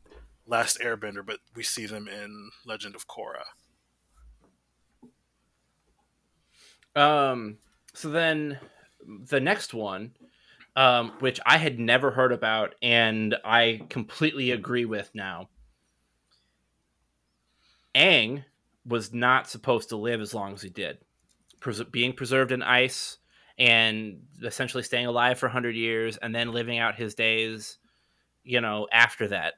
last 0.47 0.79
airbender 0.81 1.25
but 1.25 1.39
we 1.55 1.63
see 1.63 1.87
them 1.87 2.09
in 2.09 2.51
legend 2.65 2.95
of 2.95 3.07
korra 3.07 3.45
Um, 6.97 7.59
so 7.93 8.09
then 8.09 8.59
the 9.29 9.39
next 9.39 9.75
one, 9.75 10.13
um, 10.75 11.13
which 11.21 11.39
I 11.45 11.59
had 11.59 11.79
never 11.79 12.11
heard 12.11 12.33
about 12.33 12.75
and 12.83 13.37
I 13.45 13.83
completely 13.91 14.51
agree 14.51 14.87
with 14.87 15.11
now. 15.15 15.51
Aang 17.95 18.45
was 18.85 19.13
not 19.13 19.49
supposed 19.49 19.91
to 19.91 19.97
live 19.97 20.21
as 20.21 20.35
long 20.35 20.55
as 20.55 20.63
he 20.63 20.71
did, 20.71 20.99
Pres- 21.61 21.83
being 21.85 22.13
preserved 22.13 22.53
in 22.53 22.63
ice 22.63 23.19
and 23.59 24.23
essentially 24.43 24.83
staying 24.83 25.07
alive 25.07 25.39
for 25.39 25.47
100 25.47 25.75
years 25.77 26.17
and 26.19 26.35
then 26.35 26.53
living 26.53 26.79
out 26.79 26.95
his 26.95 27.15
days, 27.15 27.79
you 28.43 28.61
know, 28.61 28.87
after 28.93 29.29
that. 29.29 29.55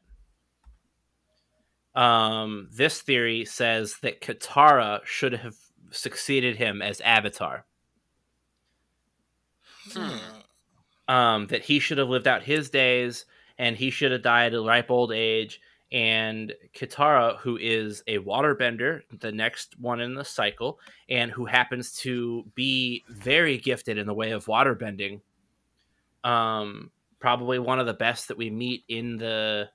Um, 1.99 2.69
this 2.71 3.03
theory 3.03 3.45
says 3.45 3.97
that 4.03 4.21
Katara 4.21 5.05
should 5.05 5.33
have 5.33 5.57
succeeded 5.91 6.57
him 6.57 6.81
as 6.81 7.01
Avatar. 7.01 7.65
Hmm. 9.93 10.19
um, 11.09 11.47
that 11.47 11.63
he 11.63 11.79
should 11.79 11.97
have 11.97 12.11
lived 12.11 12.29
out 12.29 12.43
his 12.43 12.69
days 12.69 13.25
and 13.57 13.75
he 13.75 13.91
should 13.91 14.13
have 14.13 14.23
died 14.23 14.53
at 14.53 14.59
a 14.59 14.63
ripe 14.63 14.91
old 14.91 15.13
age. 15.13 15.61
And 15.91 16.53
Katara, 16.75 17.39
who 17.39 17.57
is 17.57 18.03
a 18.07 18.19
waterbender, 18.19 19.01
the 19.19 19.33
next 19.33 19.79
one 19.81 20.01
in 20.01 20.15
the 20.15 20.25
cycle, 20.25 20.79
and 21.09 21.31
who 21.31 21.47
happens 21.47 21.97
to 22.01 22.45
be 22.55 23.05
very 23.09 23.57
gifted 23.57 23.97
in 23.97 24.07
the 24.07 24.13
way 24.13 24.33
of 24.33 24.45
waterbending, 24.45 25.23
um, 26.23 26.91
probably 27.19 27.59
one 27.59 27.81
of 27.81 27.87
the 27.87 27.95
best 27.95 28.29
that 28.29 28.37
we 28.37 28.51
meet 28.51 28.85
in 28.89 29.17
the 29.17 29.71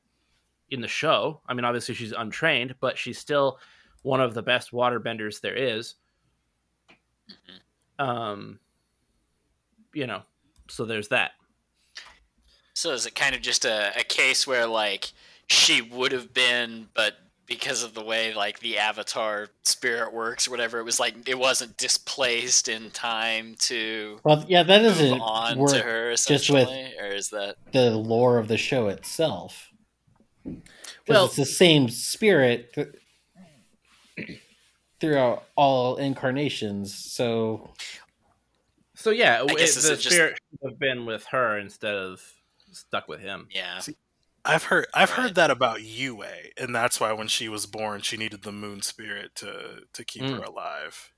in 0.69 0.81
the 0.81 0.87
show. 0.87 1.41
I 1.47 1.53
mean, 1.53 1.65
obviously 1.65 1.95
she's 1.95 2.11
untrained, 2.11 2.75
but 2.79 2.97
she's 2.97 3.17
still 3.19 3.59
one 4.01 4.21
of 4.21 4.33
the 4.33 4.41
best 4.41 4.71
waterbenders 4.71 5.39
there 5.41 5.55
is. 5.55 5.95
Um, 7.99 8.59
you 9.93 10.07
know, 10.07 10.23
so 10.69 10.85
there's 10.85 11.09
that. 11.09 11.31
So 12.73 12.91
is 12.91 13.05
it 13.05 13.15
kind 13.15 13.35
of 13.35 13.41
just 13.41 13.65
a, 13.65 13.91
a 13.99 14.03
case 14.03 14.47
where 14.47 14.65
like 14.65 15.11
she 15.47 15.81
would 15.81 16.11
have 16.11 16.33
been, 16.33 16.87
but 16.95 17.13
because 17.45 17.83
of 17.83 17.93
the 17.93 18.03
way 18.03 18.33
like 18.33 18.59
the 18.59 18.77
avatar 18.79 19.47
spirit 19.63 20.13
works 20.13 20.47
or 20.47 20.51
whatever, 20.51 20.79
it 20.79 20.83
was 20.83 20.99
like 20.99 21.29
it 21.29 21.37
wasn't 21.37 21.77
displaced 21.77 22.67
in 22.67 22.89
time 22.89 23.55
to 23.59 24.19
Well, 24.23 24.43
yeah, 24.47 24.63
that 24.63 24.81
move 24.81 24.91
doesn't 24.97 25.21
on 25.21 25.57
work 25.59 25.71
to 25.73 25.81
her 25.81 26.15
just 26.15 26.49
with- 26.49 26.67
or 26.99 27.07
is 27.07 27.29
that 27.29 27.57
the 27.71 27.91
lore 27.91 28.37
of 28.39 28.47
the 28.47 28.57
show 28.57 28.87
itself. 28.87 29.69
'Cause 30.43 30.55
Well- 31.07 31.25
it's 31.25 31.35
the 31.35 31.45
same 31.45 31.89
spirit 31.89 32.73
th- 32.73 32.95
throughout 34.99 35.45
all 35.55 35.97
incarnations. 35.97 36.93
So 36.93 37.73
So 38.95 39.09
yeah, 39.11 39.41
I 39.41 39.43
it, 39.45 39.57
guess 39.57 39.75
is 39.77 39.83
the 39.83 39.93
it 39.93 39.97
just- 39.97 40.15
spirit 40.15 40.39
should 40.51 40.69
have 40.71 40.79
been 40.79 41.05
with 41.05 41.25
her 41.27 41.57
instead 41.57 41.95
of 41.95 42.21
stuck 42.71 43.07
with 43.07 43.19
him. 43.21 43.47
yeah? 43.51 43.81
I've 44.45 44.63
heard 44.65 44.87
I've 44.93 45.09
Right. 45.11 45.19
heard 45.19 45.35
that 45.35 45.51
about 45.51 45.83
Yue, 45.83 46.21
and 46.57 46.75
that's 46.75 46.99
why 46.99 47.13
when 47.13 47.29
she 47.29 47.47
was 47.47 47.65
born, 47.65 48.01
she 48.01 48.17
needed 48.17 48.41
the 48.43 48.51
moon 48.51 48.81
spirit 48.81 49.35
to 49.35 49.87
to 49.93 50.03
keep 50.03 50.23
Mm. 50.23 50.37
her 50.37 50.43
alive. 50.43 51.13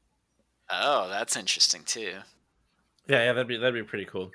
Oh, 0.70 1.10
that's 1.10 1.36
interesting 1.36 1.84
too. 1.84 2.22
Yeah, 3.08 3.24
yeah, 3.26 3.34
that'd 3.34 3.48
be 3.48 3.58
that'd 3.58 3.74
be 3.74 3.84
pretty 3.88 4.06
cool. 4.06 4.32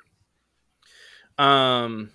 Um. 1.38 2.12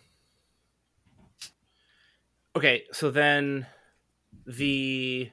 Okay, 2.55 2.83
so 2.93 3.11
then 3.11 3.67
the 4.47 5.29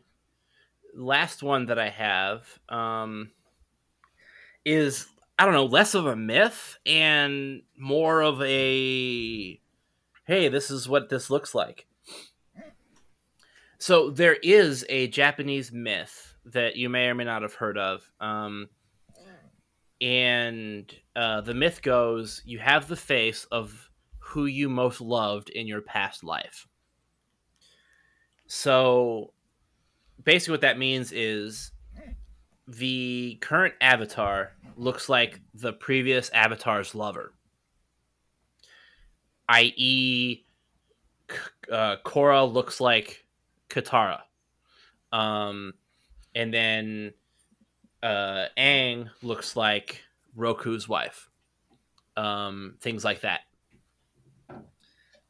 last 0.92 1.40
one 1.40 1.66
that 1.66 1.78
I 1.78 1.88
have 1.88 2.58
um, 2.68 3.30
is 4.64 5.06
I 5.38 5.44
don't 5.44 5.54
know 5.54 5.66
less 5.66 5.94
of 5.94 6.06
a 6.06 6.16
myth 6.16 6.78
and 6.84 7.62
more 7.78 8.22
of 8.22 8.42
a 8.42 9.60
hey, 10.26 10.48
this 10.48 10.70
is 10.70 10.88
what 10.88 11.10
this 11.10 11.30
looks 11.30 11.54
like. 11.54 11.86
So 13.78 14.10
there 14.10 14.36
is 14.42 14.84
a 14.88 15.06
Japanese 15.06 15.70
myth 15.70 16.34
that 16.46 16.76
you 16.76 16.88
may 16.88 17.06
or 17.06 17.14
may 17.14 17.24
not 17.24 17.42
have 17.42 17.54
heard 17.54 17.78
of. 17.78 18.08
Um, 18.20 18.68
and 20.00 20.92
uh, 21.14 21.40
the 21.42 21.54
myth 21.54 21.82
goes 21.82 22.42
you 22.44 22.58
have 22.58 22.88
the 22.88 22.96
face 22.96 23.44
of 23.52 23.90
who 24.18 24.46
you 24.46 24.68
most 24.68 25.00
loved 25.00 25.50
in 25.50 25.68
your 25.68 25.82
past 25.82 26.24
life. 26.24 26.66
So 28.54 29.32
basically, 30.22 30.52
what 30.52 30.60
that 30.60 30.76
means 30.76 31.10
is 31.10 31.70
the 32.68 33.38
current 33.40 33.72
avatar 33.80 34.52
looks 34.76 35.08
like 35.08 35.40
the 35.54 35.72
previous 35.72 36.28
avatar's 36.34 36.94
lover, 36.94 37.32
i.e., 39.48 40.44
uh, 41.72 41.96
Korra 42.04 42.52
looks 42.52 42.78
like 42.78 43.24
Katara. 43.70 44.20
Um, 45.12 45.72
and 46.34 46.52
then 46.52 47.14
uh, 48.02 48.48
Aang 48.58 49.08
looks 49.22 49.56
like 49.56 50.04
Roku's 50.36 50.86
wife. 50.86 51.30
Um, 52.18 52.74
things 52.82 53.02
like 53.02 53.22
that. 53.22 53.40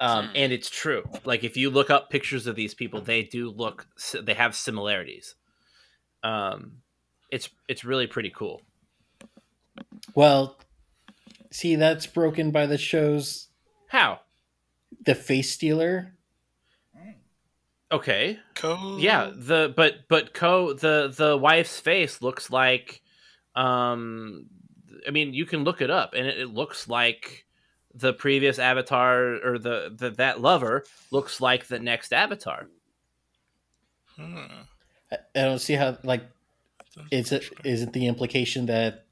Um, 0.03 0.27
Hmm. 0.27 0.33
and 0.35 0.53
it's 0.53 0.69
true. 0.69 1.05
Like 1.25 1.45
if 1.45 1.57
you 1.57 1.71
look 1.71 1.89
up 1.91 2.11
pictures 2.11 2.47
of 2.49 2.57
these 2.57 2.75
people, 2.75 3.01
they 3.01 3.23
do 3.23 3.49
look. 3.51 3.87
They 4.21 4.35
have 4.35 4.55
similarities. 4.57 5.37
Um, 6.25 6.79
it's 7.31 7.49
it's 7.69 7.85
really 7.85 8.07
pretty 8.09 8.31
cool. 8.31 8.63
Well, 10.15 10.59
see, 11.51 11.77
that's 11.77 12.07
broken 12.07 12.51
by 12.51 12.67
the 12.67 12.79
show's 12.79 13.49
How? 13.89 14.21
The 15.05 15.15
Face 15.15 15.51
Stealer. 15.53 16.15
Okay. 17.91 18.39
Koh- 18.55 18.97
Yeah. 18.99 19.31
The 19.35 19.73
but 19.77 20.09
but 20.09 20.33
Koh. 20.35 20.73
the 20.73 21.13
the 21.15 21.37
wife's 21.37 21.79
face 21.79 22.23
looks 22.23 22.51
like, 22.51 23.03
um, 23.55 24.47
I 25.07 25.11
mean 25.11 25.35
you 25.35 25.45
can 25.45 25.63
look 25.65 25.81
it 25.83 25.91
up 25.91 26.15
and 26.15 26.27
it, 26.27 26.39
it 26.41 26.49
looks 26.49 26.89
like 26.89 27.45
the 27.95 28.13
previous 28.13 28.59
Avatar 28.59 29.39
or 29.45 29.59
the, 29.59 29.93
the 29.95 30.11
that 30.11 30.41
lover 30.41 30.85
looks 31.11 31.41
like 31.41 31.67
the 31.67 31.79
next 31.79 32.13
Avatar. 32.13 32.69
Hmm. 34.17 34.47
I, 35.11 35.17
I 35.35 35.43
don't 35.43 35.59
see 35.59 35.75
how 35.75 35.99
like 36.03 36.23
is 37.11 37.33
it 37.33 37.51
is 37.65 37.83
it 37.83 37.93
the 37.93 38.07
implication 38.07 38.67
that 38.67 39.07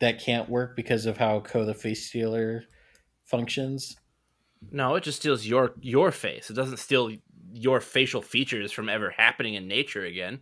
that 0.00 0.20
can't 0.20 0.48
work 0.48 0.76
because 0.76 1.06
of 1.06 1.16
how 1.16 1.40
Koh 1.40 1.64
the 1.64 1.74
Face 1.74 2.06
Stealer 2.06 2.64
functions? 3.24 3.96
No, 4.70 4.94
it 4.96 5.04
just 5.04 5.20
steals 5.20 5.46
your 5.46 5.72
your 5.80 6.10
face. 6.12 6.50
It 6.50 6.54
doesn't 6.54 6.78
steal 6.78 7.12
your 7.52 7.80
facial 7.80 8.22
features 8.22 8.72
from 8.72 8.88
ever 8.88 9.10
happening 9.10 9.54
in 9.54 9.68
nature 9.68 10.04
again. 10.04 10.40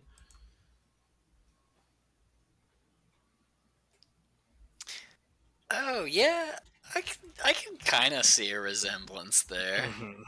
Oh 5.69 6.05
yeah, 6.05 6.59
I 6.95 7.01
can 7.01 7.26
I 7.43 7.53
can 7.53 7.77
kind 7.77 8.13
of 8.13 8.25
see 8.25 8.51
a 8.51 8.59
resemblance 8.59 9.43
there. 9.43 9.81
Mhm. 9.83 10.23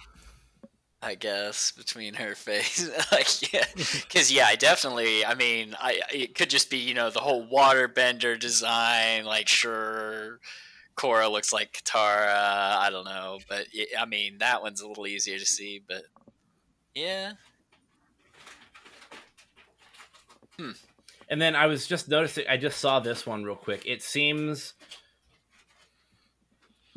I 1.02 1.16
guess 1.16 1.72
between 1.72 2.16
her 2.16 2.36
face, 2.36 2.90
like 3.12 3.54
yeah, 3.54 3.66
because 3.76 4.32
yeah, 4.32 4.48
I 4.48 4.56
definitely. 4.56 5.26
I 5.26 5.34
mean, 5.34 5.76
I 5.80 6.02
it 6.14 6.36
could 6.36 6.50
just 6.50 6.70
be 6.70 6.78
you 6.78 6.94
know 6.94 7.10
the 7.10 7.22
whole 7.22 7.48
waterbender 7.48 8.38
design. 8.38 9.24
Like 9.24 9.48
sure, 9.48 10.40
Korra 10.98 11.32
looks 11.32 11.54
like 11.54 11.72
Katara. 11.72 12.76
I 12.78 12.90
don't 12.92 13.06
know, 13.06 13.40
but 13.48 13.68
I 13.98 14.06
mean 14.06 14.40
that 14.40 14.62
one's 14.62 14.82
a 14.82 14.88
little 14.88 15.08
easier 15.08 15.40
to 15.40 15.46
see. 15.46 15.82
But 15.88 16.04
yeah, 16.94 17.34
hmm. 20.58 20.72
And 21.30 21.42
then 21.42 21.56
I 21.56 21.68
was 21.68 21.88
just 21.88 22.10
noticing. 22.10 22.46
I 22.50 22.58
just 22.58 22.80
saw 22.80 23.00
this 23.00 23.26
one 23.26 23.46
real 23.46 23.56
quick. 23.56 23.84
It 23.86 24.04
seems. 24.04 24.74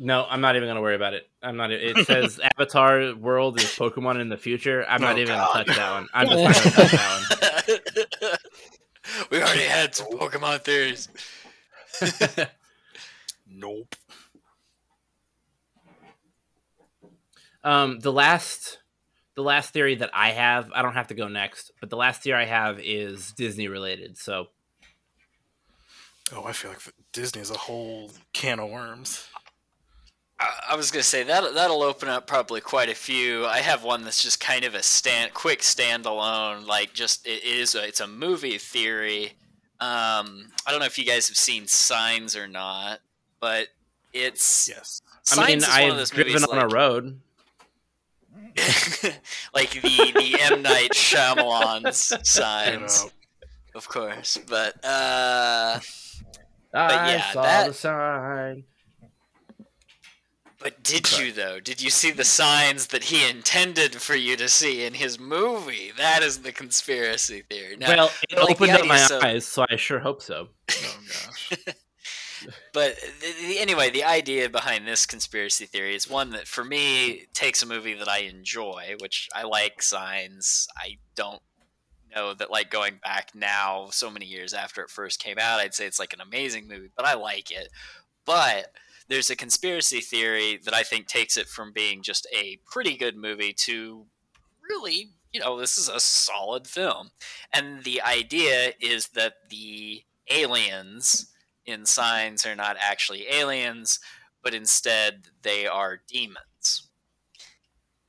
No, 0.05 0.25
I'm 0.29 0.41
not 0.41 0.57
even 0.57 0.67
gonna 0.67 0.81
worry 0.81 0.95
about 0.95 1.13
it. 1.13 1.29
I'm 1.41 1.55
not. 1.55 1.71
It 1.71 1.95
says 2.07 2.37
Avatar 2.43 3.15
world 3.15 3.57
is 3.61 3.67
Pokemon 3.67 4.19
in 4.19 4.27
the 4.27 4.35
future. 4.35 4.85
I'm 4.85 4.99
not 4.99 5.15
Oh, 5.15 5.19
even 5.19 5.35
God. 5.35 5.53
gonna 5.53 5.63
touch 5.65 5.77
that 5.77 5.91
one. 5.93 6.07
I'm 6.13 6.27
just 6.29 6.65
not 6.65 6.73
gonna 6.75 6.87
touch 6.89 6.91
that 7.69 8.29
one. 8.29 8.37
we 9.31 9.37
already 9.41 9.63
had 9.63 9.95
some 9.95 10.07
Pokemon 10.11 10.61
theories. 10.65 11.07
Nope. 13.47 13.95
um, 17.63 17.99
the 17.99 18.11
last, 18.11 18.79
the 19.35 19.43
last 19.43 19.71
theory 19.71 19.95
that 19.95 20.09
I 20.13 20.31
have, 20.31 20.69
I 20.73 20.81
don't 20.81 20.95
have 20.95 21.07
to 21.07 21.13
go 21.13 21.29
next, 21.29 21.71
but 21.79 21.89
the 21.89 21.95
last 21.95 22.23
theory 22.23 22.41
I 22.41 22.45
have 22.45 22.77
is 22.81 23.31
Disney 23.31 23.69
related. 23.69 24.17
So 24.17 24.47
Oh, 26.33 26.43
I 26.45 26.51
feel 26.51 26.71
like 26.71 26.81
Disney 27.13 27.41
is 27.41 27.51
a 27.51 27.57
whole 27.57 28.11
can 28.33 28.59
of 28.59 28.69
worms. 28.69 29.27
I 30.43 30.73
I 30.73 30.75
was 30.75 30.91
gonna 30.91 31.03
say 31.03 31.23
that 31.23 31.53
that'll 31.53 31.83
open 31.83 32.09
up 32.09 32.27
probably 32.27 32.61
quite 32.61 32.89
a 32.89 32.95
few. 32.95 33.45
I 33.45 33.59
have 33.59 33.83
one 33.83 34.03
that's 34.03 34.21
just 34.23 34.39
kind 34.39 34.63
of 34.65 34.75
a 34.75 34.83
stand, 34.83 35.33
quick 35.33 35.59
standalone. 35.61 36.65
Like 36.67 36.93
just 36.93 37.25
it 37.27 37.43
is 37.43 37.75
a, 37.75 37.87
it's 37.87 37.99
a 37.99 38.07
movie 38.07 38.57
theory. 38.57 39.33
Um, 39.79 40.51
I 40.65 40.71
don't 40.71 40.79
know 40.79 40.85
if 40.85 40.97
you 40.97 41.05
guys 41.05 41.27
have 41.27 41.37
seen 41.37 41.67
Signs 41.67 42.35
or 42.35 42.47
not, 42.47 42.99
but 43.39 43.67
it's 44.13 44.69
Yes. 44.69 45.01
I 45.31 45.35
Signs 45.35 45.47
mean, 45.47 45.57
is 45.57 45.67
one 45.67 45.81
of 45.83 45.91
I've 45.91 45.97
those 45.97 46.09
driven 46.09 46.33
movies 46.33 46.43
on 46.45 46.57
like, 46.57 46.71
a 46.71 46.75
road. 46.75 47.19
like 49.53 49.71
the 49.71 50.11
the 50.15 50.37
M 50.41 50.61
Night 50.61 50.91
Shyamalan's 50.93 52.13
Signs, 52.27 53.05
of 53.75 53.87
course. 53.89 54.37
But 54.47 54.75
uh, 54.85 55.79
I 56.73 57.11
yeah, 57.13 57.31
saw 57.31 57.41
that- 57.41 57.67
the 57.67 57.73
sign. 57.73 58.63
But 60.63 60.81
did 60.81 61.05
Okay. 61.05 61.25
you 61.25 61.31
though? 61.33 61.59
Did 61.59 61.81
you 61.81 61.89
see 61.89 62.11
the 62.11 62.23
signs 62.23 62.87
that 62.87 63.05
he 63.05 63.29
intended 63.29 64.01
for 64.01 64.15
you 64.15 64.37
to 64.37 64.47
see 64.47 64.85
in 64.85 64.93
his 64.93 65.19
movie? 65.19 65.91
That 65.97 66.23
is 66.23 66.41
the 66.41 66.53
conspiracy 66.53 67.43
theory. 67.49 67.75
Now, 67.75 67.87
well, 67.89 68.11
it 68.29 68.37
like, 68.39 68.49
opened 68.51 68.71
up 68.71 68.87
my 68.87 68.97
so- 68.97 69.19
eyes, 69.21 69.45
so 69.45 69.65
I 69.69 69.75
sure 69.75 69.99
hope 69.99 70.21
so. 70.21 70.47
oh 70.71 70.99
gosh. 71.07 71.51
but 72.73 72.95
the, 73.19 73.33
the, 73.47 73.59
anyway, 73.59 73.89
the 73.89 74.05
idea 74.05 74.49
behind 74.49 74.87
this 74.87 75.05
conspiracy 75.05 75.65
theory 75.65 75.95
is 75.95 76.09
one 76.09 76.29
that, 76.31 76.47
for 76.47 76.63
me, 76.63 77.25
takes 77.33 77.61
a 77.61 77.65
movie 77.65 77.93
that 77.95 78.07
I 78.07 78.19
enjoy, 78.19 78.95
which 78.99 79.27
I 79.35 79.43
like. 79.43 79.81
Signs. 79.81 80.67
I 80.77 80.97
don't 81.15 81.41
know 82.15 82.33
that 82.33 82.51
like 82.51 82.69
going 82.69 82.99
back 83.03 83.31
now, 83.35 83.87
so 83.91 84.09
many 84.09 84.25
years 84.25 84.53
after 84.53 84.81
it 84.81 84.89
first 84.89 85.19
came 85.19 85.37
out, 85.39 85.59
I'd 85.59 85.73
say 85.73 85.85
it's 85.87 85.99
like 85.99 86.13
an 86.13 86.21
amazing 86.21 86.67
movie, 86.67 86.91
but 86.95 87.05
I 87.05 87.15
like 87.15 87.51
it. 87.51 87.67
But 88.25 88.67
there's 89.09 89.29
a 89.29 89.35
conspiracy 89.35 89.99
theory 89.99 90.59
that 90.63 90.73
I 90.73 90.83
think 90.83 91.07
takes 91.07 91.37
it 91.37 91.47
from 91.47 91.71
being 91.73 92.01
just 92.01 92.27
a 92.35 92.59
pretty 92.65 92.97
good 92.97 93.15
movie 93.15 93.53
to 93.59 94.05
really, 94.69 95.09
you 95.31 95.39
know, 95.39 95.59
this 95.59 95.77
is 95.77 95.89
a 95.89 95.99
solid 95.99 96.67
film. 96.67 97.11
And 97.51 97.83
the 97.83 98.01
idea 98.01 98.73
is 98.79 99.09
that 99.09 99.33
the 99.49 100.03
aliens 100.29 101.31
in 101.65 101.85
signs 101.85 102.45
are 102.45 102.55
not 102.55 102.77
actually 102.79 103.27
aliens, 103.31 103.99
but 104.43 104.53
instead 104.53 105.27
they 105.41 105.67
are 105.67 106.01
demons. 106.07 106.37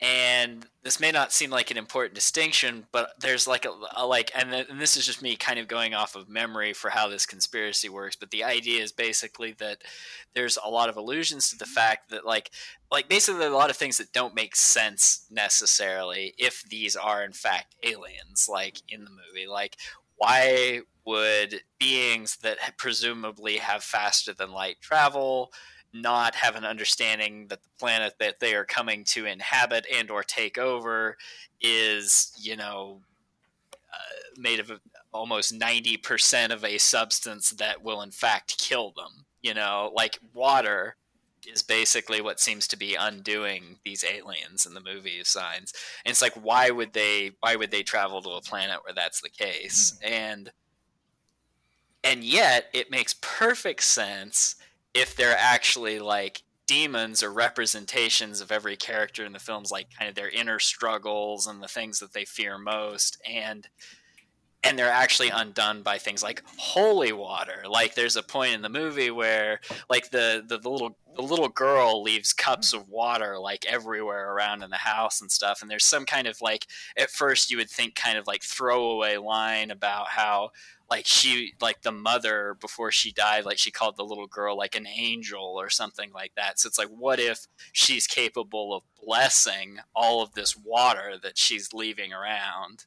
And 0.05 0.67
this 0.83 1.01
may 1.01 1.11
not 1.11 1.33
seem 1.33 1.49
like 1.49 1.71
an 1.71 1.79
important 1.79 2.15
distinction, 2.15 2.87
but 2.93 3.19
there's 3.19 3.47
like 3.47 3.65
a, 3.65 3.71
a 3.97 4.07
like, 4.07 4.31
and, 4.35 4.51
th- 4.51 4.69
and 4.69 4.79
this 4.79 4.99
is 4.99 5.07
just 5.07 5.23
me 5.23 5.35
kind 5.35 5.59
of 5.59 5.67
going 5.67 5.95
off 5.95 6.15
of 6.15 6.29
memory 6.29 6.75
for 6.75 6.91
how 6.91 7.09
this 7.09 7.25
conspiracy 7.25 7.89
works. 7.89 8.15
But 8.15 8.31
the 8.31 8.45
idea 8.45 8.83
is 8.83 8.93
basically 8.93 9.53
that 9.53 9.79
there's 10.35 10.59
a 10.63 10.69
lot 10.69 10.91
of 10.91 10.99
allusions 10.99 11.49
to 11.49 11.57
the 11.57 11.65
fact 11.65 12.11
that 12.11 12.27
like, 12.27 12.51
like 12.93 13.09
basically 13.09 13.47
a 13.47 13.51
lot 13.51 13.71
of 13.71 13.77
things 13.77 13.97
that 13.97 14.13
don't 14.13 14.35
make 14.35 14.57
sense 14.57 15.25
necessarily 15.31 16.35
if 16.37 16.63
these 16.65 16.97
are 16.97 17.25
in 17.25 17.33
fact 17.33 17.75
aliens, 17.83 18.47
like 18.47 18.83
in 18.91 19.05
the 19.05 19.11
movie, 19.11 19.47
like 19.47 19.79
why 20.17 20.83
would 21.07 21.63
beings 21.79 22.37
that 22.43 22.59
presumably 22.77 23.57
have 23.57 23.83
faster 23.83 24.35
than 24.35 24.53
light 24.53 24.77
travel 24.83 25.51
not 25.95 26.35
have 26.35 26.57
an 26.57 26.65
understanding 26.65 27.47
that 27.49 27.63
the 27.63 27.69
planet 27.79 28.15
that 28.19 28.41
they 28.41 28.55
are 28.55 28.65
coming 28.65 29.05
to 29.05 29.27
inhabit 29.27 29.87
and 29.93 30.11
or 30.11 30.23
take 30.23 30.59
over 30.59 31.17
is 31.61 32.33
you 32.39 32.57
know 32.57 33.01
uh, 33.73 34.37
made 34.37 34.61
of 34.61 34.73
almost 35.13 35.57
90% 35.57 36.51
of 36.51 36.65
a 36.65 36.77
substance 36.77 37.51
that 37.51 37.85
will 37.85 38.03
in 38.03 38.11
fact 38.11 38.59
kill 38.59 38.93
them 38.97 39.25
you 39.45 39.55
know? 39.55 39.93
Like 39.95 40.19
water 40.33 40.97
is 41.47 41.63
basically 41.63 42.21
what 42.23 42.41
seems 42.41 42.67
to 42.69 42.77
be 42.77 42.97
undoing 42.99 43.79
these 43.85 44.03
aliens 44.03 44.67
in 44.67 44.75
the 44.75 44.81
movie 44.81 45.21
of 45.21 45.29
signs. 45.29 45.73
And 46.05 46.11
it's 46.11 46.23
like 46.23 46.35
why 46.35 46.71
would 46.71 46.95
they 46.95 47.33
why 47.41 47.55
would 47.55 47.71
they 47.71 47.85
travel 47.85 48.23
to 48.23 48.31
a 48.31 48.41
planet 48.41 48.81
where 48.83 48.95
that's 48.95 49.21
the 49.21 49.29
case? 49.29 49.97
And 50.03 50.51
and 52.03 52.25
yet 52.25 52.67
it 52.73 52.91
makes 52.91 53.15
perfect 53.21 53.85
sense 53.85 54.57
if 54.95 55.17
they're 55.17 55.37
actually 55.39 55.99
like 55.99 56.43
demons 56.67 57.23
or 57.23 57.31
representations 57.31 58.41
of 58.41 58.51
every 58.51 58.77
character 58.77 59.25
in 59.25 59.33
the 59.33 59.39
films 59.39 59.71
like 59.71 59.89
kind 59.99 60.09
of 60.09 60.15
their 60.15 60.31
inner 60.31 60.59
struggles 60.59 61.47
and 61.47 61.63
the 61.63 61.69
things 61.69 61.99
that 61.99 62.13
they 62.15 62.25
fear 62.25 62.57
most 62.57 63.21
and 63.29 63.69
and 64.65 64.79
they're 64.79 64.89
actually 64.89 65.29
undone 65.29 65.83
by 65.83 65.99
things 65.99 66.23
like 66.23 66.43
holy 66.57 67.13
water. 67.13 67.65
Like 67.69 67.95
there's 67.95 68.17
a 68.17 68.23
point 68.23 68.55
in 68.55 68.63
the 68.63 68.71
movie 68.71 69.11
where 69.11 69.61
like 69.91 70.11
the 70.11 70.43
the, 70.47 70.59
the 70.59 70.71
little 70.71 70.97
the 71.15 71.23
little 71.23 71.49
girl 71.49 72.03
leaves 72.03 72.33
cups 72.33 72.73
of 72.73 72.89
water 72.89 73.39
like 73.39 73.67
everywhere 73.67 74.33
around 74.33 74.63
in 74.63 74.71
the 74.71 74.77
house 74.77 75.21
and 75.21 75.31
stuff 75.31 75.63
and 75.63 75.71
there's 75.71 75.85
some 75.85 76.05
kind 76.05 76.27
of 76.27 76.41
like 76.41 76.67
at 76.97 77.11
first 77.11 77.51
you 77.51 77.57
would 77.59 77.71
think 77.71 77.95
kind 77.95 78.19
of 78.19 78.27
like 78.27 78.43
throwaway 78.43 79.17
line 79.17 79.71
about 79.71 80.09
how 80.09 80.51
like 80.95 81.09
she 81.09 81.55
like 81.61 81.83
the 81.83 81.91
mother 81.91 82.57
before 82.61 82.93
she 82.93 83.11
died 83.11 83.45
like 83.45 83.59
she 83.59 83.73
called 83.73 83.97
the 83.97 84.05
little 84.05 84.29
girl 84.29 84.57
like 84.57 84.77
an 84.77 84.87
angel 84.87 85.43
or 85.43 85.69
something 85.69 86.13
like 86.13 86.31
that. 86.37 86.61
So 86.61 86.69
it's 86.69 86.79
like 86.79 86.89
what 86.89 87.19
if 87.19 87.49
she's 87.73 88.07
capable 88.07 88.73
of 88.73 88.85
blessing 89.05 89.79
all 89.93 90.23
of 90.23 90.35
this 90.35 90.57
water 90.57 91.15
that 91.21 91.37
she's 91.37 91.75
leaving 91.75 92.13
around? 92.13 92.85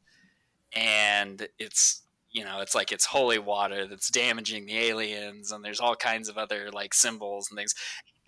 And 0.73 1.49
it's 1.59 2.03
you 2.31 2.45
know 2.45 2.61
it's 2.61 2.73
like 2.73 2.93
it's 2.93 3.07
holy 3.07 3.39
water 3.39 3.85
that's 3.85 4.09
damaging 4.09 4.67
the 4.67 4.77
aliens 4.77 5.51
and 5.51 5.61
there's 5.61 5.81
all 5.81 5.95
kinds 5.95 6.29
of 6.29 6.37
other 6.37 6.71
like 6.71 6.93
symbols 6.93 7.49
and 7.49 7.57
things. 7.57 7.75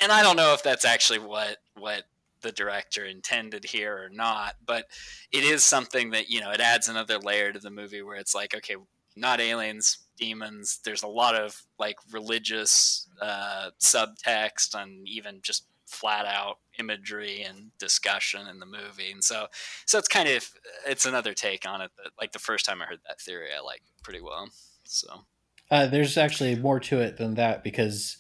And 0.02 0.12
i 0.12 0.22
don't 0.22 0.38
know 0.38 0.54
if 0.54 0.64
that's 0.64 0.86
actually 0.86 1.20
what 1.20 1.58
what 1.78 2.04
the 2.42 2.54
director 2.54 3.04
intended 3.04 3.66
here 3.66 3.98
or 3.98 4.10
not 4.10 4.56
but 4.66 4.86
it 5.30 5.44
is 5.44 5.62
something 5.62 6.12
that 6.12 6.30
you 6.30 6.40
know 6.40 6.52
it 6.52 6.62
adds 6.62 6.88
another 6.88 7.18
layer 7.20 7.52
to 7.52 7.60
the 7.60 7.70
movie 7.70 8.02
where 8.02 8.16
it's 8.16 8.34
like 8.34 8.56
okay 8.56 8.78
not 9.20 9.40
aliens 9.40 10.00
demons. 10.18 10.80
There's 10.84 11.04
a 11.04 11.08
lot 11.08 11.36
of 11.36 11.64
like 11.80 11.96
religious 12.12 13.08
uh, 13.22 13.72
subtext 13.80 14.76
and 14.76 15.08
even 15.08 15.40
just 15.42 15.66
flat 15.86 16.26
out 16.26 16.58
imagery 16.78 17.42
and 17.42 17.72
discussion 17.80 18.48
in 18.48 18.60
the 18.60 18.66
movie. 18.66 19.12
And 19.12 19.24
so 19.24 19.48
so 19.86 19.98
it's 19.98 20.08
kind 20.08 20.30
of 20.30 20.48
it's 20.88 21.06
another 21.06 21.34
take 21.34 21.68
on 21.68 21.82
it 21.82 21.92
that 21.98 22.12
like 22.20 22.32
the 22.32 22.40
first 22.40 22.66
time 22.66 22.82
i 22.82 22.86
heard 22.86 23.00
that 23.08 23.20
theory 23.20 23.50
i 23.58 23.62
liked 23.62 23.84
pretty 24.04 24.22
well 24.22 24.50
so. 24.84 25.26
Uh, 25.72 25.86
there's 25.86 26.18
actually 26.18 26.56
more 26.56 26.80
to 26.80 27.00
it 27.00 27.18
than 27.18 27.36
that 27.36 27.64
because 27.64 28.18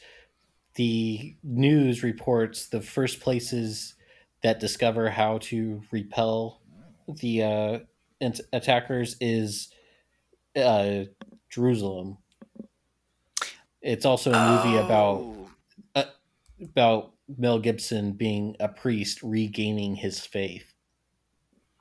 the 0.75 1.35
news 1.43 2.03
reports 2.03 2.67
the 2.67 2.81
first 2.81 3.19
places 3.19 3.95
that 4.43 4.59
discover 4.59 5.09
how 5.09 5.39
to 5.39 5.81
repel 5.91 6.61
the 7.07 7.43
uh, 7.43 7.79
attackers 8.53 9.15
is 9.19 9.69
uh, 10.61 11.05
Jerusalem. 11.49 12.17
It's 13.81 14.05
also 14.05 14.31
a 14.31 14.49
movie 14.63 14.77
about 14.77 15.17
Oh, 15.95 16.05
about 16.61 17.13
Mel 17.37 17.59
Gibson 17.59 18.11
being 18.13 18.55
a 18.59 18.67
priest 18.67 19.23
regaining 19.23 19.95
his 19.95 20.19
faith. 20.25 20.73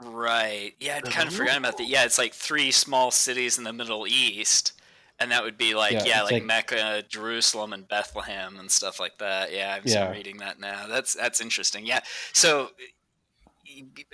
right 0.01 0.74
yeah 0.79 0.97
i'd 0.97 1.05
kind 1.11 1.26
of 1.29 1.35
forgotten 1.35 1.59
about 1.64 1.76
that 1.76 1.89
yeah 1.89 2.05
it's 2.05 2.18
like 2.18 2.33
three 2.33 2.70
small 2.70 3.11
cities 3.11 3.59
in 3.59 3.64
the 3.64 3.72
middle 3.72 4.07
east 4.07 4.81
and 5.18 5.33
that 5.33 5.43
would 5.43 5.59
be 5.59 5.74
like 5.74 5.91
Yeah, 5.93 6.05
yeah, 6.05 6.22
like, 6.22 6.33
like- 6.35 6.45
mecca 6.45 7.03
jerusalem 7.09 7.72
and 7.72 7.89
bethlehem 7.89 8.61
and 8.61 8.70
stuff 8.70 9.01
like 9.01 9.18
that 9.18 9.53
yeah 9.53 9.74
i'm 9.74 9.83
Yeah. 9.85 10.09
reading 10.12 10.37
that 10.37 10.61
now 10.61 10.87
that's 10.87 11.14
that's 11.14 11.41
interesting 11.41 11.85
yeah 11.85 11.99
so 12.33 12.70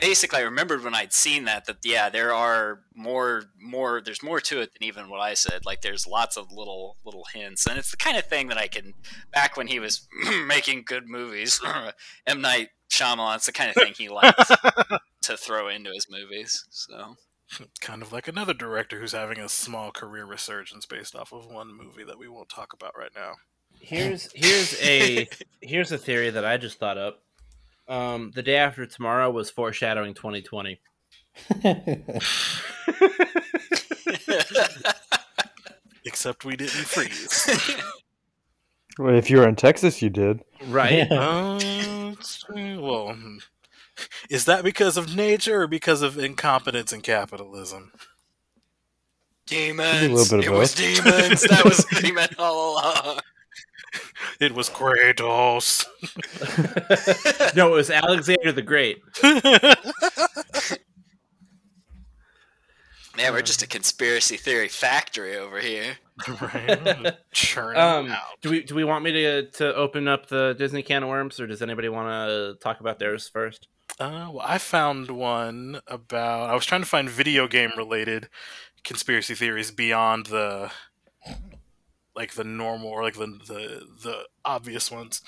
basically 0.00 0.38
i 0.38 0.42
remembered 0.42 0.82
when 0.82 0.94
i'd 0.94 1.12
seen 1.12 1.44
that 1.44 1.66
that 1.66 1.78
yeah 1.84 2.08
there 2.08 2.32
are 2.32 2.80
more 2.94 3.44
more 3.60 4.00
there's 4.00 4.22
more 4.22 4.40
to 4.40 4.60
it 4.60 4.70
than 4.72 4.86
even 4.86 5.08
what 5.08 5.20
i 5.20 5.34
said 5.34 5.64
like 5.64 5.80
there's 5.80 6.06
lots 6.06 6.36
of 6.36 6.52
little 6.52 6.96
little 7.04 7.26
hints 7.32 7.66
and 7.66 7.78
it's 7.78 7.90
the 7.90 7.96
kind 7.96 8.16
of 8.16 8.24
thing 8.26 8.48
that 8.48 8.58
i 8.58 8.66
can 8.66 8.94
back 9.32 9.56
when 9.56 9.66
he 9.66 9.78
was 9.78 10.06
making 10.46 10.82
good 10.86 11.08
movies 11.08 11.60
m 12.26 12.40
night 12.40 12.68
Shyamalan, 12.90 13.36
it's 13.36 13.46
the 13.46 13.52
kind 13.52 13.70
of 13.70 13.74
thing 13.74 13.92
he 13.96 14.08
likes 14.08 14.50
to 15.22 15.36
throw 15.36 15.68
into 15.68 15.90
his 15.90 16.06
movies 16.08 16.64
so 16.70 17.16
kind 17.80 18.02
of 18.02 18.12
like 18.12 18.28
another 18.28 18.54
director 18.54 18.98
who's 18.98 19.12
having 19.12 19.38
a 19.38 19.48
small 19.48 19.90
career 19.90 20.24
resurgence 20.24 20.86
based 20.86 21.14
off 21.14 21.32
of 21.32 21.46
one 21.46 21.76
movie 21.76 22.04
that 22.04 22.18
we 22.18 22.28
won't 22.28 22.48
talk 22.48 22.72
about 22.72 22.96
right 22.98 23.12
now. 23.14 23.32
Here's 23.80 24.30
here's 24.34 24.80
a 24.80 25.28
here's 25.60 25.92
a 25.92 25.98
theory 25.98 26.30
that 26.30 26.44
I 26.44 26.56
just 26.56 26.78
thought 26.78 26.98
up. 26.98 27.22
Um, 27.86 28.30
the 28.34 28.42
day 28.42 28.56
after 28.56 28.86
tomorrow 28.86 29.30
was 29.30 29.50
foreshadowing 29.50 30.14
2020. 30.14 30.80
Except 36.04 36.44
we 36.44 36.56
didn't 36.56 36.70
freeze. 36.72 37.74
Well, 38.96 39.16
if 39.16 39.28
you 39.28 39.38
were 39.38 39.48
in 39.48 39.56
Texas, 39.56 40.00
you 40.02 40.08
did. 40.08 40.44
Right. 40.68 41.10
Uh, 41.10 41.58
it's- 42.12 42.44
well, 42.48 43.16
is 44.30 44.44
that 44.44 44.62
because 44.62 44.96
of 44.96 45.16
nature 45.16 45.62
or 45.62 45.66
because 45.66 46.00
of 46.00 46.16
incompetence 46.16 46.92
and 46.92 47.02
capitalism? 47.02 47.90
demons 49.46 50.10
little 50.12 50.38
bit 50.38 50.46
of 50.48 50.54
it 50.54 50.56
was 50.56 50.74
demons 50.76 51.42
that 51.42 51.64
was 51.64 51.84
what 51.90 52.04
he 52.04 52.12
meant 52.12 52.38
all 52.38 52.74
along 52.78 53.18
It 54.40 54.52
was 54.52 54.68
Kratos. 54.70 55.84
no, 57.56 57.68
it 57.72 57.76
was 57.76 57.90
Alexander 57.90 58.52
the 58.52 58.62
Great. 58.62 58.98
Man, 63.16 63.32
we're 63.32 63.42
just 63.42 63.62
a 63.62 63.68
conspiracy 63.68 64.36
theory 64.36 64.66
factory 64.66 65.36
over 65.36 65.60
here. 65.60 65.96
right? 66.40 67.14
Churning 67.32 67.80
Um, 67.80 68.10
out. 68.10 68.20
do 68.42 68.50
we 68.50 68.64
do 68.64 68.74
we 68.74 68.82
want 68.82 69.04
me 69.04 69.12
to 69.12 69.50
to 69.52 69.72
open 69.74 70.08
up 70.08 70.26
the 70.26 70.54
Disney 70.58 70.82
can 70.82 71.04
of 71.04 71.08
worms, 71.08 71.38
or 71.38 71.46
does 71.46 71.62
anybody 71.62 71.88
want 71.88 72.08
to 72.28 72.54
talk 72.60 72.80
about 72.80 72.98
theirs 72.98 73.28
first? 73.28 73.68
Uh, 74.00 74.30
well, 74.32 74.40
I 74.44 74.58
found 74.58 75.10
one 75.12 75.80
about. 75.86 76.50
I 76.50 76.54
was 76.54 76.66
trying 76.66 76.80
to 76.82 76.88
find 76.88 77.08
video 77.08 77.46
game 77.46 77.70
related 77.76 78.28
conspiracy 78.82 79.36
theories 79.36 79.70
beyond 79.70 80.26
the 80.26 80.72
like 82.16 82.34
the 82.34 82.44
normal 82.44 82.88
or 82.88 83.02
like 83.02 83.14
the 83.14 83.26
the 83.26 83.86
the 84.02 84.24
obvious 84.44 84.90
ones. 84.90 85.20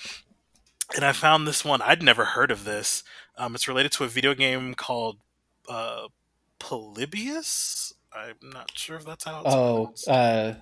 And 0.94 1.04
I 1.04 1.12
found 1.12 1.46
this 1.48 1.64
one. 1.64 1.82
I'd 1.82 2.02
never 2.02 2.24
heard 2.24 2.50
of 2.52 2.64
this. 2.64 3.02
Um, 3.36 3.54
it's 3.54 3.66
related 3.66 3.90
to 3.92 4.04
a 4.04 4.08
video 4.08 4.34
game 4.34 4.74
called 4.74 5.18
uh, 5.68 6.06
Polybius. 6.60 7.92
I'm 8.14 8.36
not 8.52 8.70
sure 8.74 8.96
if 8.96 9.04
that's 9.04 9.24
how 9.24 9.42
it's 9.90 10.06
oh, 10.08 10.12
uh, 10.12 10.54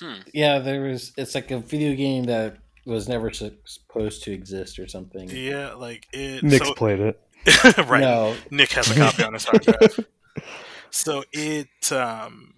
Hmm. 0.00 0.20
yeah. 0.34 0.58
There 0.58 0.82
was. 0.82 1.12
It's 1.16 1.34
like 1.34 1.50
a 1.50 1.58
video 1.58 1.94
game 1.94 2.24
that 2.24 2.56
was 2.84 3.08
never 3.08 3.30
supposed 3.32 4.24
to 4.24 4.32
exist 4.32 4.78
or 4.80 4.88
something. 4.88 5.30
yeah, 5.30 5.74
like 5.74 6.06
it. 6.12 6.42
Nick's 6.42 6.66
so- 6.66 6.74
played 6.74 6.98
it. 7.00 7.20
right. 7.88 8.00
No, 8.00 8.36
Nick 8.50 8.72
has 8.72 8.90
a 8.90 8.94
copy 8.94 9.22
on 9.24 9.32
his 9.34 9.44
hard 9.44 9.62
drive. 9.62 10.06
So 10.94 11.24
it 11.32 11.90
um 11.90 12.52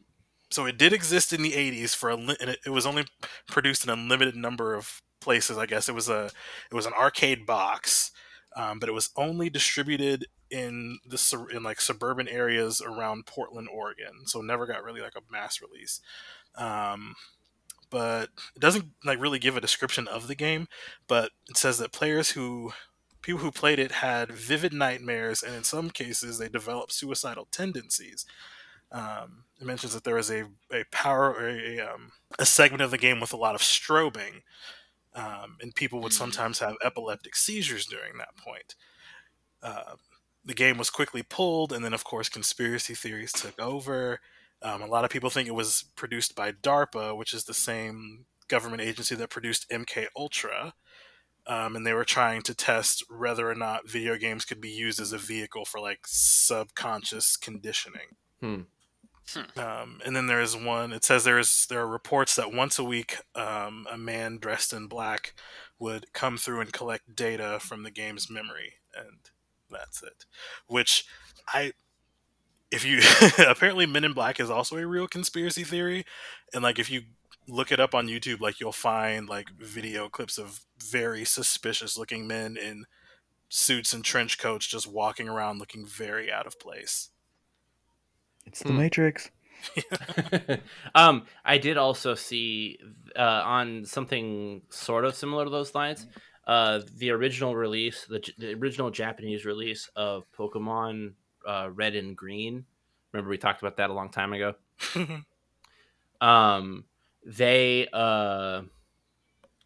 so 0.54 0.66
it 0.66 0.78
did 0.78 0.92
exist 0.92 1.32
in 1.32 1.42
the 1.42 1.52
80s 1.52 1.94
for 1.94 2.10
a 2.10 2.16
and 2.16 2.30
it, 2.30 2.58
it 2.64 2.70
was 2.70 2.86
only 2.86 3.04
produced 3.48 3.84
in 3.84 3.90
a 3.90 3.96
limited 3.96 4.36
number 4.36 4.74
of 4.74 5.02
places 5.20 5.58
I 5.58 5.66
guess. 5.66 5.88
It 5.88 5.94
was 5.94 6.08
a 6.08 6.30
it 6.70 6.74
was 6.74 6.86
an 6.86 6.92
arcade 6.92 7.44
box 7.44 8.12
um, 8.56 8.78
but 8.78 8.88
it 8.88 8.92
was 8.92 9.10
only 9.16 9.50
distributed 9.50 10.26
in 10.50 10.98
the 11.04 11.46
in 11.52 11.62
like 11.64 11.80
suburban 11.80 12.28
areas 12.28 12.80
around 12.80 13.26
Portland 13.26 13.68
Oregon. 13.72 14.26
So 14.26 14.40
never 14.40 14.66
got 14.66 14.84
really 14.84 15.00
like 15.00 15.16
a 15.16 15.32
mass 15.32 15.60
release. 15.60 16.00
Um, 16.56 17.16
but 17.90 18.30
it 18.54 18.60
doesn't 18.60 18.86
like 19.04 19.20
really 19.20 19.38
give 19.38 19.56
a 19.56 19.60
description 19.60 20.08
of 20.08 20.26
the 20.26 20.34
game 20.34 20.66
but 21.06 21.30
it 21.48 21.56
says 21.56 21.78
that 21.78 21.92
players 21.92 22.30
who 22.30 22.72
people 23.22 23.40
who 23.40 23.52
played 23.52 23.78
it 23.78 23.92
had 23.92 24.32
vivid 24.32 24.72
nightmares 24.72 25.42
and 25.42 25.54
in 25.54 25.62
some 25.62 25.90
cases 25.90 26.38
they 26.38 26.48
developed 26.48 26.92
suicidal 26.92 27.46
tendencies 27.52 28.26
um, 28.94 29.44
it 29.60 29.66
mentions 29.66 29.92
that 29.92 30.04
there 30.04 30.18
is 30.18 30.30
a, 30.30 30.44
a 30.72 30.84
power 30.90 31.46
a, 31.46 31.80
um, 31.80 32.12
a 32.38 32.46
segment 32.46 32.80
of 32.82 32.90
the 32.90 32.98
game 32.98 33.20
with 33.20 33.34
a 33.34 33.36
lot 33.36 33.54
of 33.54 33.60
strobing 33.60 34.42
um, 35.14 35.56
and 35.60 35.74
people 35.74 36.00
would 36.00 36.12
Mm. 36.12 36.16
sometimes 36.16 36.60
have 36.60 36.76
epileptic 36.82 37.36
seizures 37.36 37.86
during 37.86 38.16
that 38.18 38.36
point 38.36 38.74
uh, 39.62 39.96
the 40.44 40.54
game 40.54 40.78
was 40.78 40.90
quickly 40.90 41.22
pulled 41.22 41.72
and 41.72 41.84
then 41.84 41.94
of 41.94 42.04
course 42.04 42.28
conspiracy 42.28 42.94
theories 42.94 43.32
took 43.32 43.60
over 43.60 44.20
um, 44.62 44.80
a 44.80 44.86
lot 44.86 45.04
of 45.04 45.10
people 45.10 45.28
think 45.30 45.48
it 45.48 45.54
was 45.54 45.84
produced 45.96 46.34
by 46.34 46.52
darpa 46.52 47.14
which 47.16 47.34
is 47.34 47.44
the 47.44 47.54
same 47.54 48.24
government 48.48 48.82
agency 48.82 49.14
that 49.14 49.30
produced 49.30 49.68
mk 49.70 50.06
ultra 50.16 50.74
um, 51.46 51.76
and 51.76 51.86
they 51.86 51.92
were 51.92 52.04
trying 52.04 52.42
to 52.42 52.54
test 52.54 53.04
whether 53.10 53.50
or 53.50 53.54
not 53.54 53.88
video 53.88 54.16
games 54.16 54.44
could 54.44 54.60
be 54.60 54.70
used 54.70 55.00
as 55.00 55.12
a 55.12 55.18
vehicle 55.18 55.64
for 55.64 55.78
like 55.80 56.00
subconscious 56.06 57.36
conditioning. 57.36 58.16
Hmm. 58.40 58.62
Um, 59.56 60.00
and 60.04 60.14
then 60.14 60.26
there 60.26 60.40
is 60.40 60.56
one. 60.56 60.92
It 60.92 61.04
says 61.04 61.24
there 61.24 61.38
is 61.38 61.66
there 61.68 61.80
are 61.80 61.86
reports 61.86 62.36
that 62.36 62.52
once 62.52 62.78
a 62.78 62.84
week, 62.84 63.16
um, 63.34 63.86
a 63.90 63.96
man 63.96 64.38
dressed 64.38 64.72
in 64.72 64.86
black 64.86 65.34
would 65.78 66.12
come 66.12 66.36
through 66.36 66.60
and 66.60 66.72
collect 66.72 67.16
data 67.16 67.58
from 67.60 67.82
the 67.82 67.90
game's 67.90 68.30
memory, 68.30 68.74
and 68.96 69.18
that's 69.70 70.02
it. 70.02 70.26
Which 70.66 71.04
I, 71.52 71.72
if 72.70 72.84
you 72.84 73.00
apparently 73.46 73.86
Men 73.86 74.04
in 74.04 74.12
Black 74.12 74.40
is 74.40 74.50
also 74.50 74.76
a 74.76 74.86
real 74.86 75.08
conspiracy 75.08 75.64
theory, 75.64 76.04
and 76.52 76.62
like 76.62 76.78
if 76.78 76.90
you 76.90 77.02
look 77.46 77.72
it 77.72 77.80
up 77.80 77.94
on 77.94 78.08
YouTube, 78.08 78.40
like 78.40 78.60
you'll 78.60 78.72
find 78.72 79.28
like 79.28 79.50
video 79.58 80.08
clips 80.08 80.38
of 80.38 80.60
very 80.78 81.24
suspicious 81.24 81.98
looking 81.98 82.26
men 82.26 82.56
in 82.56 82.86
suits 83.48 83.92
and 83.92 84.04
trench 84.04 84.38
coats 84.38 84.66
just 84.66 84.90
walking 84.90 85.28
around 85.28 85.58
looking 85.58 85.86
very 85.86 86.32
out 86.32 86.46
of 86.46 86.58
place. 86.58 87.10
It's 88.46 88.62
the 88.62 88.70
Hmm. 88.70 88.78
Matrix. 88.78 89.30
um, 90.94 91.24
I 91.44 91.58
did 91.58 91.78
also 91.78 92.14
see 92.14 92.78
uh, 93.16 93.42
on 93.44 93.84
something 93.86 94.62
sort 94.68 95.04
of 95.04 95.14
similar 95.14 95.44
to 95.44 95.50
those 95.50 95.74
lines. 95.74 96.06
Uh, 96.46 96.80
the 96.98 97.10
original 97.10 97.56
release, 97.56 98.04
the, 98.06 98.22
the 98.36 98.52
original 98.54 98.90
Japanese 98.90 99.46
release 99.46 99.88
of 99.96 100.24
Pokemon 100.36 101.14
uh, 101.46 101.70
Red 101.72 101.94
and 101.94 102.14
Green. 102.16 102.66
Remember 103.12 103.30
we 103.30 103.38
talked 103.38 103.62
about 103.62 103.78
that 103.78 103.90
a 103.90 103.94
long 103.94 104.10
time 104.10 104.32
ago. 104.32 104.54
Um, 106.20 106.84
they 107.26 107.88
uh, 107.92 108.62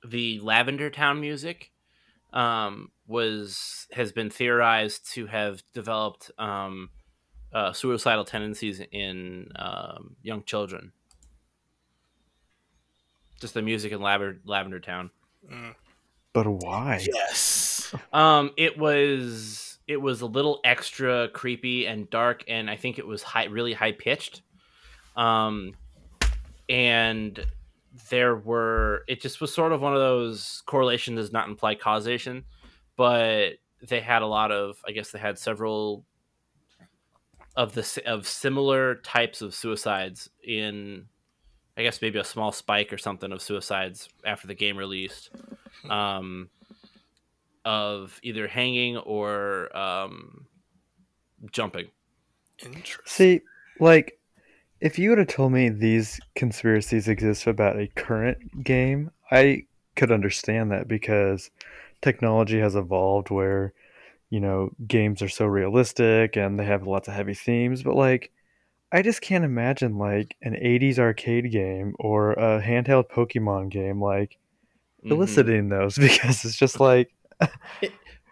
the 0.07 0.41
Lavender 0.41 0.91
Town 0.91 1.21
music 1.21 1.71
um, 2.33 2.91
was 3.07 3.87
has 3.93 4.13
been 4.13 4.31
theorized 4.31 5.13
to 5.15 5.27
have 5.27 5.63
developed 5.75 6.31
um, 6.39 6.91
uh, 7.53 7.73
suicidal 7.73 8.25
tendencies 8.25 8.81
in 8.93 9.51
um, 9.57 10.17
young 10.23 10.43
children. 10.45 10.93
Just 13.41 13.55
the 13.55 13.63
music 13.63 13.93
in 13.93 14.01
Lavender, 14.01 14.41
Lavender 14.45 14.81
Town. 14.81 15.11
Mm. 15.51 15.75
But 16.33 16.47
why? 16.47 17.01
yes. 17.05 17.95
Um, 18.13 18.51
it 18.57 18.79
was 18.79 19.79
it 19.87 19.97
was 19.97 20.21
a 20.21 20.27
little 20.27 20.61
extra 20.65 21.29
creepy 21.29 21.87
and 21.87 22.09
dark, 22.11 22.45
and 22.47 22.69
I 22.69 22.77
think 22.77 22.99
it 22.99 23.07
was 23.07 23.23
high, 23.23 23.45
really 23.45 23.73
high 23.73 23.93
pitched. 23.93 24.43
Um, 25.17 25.75
and 26.69 27.45
there 28.11 28.37
were 28.37 29.05
it 29.09 29.21
just 29.21 29.41
was 29.41 29.53
sort 29.53 29.73
of 29.73 29.81
one 29.81 29.95
of 29.95 30.01
those 30.01 30.63
correlation 30.67 31.15
does 31.15 31.33
not 31.33 31.49
imply 31.49 31.75
causation, 31.75 32.45
but 32.97 33.55
they 33.89 34.01
had 34.01 34.23
a 34.23 34.27
lot 34.27 34.53
of 34.53 34.77
I 34.87 34.93
guess 34.93 35.11
they 35.11 35.19
had 35.19 35.39
several 35.39 36.05
of 37.59 37.75
the 37.75 38.03
of 38.07 38.27
similar 38.27 38.95
types 38.95 39.43
of 39.43 39.55
suicides 39.55 40.31
in 40.43 41.07
I 41.77 41.83
guess 41.83 42.01
maybe 42.01 42.19
a 42.19 42.25
small 42.25 42.53
spike 42.53 42.93
or 42.93 42.99
something 42.99 43.33
of 43.33 43.43
suicides 43.43 44.09
after 44.25 44.47
the 44.47 44.55
game 44.55 44.79
released. 44.79 45.31
Um, 45.89 46.49
of 47.69 48.19
either 48.23 48.49
hanging 48.49 48.97
or 48.97 49.77
um, 49.77 50.47
jumping. 51.53 51.89
Interesting. 52.65 53.03
See, 53.05 53.41
like, 53.79 54.19
if 54.81 54.99
you 54.99 55.11
would 55.11 55.19
have 55.19 55.29
told 55.29 55.53
me 55.53 55.69
these 55.69 56.19
conspiracies 56.35 57.09
exist 57.09 57.47
about 57.47 57.79
a 57.79 57.89
current 57.89 58.65
game, 58.65 59.11
I 59.31 59.67
could 59.97 60.11
understand 60.11 60.73
that 60.73 60.89
because 60.89 61.51
technology 62.01 62.59
has 62.59 62.75
evolved 62.75 63.31
where, 63.31 63.75
you 64.31 64.41
know, 64.41 64.71
games 64.87 65.23
are 65.23 65.29
so 65.29 65.47
realistic 65.47 66.37
and 66.37 66.59
they 66.59 66.65
have 66.65 66.87
lots 66.87 67.09
of 67.09 67.15
heavy 67.15 67.35
themes, 67.35 67.83
but 67.83 67.95
like, 67.97 68.31
I 68.93 69.03
just 69.03 69.21
can't 69.21 69.45
imagine 69.45 69.99
like 69.99 70.37
an 70.43 70.55
80s 70.55 70.99
arcade 70.99 71.51
game 71.53 71.95
or 71.99 72.33
a 72.33 72.61
handheld 72.63 73.09
Pokemon 73.11 73.71
game 73.71 74.01
like 74.01 74.39
Mhm. 75.05 75.13
eliciting 75.13 75.69
those 75.69 75.97
because 75.99 76.45
it's 76.45 76.57
just 76.57 76.81
like 76.81 77.11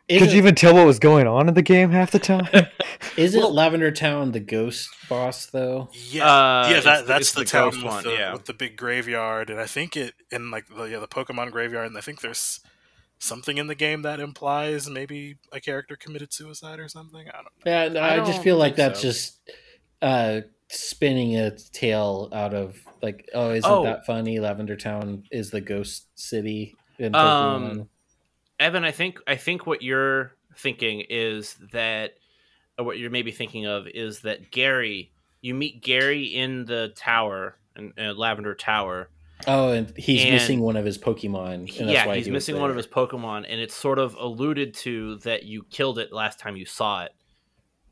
could 0.09 0.33
you 0.33 0.39
even 0.39 0.55
tell 0.55 0.75
what 0.75 0.87
was 0.87 0.99
going 0.99 1.27
on 1.27 1.49
in 1.49 1.55
the 1.55 1.63
game 1.63 1.91
half 1.91 2.11
the 2.11 2.19
time? 2.19 2.49
isn't 3.17 3.53
Lavender 3.53 3.91
Town 3.91 4.33
the 4.33 4.41
ghost 4.41 4.89
boss 5.09 5.47
though? 5.47 5.89
Yeah, 5.93 6.25
Uh, 6.27 6.69
yeah, 6.71 6.81
that, 6.81 7.01
the- 7.03 7.07
that's 7.07 7.21
it's 7.23 7.33
the, 7.33 7.41
the 7.41 7.45
town 7.47 7.71
with, 7.71 7.83
one, 7.85 8.05
the, 8.05 8.13
yeah. 8.13 8.33
with 8.33 8.45
the 8.47 8.53
big 8.55 8.77
graveyard, 8.77 9.51
and 9.51 9.61
I 9.61 9.67
think 9.67 9.97
it 9.97 10.15
in 10.31 10.51
like 10.51 10.67
the 10.69 10.85
yeah 10.85 10.99
the 10.99 11.09
Pokemon 11.09 11.51
graveyard, 11.53 11.87
and 11.87 11.97
I 11.99 12.01
think 12.01 12.21
there's 12.21 12.61
something 13.19 13.59
in 13.59 13.67
the 13.67 13.75
game 13.75 14.03
that 14.03 14.21
implies 14.21 14.89
maybe 14.89 15.37
a 15.53 15.61
character 15.61 15.97
committed 15.97 16.33
suicide 16.33 16.79
or 16.79 16.89
something. 16.89 17.27
I 17.29 17.33
don't 17.33 17.45
know. 17.45 17.51
Yeah, 17.65 17.89
no, 17.89 18.01
I 18.01 18.23
I, 18.23 18.25
just 18.25 18.43
feel 18.43 18.57
like 18.57 18.77
that's 18.77 19.01
so. 19.01 19.09
just 19.09 19.41
uh, 20.03 20.41
spinning 20.69 21.37
a 21.37 21.51
tale 21.73 22.29
out 22.33 22.55
of 22.55 22.77
like, 23.03 23.29
oh, 23.35 23.51
isn't 23.53 23.71
Oh. 23.71 23.85
that 23.85 24.07
funny? 24.07 24.39
Lavender 24.41 24.77
Town 24.77 25.25
is 25.31 25.51
the 25.51 25.61
ghost 25.61 26.07
city 26.15 26.75
in 26.99 27.15
Um, 27.15 27.89
Evan, 28.59 28.85
I 28.85 28.91
think 28.91 29.19
I 29.27 29.37
think 29.37 29.67
what 29.67 29.83
you're 29.83 30.33
thinking 30.57 31.05
is 31.09 31.57
that, 31.73 32.15
or 32.79 32.85
what 32.85 32.99
you're 32.99 33.11
maybe 33.11 33.31
thinking 33.31 33.67
of 33.67 33.87
is 33.89 34.21
that 34.21 34.51
Gary. 34.51 35.11
You 35.43 35.55
meet 35.55 35.83
Gary 35.83 36.25
in 36.25 36.65
the 36.65 36.93
tower, 36.97 37.57
in, 37.77 37.93
uh, 37.99 38.15
Lavender 38.15 38.55
Tower. 38.55 39.09
Oh, 39.47 39.73
and 39.73 39.93
he's 39.97 40.23
and- 40.23 40.33
missing 40.33 40.61
one 40.61 40.77
of 40.77 40.85
his 40.85 40.99
Pokemon. 40.99 41.55
And 41.55 41.69
that's 41.69 41.81
yeah, 41.81 42.07
why 42.07 42.17
he's 42.17 42.27
he 42.27 42.33
missing 42.33 42.59
one 42.59 42.71
of 42.71 42.77
his 42.77 42.87
Pokemon, 42.87 43.47
and 43.49 43.61
it's 43.61 43.75
sort 43.75 43.99
of 43.99 44.15
alluded 44.15 44.75
to 44.75 45.17
that 45.19 45.45
you 45.45 45.65
killed 45.71 45.99
it 45.99 46.13
last 46.13 46.39
time 46.39 46.57
you 46.57 46.67
saw 46.67 47.05
it. 47.05 47.13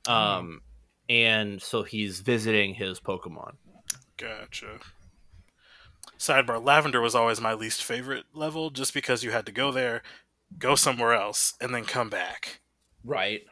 Um, 0.07 0.61
and 1.09 1.61
so 1.61 1.82
he's 1.82 2.20
visiting 2.20 2.74
his 2.74 3.01
Pokemon. 3.01 3.55
Gotcha. 4.16 4.78
Sidebar: 6.18 6.64
Lavender 6.64 7.01
was 7.01 7.14
always 7.14 7.40
my 7.40 7.55
least 7.55 7.82
favorite 7.82 8.24
level, 8.32 8.70
just 8.70 8.95
because 8.95 9.24
you 9.24 9.30
had 9.30 9.47
to 9.47 9.53
go 9.53 9.70
there, 9.70 10.03
go 10.59 10.74
somewhere 10.74 11.14
else, 11.14 11.55
and 11.61 11.74
then 11.74 11.84
come 11.84 12.09
back. 12.09 12.61
Right. 13.05 13.42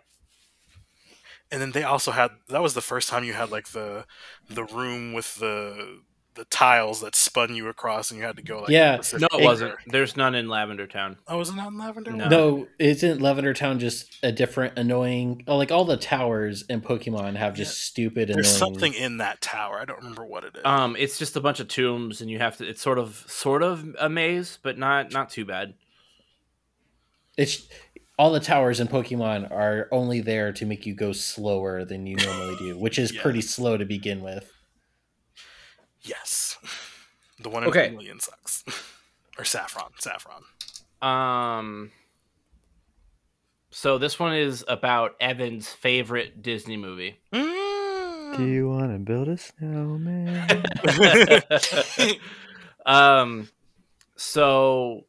And 1.51 1.61
then 1.61 1.73
they 1.73 1.83
also 1.83 2.13
had 2.13 2.31
that 2.49 2.63
was 2.63 2.73
the 2.73 2.81
first 2.81 3.11
time 3.11 3.25
you 3.25 3.35
had 3.35 3.51
like 3.51 3.69
the 3.69 4.07
the 4.49 4.65
room 4.65 5.13
with 5.13 5.35
the 5.37 6.01
the 6.35 6.45
tiles 6.47 7.01
that 7.03 7.15
spun 7.15 7.55
you 7.55 7.69
across, 7.69 8.11
and 8.11 8.19
you 8.19 8.25
had 8.25 8.37
to 8.37 8.43
go 8.43 8.61
like 8.61 8.71
Yeah. 8.71 9.01
No, 9.19 9.27
it 9.39 9.45
wasn't. 9.45 9.75
There's 9.87 10.17
none 10.17 10.35
in 10.35 10.49
Lavender 10.49 10.87
Town. 10.87 11.19
Oh, 11.29 11.39
was 11.39 11.51
it 11.51 11.55
not 11.57 11.69
in 11.73 11.79
Lavender? 11.79 12.11
No. 12.13 12.29
No, 12.29 12.69
isn't 12.79 13.21
Lavender 13.21 13.53
Town 13.53 13.79
just 13.79 14.19
a 14.23 14.33
different 14.33 14.79
annoying? 14.79 15.45
Oh, 15.47 15.57
like 15.57 15.71
all 15.71 15.85
the 15.85 15.97
towers 15.97 16.63
in 16.69 16.81
Pokemon 16.81 17.37
have 17.37 17.55
just 17.55 17.83
stupid 17.85 18.31
annoying. 18.31 18.37
There's 18.43 18.57
something 18.57 18.95
in 18.95 19.19
that 19.19 19.41
tower. 19.41 19.79
I 19.79 19.85
don't 19.85 19.99
remember 19.99 20.25
what 20.25 20.45
it 20.45 20.57
is. 20.57 20.63
Um, 20.65 20.97
it's 20.99 21.19
just 21.19 21.37
a 21.37 21.41
bunch 21.41 21.61
of 21.61 21.69
tombs, 21.69 22.21
and 22.21 22.31
you 22.31 22.39
have 22.39 22.57
to. 22.59 22.67
It's 22.69 22.81
sort 22.83 22.99
of, 22.99 23.25
sort 23.29 23.63
of 23.63 23.95
a 23.99 24.09
maze, 24.09 24.59
but 24.63 24.79
not, 24.79 25.13
not 25.13 25.31
too 25.31 25.45
bad. 25.45 25.75
It's 27.37 27.67
all 28.19 28.31
the 28.33 28.41
towers 28.41 28.79
in 28.79 28.89
Pokemon 28.89 29.51
are 29.51 29.89
only 29.91 30.21
there 30.21 30.53
to 30.53 30.67
make 30.67 30.87
you 30.87 30.95
go 30.95 31.13
slower 31.13 31.85
than 31.85 32.07
you 32.07 32.17
normally 32.17 32.57
do, 32.57 32.79
which 32.79 32.99
is 32.99 33.13
Yeah. 33.15 33.23
pretty 33.23 33.41
slow 33.41 33.77
to 33.77 33.85
begin 33.85 34.21
with. 34.23 34.51
Yes, 36.03 36.59
the 37.41 37.49
one 37.49 37.63
in 37.63 37.69
Okay. 37.71 37.89
Vermilion 37.89 38.21
sucks. 38.21 38.65
or 39.39 39.45
Saffron, 39.45 39.93
Saffron. 39.99 40.43
Um, 41.01 41.91
so 43.71 43.99
this 43.99 44.19
one 44.19 44.35
is 44.35 44.65
about 44.69 45.17
Evan's 45.21 45.69
favorite 45.69 46.43
Disney 46.43 46.77
movie. 46.77 47.19
Do 47.33 48.47
you 48.47 48.69
want 48.69 48.93
to 48.93 48.99
build 48.99 49.29
a 49.29 49.37
snowman? 49.37 50.65
um, 52.87 53.49
so 54.17 55.05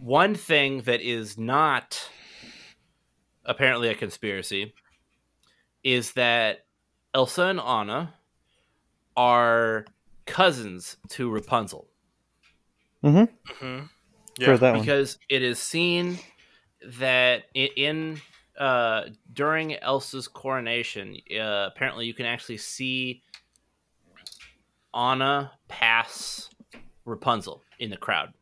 one 0.00 0.34
thing 0.34 0.82
that 0.82 1.00
is 1.00 1.36
not 1.36 2.08
apparently 3.44 3.88
a 3.88 3.94
conspiracy 3.94 4.74
is 5.82 6.12
that 6.12 6.64
Elsa 7.14 7.44
and 7.44 7.60
Anna 7.60 8.14
are 9.18 9.84
cousins 10.26 10.96
to 11.08 11.28
Rapunzel 11.28 11.88
mm-hmm. 13.02 13.24
hmm 13.66 13.84
For 14.40 14.56
that 14.56 14.74
one. 14.74 14.80
because 14.80 15.18
it 15.28 15.42
is 15.42 15.58
seen 15.58 16.18
that 17.00 17.42
i- 17.56 17.70
in 17.76 18.20
uh, 18.56 19.02
during 19.32 19.74
Elsa's 19.74 20.28
coronation, 20.28 21.16
uh, 21.32 21.68
apparently 21.72 22.06
you 22.06 22.14
can 22.14 22.26
actually 22.26 22.58
see 22.58 23.22
Anna 24.94 25.52
pass 25.68 26.50
Rapunzel 27.04 27.62
in 27.78 27.90
the 27.90 27.96
crowd. 27.96 28.32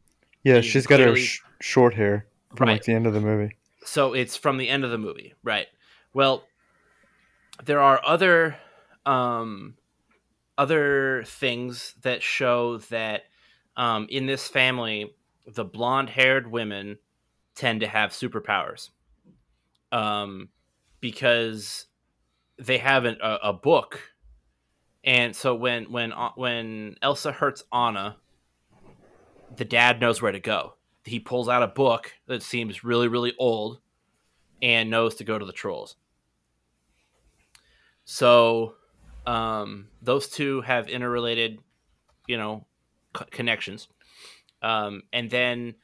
Yeah, 0.43 0.57
you 0.57 0.62
she's 0.62 0.87
got 0.87 1.01
her 1.01 1.16
sh- 1.16 1.41
short 1.61 1.95
hair 1.95 2.27
from 2.55 2.68
Right. 2.68 2.74
like 2.74 2.85
the 2.85 2.93
end 2.95 3.07
of 3.07 3.14
the 3.14 3.20
movie. 3.20 3.57
So 3.85 4.12
it's 4.14 4.37
from 4.37 4.57
the 4.59 4.68
end 4.68 4.85
of 4.85 4.91
the 4.91 4.99
movie, 4.99 5.35
right? 5.43 5.66
Well, 6.14 6.45
there 7.64 7.81
are 7.81 8.01
other 8.05 8.57
um, 9.05 9.77
other 10.59 11.25
things 11.27 11.95
that 12.03 12.23
show 12.23 12.79
that 12.79 13.23
um, 13.77 14.07
in 14.09 14.27
this 14.27 14.49
family, 14.49 15.15
the 15.47 15.65
blonde-haired 15.65 16.51
women 16.51 16.99
tend 17.55 17.81
to 17.81 17.87
have 17.87 18.11
superpowers, 18.11 18.91
um, 19.93 20.49
because 21.01 21.87
they 22.59 22.79
have 22.79 23.05
an, 23.05 23.17
a, 23.23 23.39
a 23.45 23.53
book, 23.53 24.01
and 25.05 25.37
so 25.37 25.55
when 25.55 25.91
when 25.93 26.13
uh, 26.13 26.31
when 26.37 26.97
Elsa 27.03 27.33
hurts 27.33 27.65
Anna, 27.73 28.17
the 29.55 29.65
dad 29.65 30.01
knows 30.01 30.21
where 30.21 30.33
to 30.33 30.41
go. 30.41 30.75
He 31.05 31.21
pulls 31.21 31.49
out 31.49 31.63
a 31.63 31.69
book 31.69 32.13
that 32.27 32.43
seems 32.43 32.83
really 32.83 33.09
really 33.09 33.35
old, 33.39 33.81
and 34.63 34.91
knows 34.91 35.15
to 35.17 35.25
go 35.25 35.39
to 35.39 35.45
the 35.45 35.53
trolls. 35.53 35.97
So, 38.05 38.75
um, 39.27 39.89
those 40.03 40.29
two 40.29 40.61
have 40.62 40.89
interrelated, 40.89 41.59
you 42.27 42.37
know, 42.37 42.66
c- 43.16 43.24
connections. 43.31 43.89
Um, 44.62 45.03
and 45.12 45.31
then, 45.31 45.74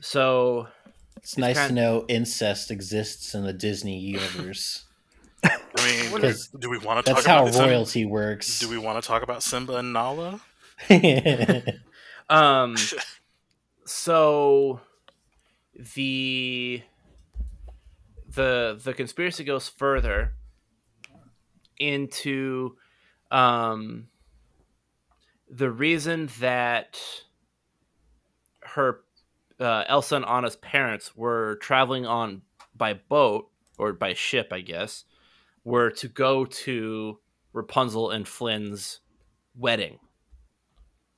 so 0.00 0.68
It's 1.16 1.36
nice 1.38 1.56
kind- 1.56 1.68
to 1.70 1.74
know 1.74 2.04
incest 2.08 2.70
exists 2.70 3.34
in 3.34 3.44
the 3.44 3.52
Disney 3.52 3.98
universe. 3.98 4.84
I 5.42 5.58
mean, 5.84 6.12
Because 6.14 6.48
do 6.48 6.70
we 6.70 6.78
want 6.78 7.04
to 7.04 7.10
talk 7.12 7.16
that's 7.22 7.26
how 7.26 7.42
about 7.42 7.54
Sim- 7.54 7.68
royalty 7.68 8.04
works. 8.04 8.60
Do 8.60 8.68
we 8.68 8.78
want 8.78 9.02
to 9.02 9.06
talk 9.06 9.22
about 9.22 9.42
Simba 9.42 9.76
and 9.76 9.92
Nala? 9.92 10.40
Um, 12.30 12.74
so 13.84 14.80
the 15.94 16.82
the 18.26 18.80
the 18.82 18.94
conspiracy 18.94 19.44
goes 19.44 19.68
further 19.68 20.34
into 21.78 22.76
um 23.30 24.08
the 25.48 25.70
reason 25.70 26.28
that 26.40 27.00
her 28.62 29.00
uh, 29.60 29.84
Elsa 29.86 30.16
and 30.16 30.24
Anna's 30.24 30.56
parents 30.56 31.14
were 31.16 31.56
traveling 31.56 32.06
on 32.06 32.42
by 32.76 32.94
boat 32.94 33.50
or 33.78 33.92
by 33.92 34.14
ship, 34.14 34.48
I 34.52 34.60
guess, 34.62 35.04
were 35.62 35.90
to 35.92 36.08
go 36.08 36.44
to 36.44 37.18
Rapunzel 37.52 38.10
and 38.10 38.26
Flynn's 38.26 39.00
wedding 39.56 39.98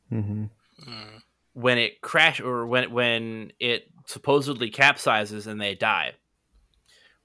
hmm 0.09 0.45
Mm. 0.87 1.23
when 1.55 1.79
it 1.79 2.03
crash 2.03 2.39
or 2.39 2.67
when 2.67 2.91
when 2.93 3.53
it 3.59 3.91
supposedly 4.05 4.71
capsizes 4.71 5.47
and 5.47 5.59
they 5.59 5.75
die. 5.75 6.13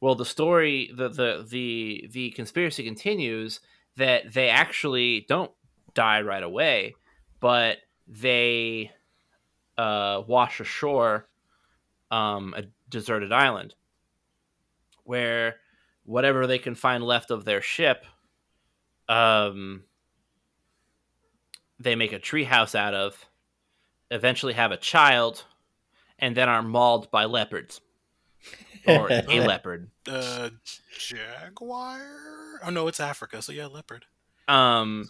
Well, 0.02 0.16
the 0.16 0.26
story, 0.26 0.90
the 0.94 1.10
the 1.10 1.46
the 1.48 2.10
the 2.12 2.32
conspiracy 2.32 2.84
continues 2.84 3.60
that 3.98 4.34
they 4.34 4.50
actually 4.50 5.26
don't 5.30 5.52
die 5.94 6.22
right 6.22 6.42
away, 6.42 6.96
but 7.40 7.78
they 8.08 8.92
uh, 9.78 10.24
wash 10.28 10.60
ashore 10.60 11.28
um, 12.10 12.56
a 12.58 12.64
deserted 12.90 13.32
island 13.32 13.76
where 15.04 15.58
whatever 16.04 16.48
they 16.48 16.58
can 16.58 16.74
find 16.74 17.04
left 17.04 17.30
of 17.30 17.46
their 17.46 17.62
ship, 17.62 18.04
um, 19.08 19.84
they 21.80 21.96
make 21.96 22.12
a 22.12 22.20
treehouse 22.20 22.74
out 22.74 22.96
of 22.96 23.28
eventually 24.10 24.54
have 24.54 24.72
a 24.72 24.78
child, 24.78 25.46
and 26.18 26.36
then 26.36 26.50
are 26.50 26.64
mauled 26.64 27.12
by 27.12 27.26
leopards 27.26 27.82
or 28.88 29.10
a 29.12 29.40
leopard. 29.40 29.90
Uh, 30.08 30.50
jaguar? 30.98 32.02
Oh 32.64 32.70
no, 32.70 32.88
it's 32.88 33.00
Africa. 33.00 33.42
So 33.42 33.52
yeah, 33.52 33.68
leopard. 33.68 34.06
Um, 34.48 35.08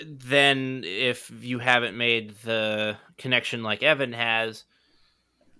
Weird. 0.00 0.18
then 0.20 0.82
if 0.84 1.30
you 1.40 1.58
haven't 1.58 1.96
made 1.96 2.34
the 2.44 2.96
connection 3.18 3.62
like 3.62 3.82
Evan 3.82 4.12
has, 4.12 4.64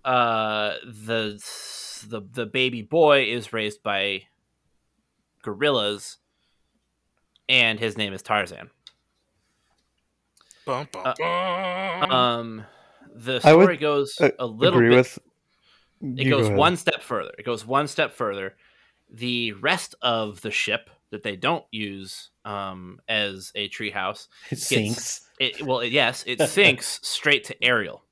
uh, 0.05 0.75
the 0.85 1.43
the 2.09 2.23
the 2.33 2.47
baby 2.47 2.83
boy 2.83 3.25
is 3.25 3.53
raised 3.53 3.83
by 3.83 4.23
gorillas, 5.43 6.19
and 7.49 7.79
his 7.81 7.97
name 7.99 8.13
is 8.13 8.23
Tarzan. 8.23 8.71
Bum, 10.65 10.87
bum, 10.93 11.15
Uh. 11.21 12.07
Um, 12.11 12.65
the 13.15 13.41
I 13.43 13.55
would, 13.55 13.63
story 13.65 13.77
goes 13.79 14.17
uh, 14.21 14.31
a 14.39 14.47
little 14.47 14.79
Agree 14.79 14.91
bit. 14.91 14.97
with. 14.97 15.19
It 16.01 16.27
you 16.27 16.31
goes 16.31 16.47
ahead. 16.47 16.59
one 16.59 16.77
step 16.77 17.03
further. 17.03 17.33
It 17.39 17.45
goes 17.45 17.67
one 17.67 17.89
step 17.89 18.13
further. 18.13 18.57
The 19.11 19.53
rest 19.53 19.95
of 20.03 20.41
the 20.43 20.51
ship 20.51 20.91
that 21.11 21.23
they 21.23 21.37
don't 21.37 21.65
use 21.71 22.31
um, 22.45 23.01
as 23.09 23.51
a 23.55 23.69
treehouse, 23.71 24.29
it 24.51 24.59
sinks. 24.59 25.23
it 25.39 25.63
well, 25.63 25.83
yes, 25.85 26.25
it 26.27 26.41
sinks 26.49 27.01
straight 27.03 27.45
to 27.45 27.65
Ariel. 27.65 28.05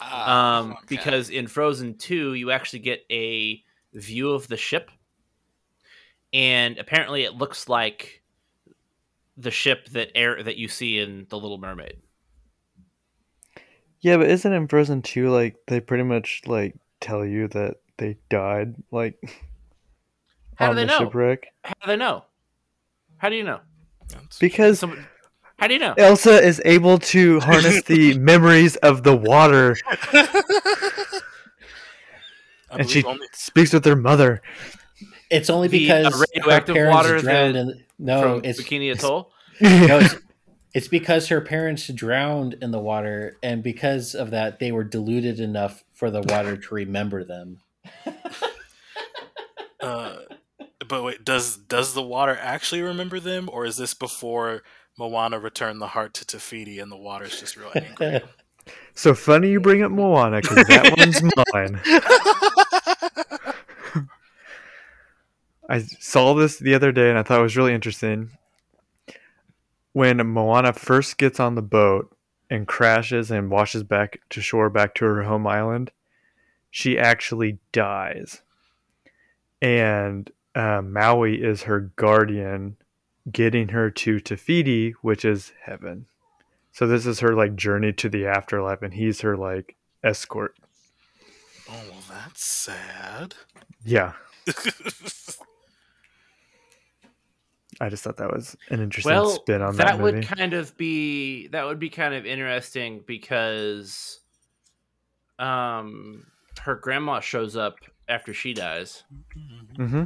Ah, 0.00 0.58
Um, 0.60 0.72
okay. 0.72 0.80
Because 0.88 1.30
in 1.30 1.46
Frozen 1.48 1.98
Two, 1.98 2.34
you 2.34 2.50
actually 2.52 2.78
get 2.80 3.04
a 3.10 3.62
view 3.92 4.30
of 4.30 4.46
the 4.46 4.56
ship, 4.56 4.90
and 6.32 6.78
apparently, 6.78 7.24
it 7.24 7.34
looks 7.34 7.68
like 7.68 8.22
the 9.36 9.50
ship 9.50 9.88
that 9.90 10.10
air 10.14 10.42
that 10.42 10.56
you 10.56 10.68
see 10.68 10.98
in 10.98 11.26
The 11.28 11.38
Little 11.38 11.58
Mermaid. 11.58 11.96
Yeah, 14.00 14.16
but 14.18 14.28
isn't 14.30 14.52
in 14.52 14.68
Frozen 14.68 15.02
2 15.02 15.28
like 15.30 15.56
they 15.66 15.80
pretty 15.80 16.04
much 16.04 16.42
like 16.46 16.76
tell 17.00 17.24
you 17.24 17.48
that 17.48 17.76
they 17.96 18.16
died 18.30 18.74
like 18.92 19.16
How 20.56 20.66
do 20.66 20.70
on 20.70 20.76
they 20.76 20.82
the 20.82 20.86
know? 20.86 20.98
shipwreck? 20.98 21.46
How 21.64 21.72
do 21.82 21.86
they 21.88 21.96
know? 21.96 22.24
How 23.18 23.28
do 23.28 23.36
you 23.36 23.42
know? 23.44 23.60
Because 24.40 24.78
Some, 24.78 25.04
how 25.58 25.66
do 25.66 25.74
you 25.74 25.80
know? 25.80 25.94
Elsa 25.98 26.40
is 26.42 26.62
able 26.64 26.98
to 26.98 27.40
harness 27.40 27.82
the 27.82 28.16
memories 28.18 28.76
of 28.76 29.02
the 29.02 29.16
water 29.16 29.76
I 32.70 32.80
and 32.80 32.88
she 32.90 33.02
only 33.04 33.26
speaks 33.32 33.72
with 33.72 33.84
her 33.84 33.96
mother. 33.96 34.42
It's 35.30 35.50
only 35.50 35.68
The, 35.68 35.90
uh, 35.90 35.96
because 36.10 36.26
radioactive 36.34 36.76
her 36.76 36.82
parents 36.90 36.96
water 36.96 37.18
drowned 37.20 37.54
that- 37.56 37.60
in 37.60 37.84
no, 37.98 38.22
from 38.22 38.44
it's 38.44 38.60
Bikini 38.62 38.92
Atoll. 38.92 39.32
no, 39.60 39.98
it's, 39.98 40.14
it's 40.74 40.88
because 40.88 41.28
her 41.28 41.40
parents 41.40 41.88
drowned 41.88 42.54
in 42.60 42.70
the 42.70 42.78
water, 42.78 43.36
and 43.42 43.62
because 43.62 44.14
of 44.14 44.30
that, 44.30 44.58
they 44.58 44.72
were 44.72 44.84
diluted 44.84 45.40
enough 45.40 45.84
for 45.92 46.10
the 46.10 46.22
water 46.22 46.56
to 46.56 46.74
remember 46.74 47.24
them. 47.24 47.60
Uh, 49.80 50.16
but 50.88 51.04
wait, 51.04 51.24
does 51.24 51.56
does 51.56 51.94
the 51.94 52.02
water 52.02 52.36
actually 52.40 52.82
remember 52.82 53.20
them, 53.20 53.48
or 53.52 53.64
is 53.64 53.76
this 53.76 53.94
before 53.94 54.62
Moana 54.98 55.38
returned 55.38 55.80
the 55.80 55.86
heart 55.88 56.14
to 56.14 56.26
Te 56.26 56.38
Fiti 56.38 56.80
and 56.80 56.90
the 56.90 56.96
water's 56.96 57.38
just 57.38 57.56
real 57.56 57.70
angry? 57.74 58.20
So 58.92 59.14
funny 59.14 59.48
you 59.48 59.60
bring 59.60 59.82
up 59.82 59.90
Moana 59.90 60.42
because 60.42 60.66
that 60.66 60.98
one's 60.98 61.22
mine. 61.54 61.80
I 65.70 65.78
saw 65.78 66.34
this 66.34 66.58
the 66.58 66.74
other 66.74 66.92
day 66.92 67.08
and 67.08 67.18
I 67.18 67.22
thought 67.22 67.40
it 67.40 67.44
was 67.44 67.56
really 67.56 67.72
interesting. 67.72 68.30
When 69.98 70.18
Moana 70.18 70.74
first 70.74 71.18
gets 71.18 71.40
on 71.40 71.56
the 71.56 71.60
boat 71.60 72.16
and 72.48 72.68
crashes 72.68 73.32
and 73.32 73.50
washes 73.50 73.82
back 73.82 74.20
to 74.30 74.40
shore 74.40 74.70
back 74.70 74.94
to 74.94 75.04
her 75.04 75.24
home 75.24 75.44
island, 75.44 75.90
she 76.70 76.96
actually 76.96 77.58
dies. 77.72 78.42
And 79.60 80.30
uh, 80.54 80.82
Maui 80.82 81.42
is 81.42 81.64
her 81.64 81.90
guardian, 81.96 82.76
getting 83.32 83.70
her 83.70 83.90
to 83.90 84.20
Te 84.20 84.36
Fiti, 84.36 84.92
which 85.02 85.24
is 85.24 85.52
heaven. 85.64 86.06
So 86.70 86.86
this 86.86 87.04
is 87.04 87.18
her 87.18 87.34
like 87.34 87.56
journey 87.56 87.92
to 87.94 88.08
the 88.08 88.24
afterlife, 88.24 88.82
and 88.82 88.94
he's 88.94 89.22
her 89.22 89.36
like 89.36 89.74
escort. 90.04 90.54
oh 91.68 91.82
well, 91.90 92.04
that's 92.08 92.44
sad. 92.44 93.34
Yeah, 93.84 94.12
I 97.80 97.88
just 97.88 98.02
thought 98.02 98.16
that 98.16 98.32
was 98.32 98.56
an 98.70 98.80
interesting 98.80 99.12
well, 99.12 99.30
spin 99.30 99.62
on 99.62 99.76
that, 99.76 99.86
that, 99.86 99.98
movie. 100.00 100.18
would 100.18 100.26
kind 100.26 100.52
of 100.52 100.76
be 100.76 101.46
that 101.48 101.64
would 101.64 101.78
be 101.78 101.90
kind 101.90 102.14
of 102.14 102.26
interesting 102.26 103.02
because, 103.06 104.20
um, 105.38 106.26
her 106.60 106.74
grandma 106.74 107.20
shows 107.20 107.56
up 107.56 107.78
after 108.08 108.34
she 108.34 108.52
dies. 108.52 109.04
Mm-hmm. 109.78 110.04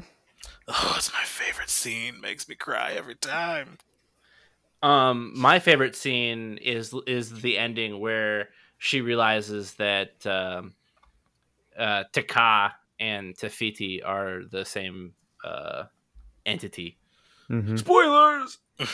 Oh, 0.68 0.94
it's 0.96 1.12
my 1.12 1.24
favorite 1.24 1.70
scene. 1.70 2.20
Makes 2.20 2.48
me 2.48 2.54
cry 2.54 2.92
every 2.92 3.14
time. 3.14 3.78
Um, 4.82 5.32
my 5.34 5.58
favorite 5.58 5.96
scene 5.96 6.58
is 6.58 6.94
is 7.06 7.40
the 7.40 7.56
ending 7.56 8.00
where 8.00 8.48
she 8.78 9.00
realizes 9.00 9.74
that 9.74 10.26
um, 10.26 10.74
uh, 11.78 12.04
Te 12.12 12.22
Ka 12.22 12.74
and 12.98 13.36
Te 13.36 13.48
Fiti 13.48 14.02
are 14.02 14.42
the 14.50 14.64
same 14.64 15.14
uh, 15.44 15.84
entity. 16.44 16.98
Hmm 17.52 17.76
Spoilers. 17.76 18.58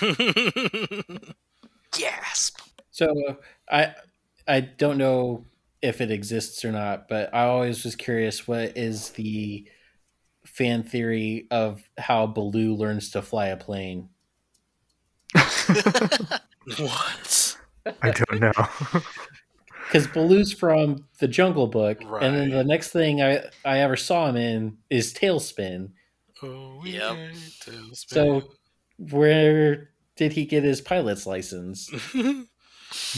Gasp. 1.92 2.60
So 2.90 3.38
I 3.70 3.94
I 4.48 4.60
don't 4.60 4.98
know 4.98 5.44
if 5.80 6.00
it 6.00 6.10
exists 6.10 6.64
or 6.64 6.72
not, 6.72 7.06
but 7.08 7.32
I 7.32 7.44
always 7.44 7.84
was 7.84 7.94
curious 7.94 8.48
what 8.48 8.76
is 8.76 9.10
the 9.10 9.68
fan 10.44 10.82
theory 10.82 11.46
of 11.52 11.88
how 11.98 12.26
Baloo 12.26 12.74
learns 12.74 13.10
to 13.10 13.22
fly 13.22 13.46
a 13.46 13.56
plane. 13.56 14.08
what? 16.78 17.56
I 18.02 18.10
don't 18.10 18.40
know. 18.40 18.52
Because 19.86 20.06
Baloo's 20.06 20.52
from 20.52 21.06
the 21.18 21.26
Jungle 21.26 21.66
Book, 21.66 22.02
and 22.02 22.36
then 22.36 22.50
the 22.50 22.62
next 22.62 22.90
thing 22.90 23.22
I, 23.22 23.44
I 23.64 23.78
ever 23.78 23.96
saw 23.96 24.28
him 24.28 24.36
in 24.36 24.76
is 24.90 25.14
TaleSpin. 25.14 25.92
Oh, 26.42 26.80
we 26.82 26.92
Yep. 26.92 27.16
So 27.92 28.42
where 28.98 29.90
did 30.16 30.32
he 30.32 30.44
get 30.46 30.62
his 30.64 30.80
pilot's 30.80 31.26
license? 31.26 31.86
spin. 32.10 32.46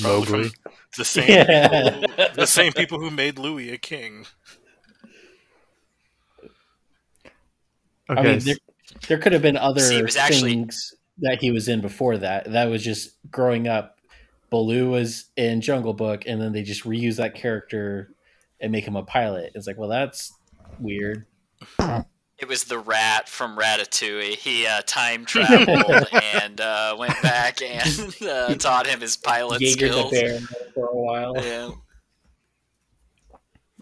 Mowgli. 0.03 0.51
the 0.97 1.05
same 1.05 1.29
Yeah. 1.29 2.01
people, 2.01 2.27
the 2.35 2.47
same 2.47 2.73
people 2.73 2.99
who 3.01 3.11
made 3.11 3.39
Louis 3.39 3.71
a 3.71 3.79
king. 3.79 4.27
Okay, 8.09 8.21
I 8.21 8.23
mean, 8.23 8.39
there, 8.41 8.57
there 9.09 9.19
could 9.19 9.33
have 9.33 9.43
been 9.43 9.57
other 9.57 9.81
See, 9.81 9.99
it 9.99 10.03
was 10.03 10.17
actually- 10.17 10.51
things 10.51 10.95
that 11.19 11.39
he 11.41 11.51
was 11.51 11.69
in 11.69 11.81
before 11.81 12.17
that. 12.19 12.51
That 12.51 12.65
was 12.71 12.83
just 12.83 13.11
growing 13.31 13.69
up. 13.69 13.97
Baloo 14.49 14.91
was 14.91 15.27
in 15.37 15.61
Jungle 15.61 15.93
Book, 15.95 16.25
and 16.27 16.41
then 16.41 16.53
they 16.53 16.63
just 16.63 16.83
reuse 16.85 17.17
that 17.17 17.35
character 17.37 18.13
and 18.61 18.73
make 18.73 18.85
him 18.85 18.97
a 18.97 19.05
pilot. 19.05 19.53
It's 19.55 19.67
like, 19.67 19.79
well, 19.79 19.89
that's 19.89 20.33
weird. 20.81 21.27
It 22.41 22.49
was 22.49 22.65
the 22.65 22.79
rat 22.79 23.29
from 23.29 23.57
Ratatouille. 23.57 24.35
He 24.35 24.67
uh, 24.67 24.81
time 24.87 25.25
traveled 25.27 26.09
and 26.35 26.61
uh, 26.61 26.97
went 26.99 27.21
back 27.23 27.61
and 27.61 28.17
uh, 28.27 28.55
taught 28.55 28.87
him 28.87 29.01
his 29.01 29.17
pilot 29.17 29.61
Jaeger 29.61 29.89
the 29.89 29.93
skills. 29.93 30.11
bear 30.11 30.41
for 30.75 30.87
a 30.87 30.97
while. 30.97 31.37
Yeah. 31.37 31.71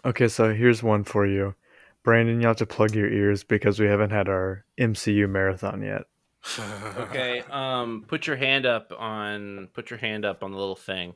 Okay, 0.03 0.27
so 0.27 0.53
here's 0.53 0.83
one 0.83 1.03
for 1.03 1.25
you. 1.25 1.55
Brandon, 2.03 2.41
you 2.41 2.47
have 2.47 2.57
to 2.57 2.65
plug 2.65 2.95
your 2.95 3.09
ears 3.09 3.43
because 3.43 3.79
we 3.79 3.87
haven't 3.87 4.11
had 4.11 4.27
our 4.27 4.65
MCU 4.77 5.29
marathon 5.29 5.81
yet. 5.81 6.03
Okay. 6.97 7.43
Um, 7.49 8.05
put 8.07 8.27
your 8.27 8.35
hand 8.35 8.65
up 8.65 8.91
on. 8.97 9.69
Put 9.73 9.89
your 9.89 9.99
hand 9.99 10.25
up 10.25 10.43
on 10.43 10.51
the 10.51 10.57
little 10.57 10.75
thing. 10.75 11.13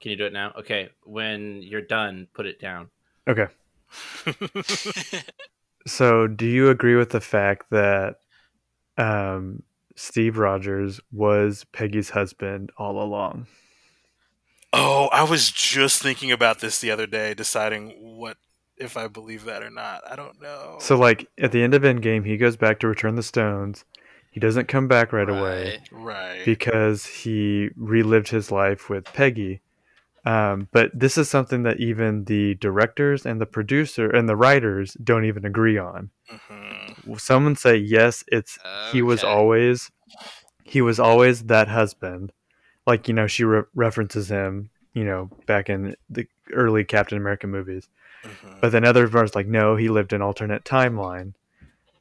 Can 0.00 0.10
you 0.10 0.16
do 0.16 0.26
it 0.26 0.32
now? 0.32 0.52
Okay. 0.58 0.90
When 1.04 1.62
you're 1.62 1.82
done, 1.82 2.28
put 2.32 2.46
it 2.46 2.60
down. 2.60 2.90
Okay. 3.28 3.46
So, 5.86 6.26
do 6.26 6.46
you 6.46 6.68
agree 6.68 6.96
with 6.96 7.10
the 7.10 7.20
fact 7.20 7.70
that 7.70 8.16
um, 8.98 9.62
Steve 9.96 10.38
Rogers 10.38 11.00
was 11.10 11.64
Peggy's 11.72 12.10
husband 12.10 12.70
all 12.76 13.02
along? 13.02 13.46
oh, 14.72 15.08
I 15.12 15.24
was 15.24 15.50
just 15.50 16.02
thinking 16.02 16.30
about 16.30 16.60
this 16.60 16.78
the 16.78 16.90
other 16.90 17.06
day, 17.06 17.34
deciding 17.34 17.90
what 17.98 18.36
if 18.76 18.96
I 18.96 19.08
believe 19.08 19.44
that 19.44 19.62
or 19.62 19.70
not. 19.70 20.02
I 20.10 20.16
don't 20.16 20.40
know. 20.40 20.78
So, 20.80 20.96
like 20.96 21.28
at 21.38 21.52
the 21.52 21.62
end 21.62 21.74
of 21.74 21.82
Endgame, 21.82 22.26
he 22.26 22.36
goes 22.36 22.56
back 22.56 22.80
to 22.80 22.88
return 22.88 23.14
the 23.14 23.22
stones. 23.22 23.84
He 24.30 24.40
doesn't 24.40 24.68
come 24.68 24.86
back 24.86 25.12
right, 25.12 25.28
away 25.28 25.82
right. 25.90 26.44
because 26.44 27.04
he 27.04 27.70
relived 27.76 28.28
his 28.28 28.52
life 28.52 28.88
with 28.88 29.04
Peggy. 29.12 29.60
Um, 30.26 30.68
but 30.70 30.90
this 30.92 31.16
is 31.16 31.30
something 31.30 31.62
that 31.62 31.80
even 31.80 32.24
the 32.24 32.54
directors 32.56 33.24
and 33.24 33.40
the 33.40 33.46
producer 33.46 34.10
and 34.10 34.28
the 34.28 34.36
writers 34.36 34.94
don't 35.02 35.24
even 35.24 35.46
agree 35.46 35.78
on. 35.78 36.10
Mhm. 36.30 37.18
Someone 37.20 37.56
say 37.56 37.76
yes, 37.76 38.22
it's 38.28 38.58
he 38.92 39.00
was 39.02 39.24
always 39.24 39.90
he 40.64 40.82
was 40.82 41.00
always 41.00 41.44
that 41.44 41.68
husband. 41.68 42.32
Like 42.86 43.08
you 43.08 43.14
know, 43.14 43.26
she 43.26 43.44
re- 43.44 43.62
references 43.74 44.28
him. 44.30 44.70
You 44.92 45.04
know, 45.04 45.30
back 45.46 45.70
in 45.70 45.94
the 46.10 46.26
early 46.52 46.84
Captain 46.84 47.16
America 47.16 47.46
movies. 47.46 47.88
Mhm. 48.24 48.60
But 48.60 48.72
then 48.72 48.84
other 48.84 49.06
versions 49.06 49.34
like 49.34 49.46
no, 49.46 49.76
he 49.76 49.88
lived 49.88 50.12
an 50.12 50.20
alternate 50.20 50.64
timeline, 50.64 51.32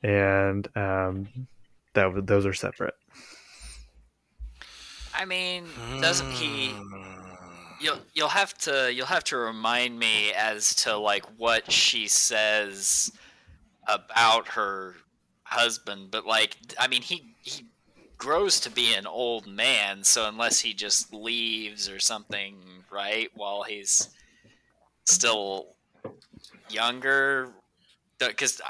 and 0.04 0.68
um, 0.76 1.30
that 1.94 2.26
those 2.28 2.46
are 2.46 2.54
separate. 2.54 2.96
I 5.14 5.26
mean, 5.26 5.66
doesn't 6.02 6.32
he? 6.32 6.74
You'll 7.80 8.00
you'll 8.14 8.28
have 8.28 8.54
to 8.60 8.94
you'll 8.94 9.06
have 9.06 9.24
to 9.26 9.38
remind 9.38 9.98
me 9.98 10.34
as 10.34 10.76
to 10.76 10.98
like 10.98 11.26
what 11.38 11.72
she 11.72 12.08
says 12.08 13.12
about 13.88 14.50
her 14.50 14.96
husband, 15.44 16.12
but 16.12 16.26
like 16.26 16.58
I 16.78 16.88
mean 16.88 17.02
he 17.02 17.36
he 17.42 17.66
grows 18.18 18.60
to 18.60 18.70
be 18.70 18.94
an 18.94 19.08
old 19.08 19.48
man, 19.48 20.04
so 20.04 20.28
unless 20.28 20.60
he 20.60 20.74
just 20.74 21.14
leaves 21.14 21.90
or 21.90 22.00
something, 22.00 22.56
right, 22.92 23.30
while 23.34 23.64
he's 23.64 24.10
still 25.06 25.76
younger, 26.70 27.54
because 28.20 28.62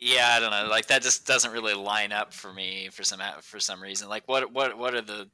yeah, 0.00 0.30
I 0.32 0.40
don't 0.40 0.50
know, 0.50 0.66
like 0.68 0.86
that 0.86 1.02
just 1.02 1.26
doesn't 1.26 1.52
really 1.52 1.74
line 1.74 2.12
up 2.12 2.32
for 2.32 2.52
me 2.52 2.88
for 2.90 3.04
some 3.04 3.20
for 3.42 3.60
some 3.60 3.82
reason. 3.82 4.08
Like 4.08 4.26
what 4.26 4.52
what 4.52 4.76
what 4.76 4.94
are 4.94 5.02
the 5.02 5.28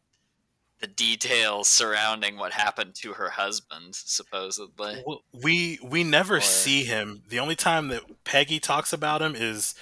the 0.81 0.87
details 0.87 1.68
surrounding 1.68 2.37
what 2.39 2.53
happened 2.53 2.95
to 2.97 3.12
her 3.12 3.31
husband, 3.31 3.95
supposedly. 3.95 5.05
We 5.33 5.78
we 5.83 6.05
never 6.05 6.37
Or- 6.39 6.41
see 6.41 6.85
him. 6.85 7.22
The 7.28 7.39
only 7.39 7.57
time 7.57 7.89
that 7.89 8.24
Peggy 8.24 8.61
talks 8.61 8.93
about 8.93 9.20
him 9.22 9.35
is 9.35 9.74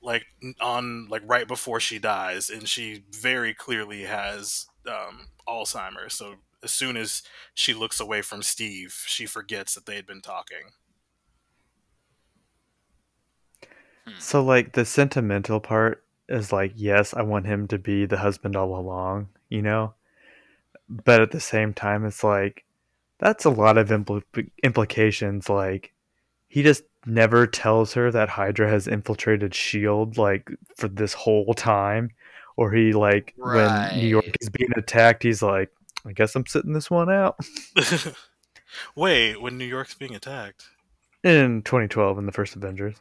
like 0.00 0.24
on 0.60 1.06
like 1.08 1.22
right 1.26 1.46
before 1.46 1.80
she 1.80 1.98
dies, 1.98 2.48
and 2.48 2.68
she 2.68 3.04
very 3.10 3.52
clearly 3.52 4.02
has 4.04 4.66
um, 4.86 5.28
Alzheimer's. 5.46 6.14
So 6.14 6.36
as 6.62 6.70
soon 6.72 6.96
as 6.96 7.22
she 7.54 7.74
looks 7.74 8.00
away 8.00 8.22
from 8.22 8.42
Steve, 8.42 9.04
she 9.06 9.26
forgets 9.26 9.74
that 9.74 9.84
they 9.86 9.96
had 9.96 10.06
been 10.06 10.22
talking. 10.22 10.72
So 14.18 14.42
like 14.42 14.72
the 14.72 14.86
sentimental 14.86 15.60
part 15.60 16.02
is 16.28 16.50
like 16.52 16.72
yes, 16.74 17.12
I 17.12 17.20
want 17.20 17.44
him 17.46 17.68
to 17.68 17.78
be 17.78 18.06
the 18.06 18.16
husband 18.18 18.56
all 18.56 18.74
along, 18.74 19.28
you 19.50 19.60
know. 19.60 19.92
But 20.88 21.20
at 21.20 21.30
the 21.30 21.40
same 21.40 21.74
time, 21.74 22.04
it's 22.04 22.24
like 22.24 22.64
that's 23.18 23.44
a 23.44 23.50
lot 23.50 23.78
of 23.78 23.88
impl- 23.88 24.50
implications. 24.62 25.48
Like 25.48 25.92
he 26.48 26.62
just 26.62 26.84
never 27.06 27.46
tells 27.46 27.94
her 27.94 28.10
that 28.10 28.28
Hydra 28.28 28.68
has 28.68 28.86
infiltrated 28.86 29.54
Shield 29.54 30.18
like 30.18 30.50
for 30.76 30.88
this 30.88 31.14
whole 31.14 31.54
time, 31.54 32.10
or 32.56 32.72
he 32.72 32.92
like 32.92 33.34
when 33.36 33.98
New 33.98 34.08
York 34.08 34.36
is 34.40 34.48
being 34.50 34.70
attacked, 34.76 35.22
he's 35.22 35.42
like, 35.42 35.70
I 36.06 36.12
guess 36.12 36.34
I'm 36.34 36.46
sitting 36.46 36.72
this 36.72 36.90
one 36.90 37.10
out. 37.10 37.36
Wait, 38.94 39.40
when 39.40 39.58
New 39.58 39.64
York's 39.64 39.94
being 39.94 40.14
attacked? 40.14 40.68
In 41.24 41.62
2012, 41.62 42.18
in 42.18 42.26
the 42.26 42.32
first 42.32 42.56
Avengers. 42.56 42.96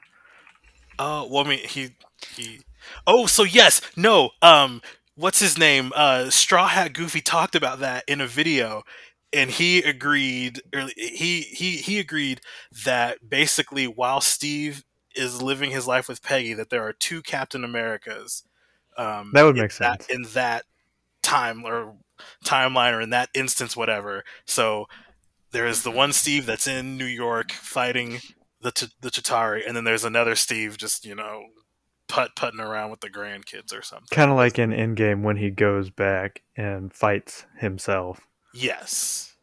Oh, 1.00 1.28
well, 1.30 1.46
I 1.46 1.50
mean, 1.50 1.60
he 1.60 1.92
he. 2.36 2.62
Oh, 3.06 3.28
so 3.28 3.44
yes, 3.44 3.82
no. 3.96 4.32
Um, 4.42 4.82
what's 5.18 5.40
his 5.40 5.58
name? 5.58 5.92
Uh, 5.96 6.30
Straw 6.30 6.68
Hat 6.68 6.94
Goofy 6.94 7.20
talked 7.22 7.56
about 7.56 7.80
that 7.80 8.06
in 8.08 8.22
a 8.22 8.28
video, 8.28 8.84
and 9.34 9.50
he 9.50 9.80
agreed. 9.80 10.62
Or 10.74 10.88
he 10.96 11.42
he 11.42 11.78
he 11.78 12.00
agreed 12.00 12.40
that 12.86 13.30
basically, 13.30 13.86
while 13.86 14.22
Steve 14.22 14.84
is 15.16 15.42
living 15.42 15.72
his 15.72 15.88
life 15.88 16.08
with 16.08 16.24
Peggy, 16.24 16.54
that 16.54 16.70
there 16.70 16.86
are 16.88 16.94
two 16.94 17.22
Captain 17.22 17.64
Americas. 17.64 18.44
Um, 18.98 19.32
That 19.34 19.44
would 19.44 19.58
make 19.58 19.72
sense. 19.72 20.08
in 20.08 20.24
that 20.34 20.64
time 21.22 21.66
or 21.66 21.96
timeline 22.46 22.94
or 22.94 23.02
in 23.02 23.10
that 23.12 23.30
instance, 23.34 23.76
whatever. 23.76 24.24
So 24.46 24.86
there 25.52 25.68
is 25.68 25.84
the 25.84 25.92
one 25.92 26.14
Steve 26.14 26.46
that's 26.46 26.68
in 26.68 26.98
New 26.98 27.06
York 27.06 27.52
fighting 27.52 28.20
the 28.62 28.72
T- 28.72 28.92
the 29.02 29.10
Chitauri, 29.10 29.68
and 29.68 29.76
then 29.76 29.84
there's 29.84 30.04
another 30.06 30.36
Steve 30.36 30.78
just 30.78 31.06
you 31.06 31.16
know 31.16 31.44
putt 32.08 32.36
putting 32.36 32.60
around 32.60 32.92
with 32.92 33.02
the 33.02 33.10
grandkids 33.10 33.78
or 33.78 33.82
something. 33.82 34.08
Kind 34.12 34.32
of 34.32 34.38
like 34.38 34.60
in 34.60 34.72
Endgame 34.72 35.24
when 35.24 35.38
he 35.38 35.50
goes 35.50 35.90
back 35.90 36.42
and 36.56 36.94
fights 36.94 37.46
himself. 37.58 38.22
Yes. 38.54 39.36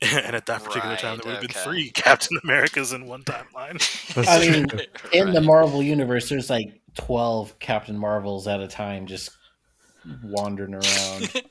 and 0.02 0.34
at 0.34 0.46
that 0.46 0.64
particular 0.64 0.96
time, 0.96 1.18
there 1.18 1.32
would 1.32 1.42
have 1.42 1.52
been 1.52 1.62
three 1.62 1.90
Captain 1.94 2.38
Americas 2.42 2.92
in 2.92 3.06
one 3.06 3.22
timeline. 3.22 4.26
I 4.28 4.50
mean, 4.50 4.66
true. 4.66 4.80
in 5.12 5.32
the 5.34 5.42
Marvel 5.42 5.82
universe, 5.82 6.28
there's 6.30 6.48
like 6.48 6.80
twelve 6.94 7.58
Captain 7.58 7.98
Marvels 7.98 8.48
at 8.48 8.60
a 8.60 8.68
time, 8.68 9.06
just 9.06 9.30
wandering 10.24 10.72
around. 10.72 11.42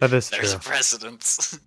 that 0.00 0.12
is 0.12 0.28
There's 0.28 0.50
true. 0.50 0.58
a 0.58 0.62
precedence. 0.62 1.58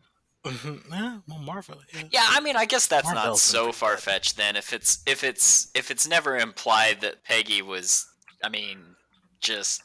Mhm. 0.46 0.90
yeah, 0.92 1.20
well, 1.28 1.40
Marvel. 1.40 1.82
Yeah. 1.94 2.04
yeah, 2.12 2.28
I 2.30 2.40
mean, 2.40 2.56
I 2.56 2.66
guess 2.66 2.88
that's 2.88 3.12
not 3.12 3.38
so 3.40 3.72
far 3.72 3.98
fetched. 3.98 4.38
Then, 4.38 4.56
if 4.56 4.74
it's 4.74 5.02
if 5.06 5.24
it's 5.24 5.70
if 5.74 5.90
it's 5.90 6.08
never 6.08 6.38
implied 6.38 7.02
that 7.02 7.24
Peggy 7.24 7.62
was, 7.62 8.06
I 8.44 8.50
mean, 8.50 8.96
just 9.42 9.82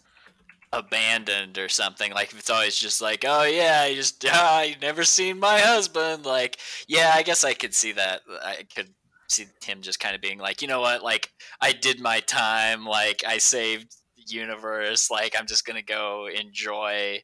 abandoned 0.72 1.58
or 1.58 1.68
something. 1.68 2.12
Like 2.12 2.32
if 2.32 2.38
it's 2.38 2.50
always 2.50 2.76
just 2.76 3.00
like, 3.00 3.24
oh 3.26 3.44
yeah, 3.44 3.86
you 3.86 3.96
just 3.96 4.24
ah, 4.28 4.62
you 4.62 4.76
never 4.80 5.04
seen 5.04 5.38
my 5.38 5.58
husband. 5.60 6.26
Like, 6.26 6.58
yeah, 6.88 7.12
I 7.14 7.22
guess 7.22 7.44
I 7.44 7.54
could 7.54 7.74
see 7.74 7.92
that. 7.92 8.20
I 8.44 8.64
could 8.74 8.90
see 9.28 9.46
him 9.64 9.80
just 9.80 10.00
kind 10.00 10.14
of 10.14 10.20
being 10.20 10.38
like, 10.38 10.62
you 10.62 10.68
know 10.68 10.80
what, 10.80 11.02
like 11.02 11.30
I 11.60 11.72
did 11.72 12.00
my 12.00 12.20
time. 12.20 12.84
Like 12.84 13.22
I 13.26 13.38
saved 13.38 13.96
the 14.16 14.24
universe. 14.34 15.10
Like 15.10 15.34
I'm 15.38 15.46
just 15.46 15.64
gonna 15.66 15.82
go 15.82 16.28
enjoy 16.28 17.22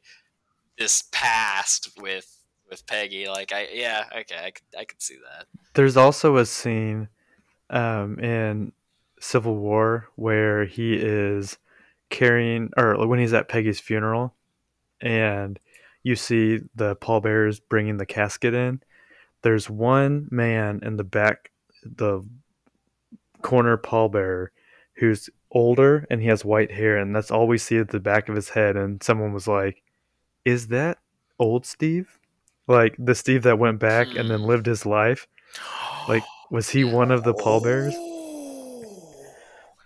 this 0.77 1.03
past 1.11 1.89
with 1.99 2.36
with 2.69 2.85
Peggy. 2.85 3.27
Like 3.27 3.51
I 3.53 3.67
yeah, 3.73 4.05
okay, 4.19 4.37
I 4.37 4.51
could 4.51 4.65
I 4.77 4.85
could 4.85 5.01
see 5.01 5.15
that. 5.15 5.47
There's 5.73 5.97
also 5.97 6.37
a 6.37 6.45
scene 6.45 7.07
um, 7.69 8.19
in 8.19 8.71
Civil 9.19 9.55
War 9.55 10.09
where 10.15 10.65
he 10.65 10.93
is 10.93 11.57
carrying, 12.09 12.71
or 12.77 13.05
when 13.07 13.19
he's 13.19 13.33
at 13.33 13.49
Peggy's 13.49 13.79
funeral, 13.79 14.33
and 15.01 15.59
you 16.03 16.15
see 16.15 16.59
the 16.75 16.95
pallbearers 16.95 17.59
bringing 17.59 17.97
the 17.97 18.05
casket 18.05 18.53
in. 18.53 18.81
There's 19.41 19.69
one 19.69 20.27
man 20.31 20.79
in 20.83 20.97
the 20.97 21.03
back, 21.03 21.51
the 21.83 22.23
corner 23.41 23.77
pallbearer, 23.77 24.47
who's 24.95 25.29
older 25.51 26.05
and 26.09 26.21
he 26.21 26.27
has 26.27 26.43
white 26.43 26.71
hair, 26.71 26.97
and 26.97 27.15
that's 27.15 27.31
all 27.31 27.47
we 27.47 27.57
see 27.57 27.77
at 27.77 27.89
the 27.89 27.99
back 27.99 28.29
of 28.29 28.35
his 28.35 28.49
head. 28.49 28.75
And 28.75 29.01
someone 29.01 29.33
was 29.33 29.47
like, 29.47 29.81
"Is 30.45 30.67
that 30.67 30.99
old 31.39 31.65
Steve? 31.65 32.19
Like 32.67 32.95
the 32.99 33.15
Steve 33.15 33.43
that 33.43 33.57
went 33.59 33.79
back 33.79 34.07
and 34.15 34.29
then 34.29 34.39
Hmm. 34.41 34.45
lived 34.45 34.65
his 34.65 34.85
life?" 34.85 35.27
Like, 36.07 36.23
was 36.51 36.69
he 36.69 36.83
one 36.83 37.11
of 37.11 37.23
the 37.23 37.33
pallbearers? 37.33 37.93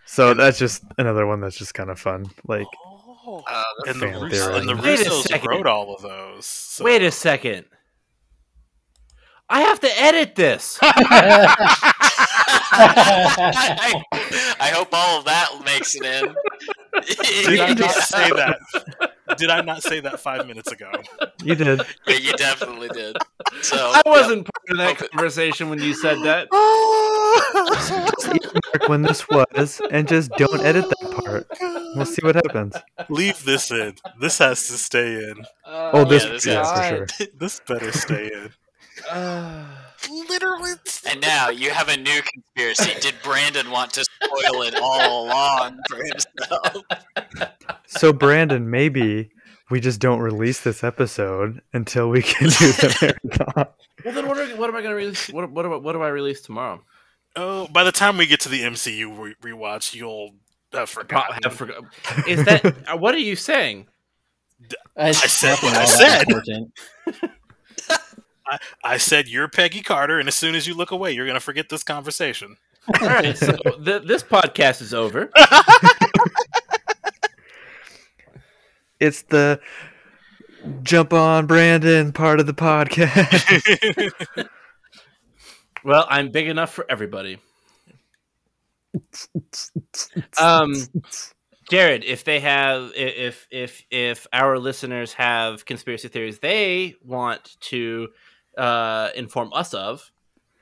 So 0.06 0.34
that's 0.34 0.60
just 0.60 0.84
another 0.98 1.26
one 1.26 1.40
that's 1.40 1.56
just 1.58 1.74
kind 1.74 1.90
of 1.90 2.00
fun. 2.00 2.26
Like, 2.48 2.68
Oh. 3.24 3.44
Uh, 3.48 3.64
and 3.88 4.02
the, 4.02 4.08
fan 4.08 4.22
Rus- 4.22 4.32
theory. 4.34 4.58
and 4.58 4.68
the 4.68 4.74
Russos 4.74 5.46
wrote 5.48 5.68
all 5.68 5.94
of 5.96 6.02
those. 6.02 6.46
so- 6.46 6.84
Wait 6.84 7.02
a 7.04 7.12
second. 7.12 7.66
I 9.48 9.62
have 9.62 9.80
to 9.82 10.00
edit 10.02 10.36
this. 10.36 10.80
I, 10.82 11.54
I 14.60 14.68
hope 14.74 14.90
all 14.92 15.20
of 15.20 15.26
that 15.26 15.50
makes 15.66 15.96
it 15.96 16.04
in. 16.04 16.34
Did 17.46 17.60
I 17.60 17.66
can 17.68 17.78
not 17.78 17.78
just- 17.78 18.10
say 18.10 18.30
that? 18.32 18.60
Did 19.38 19.50
I 19.50 19.62
not 19.62 19.84
say 19.84 20.00
that 20.02 20.20
five 20.20 20.48
minutes 20.48 20.72
ago? 20.72 20.92
You 21.44 21.56
did. 21.56 21.82
Yeah, 22.08 22.18
you 22.18 22.34
definitely 22.34 22.90
did. 22.90 23.18
So 23.62 23.78
I 23.78 24.02
wasn't 24.06 24.48
part 24.48 24.70
of 24.70 24.78
that 24.78 25.12
conversation 25.12 25.70
when 25.70 25.82
you 25.82 25.94
said 25.94 26.18
that. 26.24 26.48
When 28.88 29.04
this 29.04 29.28
was, 29.30 29.80
and 29.92 30.08
just 30.08 30.32
don't 30.32 30.62
edit 30.62 30.86
that 30.90 31.24
part. 31.24 31.48
We'll 31.96 32.06
see 32.06 32.22
what 32.24 32.36
happens. 32.36 32.76
Leave 33.10 33.44
this 33.46 33.72
in. 33.72 33.96
This 34.20 34.38
has 34.40 34.68
to 34.68 34.74
stay 34.74 35.16
in. 35.16 35.46
Uh, 35.66 35.92
oh, 35.94 36.06
this, 36.06 36.24
yeah, 36.24 36.32
this 36.32 36.46
yeah, 36.46 36.64
for 36.64 37.08
sure. 37.18 37.28
This 37.38 37.62
better 37.68 37.92
stay 37.92 38.32
in. 38.34 38.50
Uh, 39.10 39.66
Literally. 40.10 40.72
And 41.10 41.22
now 41.22 41.50
you 41.50 41.72
have 41.72 41.90
a 41.90 41.98
new 41.98 42.22
conspiracy. 42.34 43.00
Did 43.02 43.16
Brandon 43.24 43.70
want 43.72 43.94
to 43.94 44.04
spoil 44.04 44.62
it 44.64 44.76
all 44.82 45.26
along 45.26 45.80
for 45.90 45.98
himself? 45.98 46.84
So, 47.88 48.12
Brandon, 48.14 48.70
maybe 48.70 49.30
we 49.70 49.80
just 49.80 50.00
don't 50.00 50.20
release 50.20 50.62
this 50.62 50.84
episode 50.84 51.62
until 51.74 52.10
we 52.10 52.22
can 52.22 52.48
do 52.48 52.50
the 52.72 53.16
marathon. 53.30 53.68
Well, 54.04 54.14
then 54.16 54.28
what, 54.28 54.38
are, 54.38 54.48
what 54.58 54.70
am 54.70 54.76
I 54.76 54.82
going 54.82 54.92
to 54.92 54.96
release? 54.96 55.30
What, 55.30 55.50
what, 55.52 55.64
do 55.64 55.74
I- 55.74 55.78
what 55.78 55.94
do 55.94 56.02
I 56.02 56.08
release 56.10 56.42
tomorrow? 56.42 56.84
Oh, 57.36 57.68
by 57.68 57.84
the 57.84 57.92
time 57.94 58.18
we 58.18 58.28
get 58.28 58.42
to 58.42 58.50
the 58.50 58.62
MCU 58.62 59.18
re- 59.18 59.36
rewatch, 59.54 59.94
you'll 59.96 60.32
have 60.74 60.92
Pro- 60.92 61.04
forgotten. 61.04 61.44
have 61.44 61.54
forgot- 61.54 61.84
Is 62.28 62.44
that 62.46 62.66
uh, 62.92 62.98
what 62.98 63.14
are 63.16 63.20
you 63.20 63.36
saying? 63.36 63.88
It's 64.70 64.78
I 65.24 65.28
said 65.28 65.50
nothing 65.52 65.70
what 65.70 65.78
I 65.78 65.82
all 65.82 65.88
said. 67.18 67.32
important. 68.52 68.78
I 68.84 68.98
said 68.98 69.28
you're 69.28 69.48
Peggy 69.48 69.82
Carter, 69.82 70.20
and 70.20 70.28
as 70.28 70.36
soon 70.36 70.56
as 70.56 70.68
you 70.68 70.74
look 70.74 70.92
away, 70.92 71.12
you're 71.12 71.28
gonna 71.28 71.40
forget 71.40 71.70
this 71.70 71.84
conversation. 71.84 72.58
All 73.02 73.08
right, 73.08 73.38
so 73.38 73.56
th- 73.86 74.04
this 74.04 74.24
podcast 74.24 74.82
is 74.82 74.94
over. 74.94 75.32
It's 79.00 79.24
the 79.24 79.60
jump 80.84 81.14
on 81.14 81.48
Brandon 81.48 82.12
part 82.12 82.40
of 82.40 82.46
the 82.46 82.54
podcast. 82.54 84.48
Well, 85.84 86.06
I'm 86.10 86.30
big 86.32 86.48
enough 86.48 86.72
for 86.74 86.86
everybody. 86.90 87.40
Um, 90.40 90.74
Jared, 91.70 92.04
if 92.04 92.24
they 92.24 92.40
have, 92.42 92.92
if 92.96 93.48
if 93.50 93.84
if 93.90 94.28
our 94.34 94.60
listeners 94.60 95.14
have 95.14 95.66
conspiracy 95.66 96.08
theories 96.10 96.40
they 96.40 96.96
want 97.04 97.58
to 97.62 98.10
uh, 98.58 99.10
inform 99.16 99.52
us 99.54 99.74
of, 99.74 100.12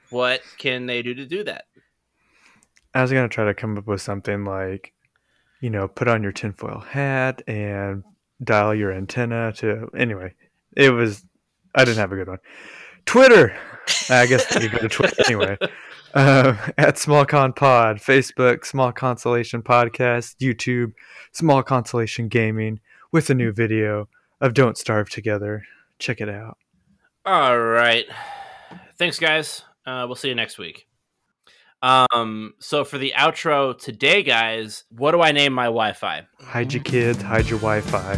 what 0.09 0.41
can 0.57 0.85
they 0.85 1.01
do 1.01 1.13
to 1.13 1.25
do 1.25 1.43
that? 1.43 1.65
I 2.93 3.01
was 3.01 3.11
gonna 3.11 3.29
try 3.29 3.45
to 3.45 3.53
come 3.53 3.77
up 3.77 3.87
with 3.87 4.01
something 4.01 4.45
like, 4.45 4.93
you 5.61 5.69
know, 5.69 5.87
put 5.87 6.07
on 6.07 6.23
your 6.23 6.31
tinfoil 6.31 6.79
hat 6.79 7.43
and 7.47 8.03
dial 8.43 8.73
your 8.73 8.91
antenna 8.91 9.53
to. 9.53 9.89
Anyway, 9.95 10.33
it 10.75 10.89
was. 10.89 11.23
I 11.75 11.85
didn't 11.85 11.99
have 11.99 12.11
a 12.11 12.15
good 12.15 12.27
one. 12.27 12.39
Twitter. 13.05 13.55
I 14.09 14.25
guess 14.25 14.53
you 14.55 14.69
go 14.69 14.79
to 14.79 14.89
Twitter 14.89 15.23
anyway. 15.27 15.57
Uh, 16.13 16.55
at 16.77 16.95
SmallCon 16.95 17.55
Pod, 17.55 17.97
Facebook, 17.97 18.65
Small 18.65 18.91
Constellation 18.91 19.61
Podcast, 19.61 20.35
YouTube, 20.41 20.93
Small 21.31 21.61
Constellation 21.61 22.27
Gaming, 22.27 22.79
with 23.11 23.29
a 23.29 23.35
new 23.35 23.51
video 23.51 24.07
of 24.41 24.53
Don't 24.53 24.77
Starve 24.77 25.09
Together. 25.09 25.63
Check 25.99 26.21
it 26.21 26.29
out. 26.29 26.57
All 27.25 27.59
right, 27.59 28.05
thanks, 28.97 29.19
guys. 29.19 29.63
Uh, 29.85 30.05
we'll 30.07 30.15
see 30.15 30.29
you 30.29 30.35
next 30.35 30.57
week. 30.57 30.87
Um, 31.81 32.53
so 32.59 32.83
for 32.83 32.97
the 32.97 33.13
outro 33.17 33.77
today, 33.77 34.21
guys, 34.23 34.83
what 34.89 35.11
do 35.11 35.21
I 35.21 35.31
name 35.31 35.53
my 35.53 35.65
Wi-Fi? 35.65 36.23
Hide 36.41 36.73
your 36.73 36.83
kids, 36.83 37.21
hide 37.21 37.49
your 37.49 37.59
Wi-Fi. 37.59 38.17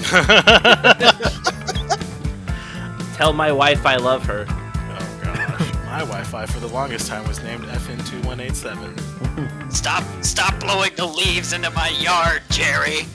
Tell 3.16 3.32
my 3.32 3.52
wife 3.52 3.86
I 3.86 3.94
love 3.96 4.24
her. 4.24 4.46
Oh 4.48 5.20
gosh, 5.22 5.72
my 5.84 5.98
Wi-Fi 6.00 6.46
for 6.46 6.58
the 6.58 6.66
longest 6.68 7.06
time 7.06 7.28
was 7.28 7.40
named 7.42 7.64
FN2187. 7.64 9.72
Stop! 9.72 10.02
Stop 10.24 10.58
blowing 10.58 10.90
the 10.96 11.06
leaves 11.06 11.52
into 11.52 11.70
my 11.70 11.90
yard, 11.90 12.42
Jerry. 12.50 13.06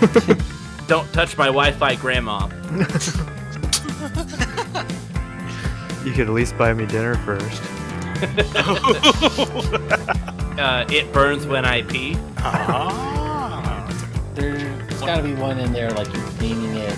Don't 0.86 1.12
touch 1.12 1.36
my 1.36 1.46
Wi-Fi, 1.46 1.96
Grandma. 1.96 2.48
You 6.04 6.12
could 6.12 6.28
at 6.28 6.32
least 6.32 6.56
buy 6.56 6.72
me 6.72 6.86
dinner 6.86 7.16
first. 7.16 7.60
Uh, 10.60 10.84
it 10.90 11.10
burns 11.10 11.46
when 11.46 11.64
I 11.64 11.80
pee. 11.80 12.18
Ah, 12.36 13.86
that's 13.88 14.02
a 14.02 14.06
good- 14.06 14.34
There's 14.90 15.00
got 15.00 15.16
to 15.16 15.22
be 15.22 15.32
one 15.32 15.58
in 15.58 15.72
there 15.72 15.90
like 15.92 16.12
you're 16.12 16.30
naming 16.38 16.74
it 16.76 16.94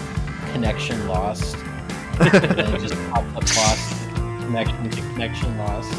connection 0.53 1.07
lost, 1.07 1.55
and 2.18 2.32
then 2.32 2.74
it 2.74 2.80
just 2.80 2.94
pops 3.12 3.36
up 3.36 3.57
lost 3.57 4.05
connection 4.40 4.90
to 4.90 5.00
connection 5.12 5.57
lost. 5.59 5.92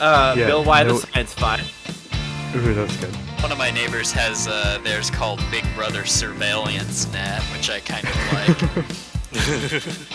Uh, 0.00 0.34
Yeah, 0.34 0.46
Bill 0.46 0.64
why 0.64 0.82
no- 0.84 0.96
the 0.98 1.06
Science 1.08 1.34
Five. 1.34 1.60
Ooh, 2.54 2.74
that's 2.74 2.96
good. 2.96 3.14
One 3.42 3.52
of 3.52 3.58
my 3.58 3.70
neighbors 3.70 4.10
has 4.12 4.48
uh, 4.48 4.78
theirs 4.82 5.08
called 5.08 5.40
Big 5.50 5.64
Brother 5.76 6.04
Surveillance 6.04 7.10
Net, 7.12 7.40
which 7.54 7.70
I 7.70 7.78
kind 7.80 8.04
of 8.04 8.14
like. 8.32 8.60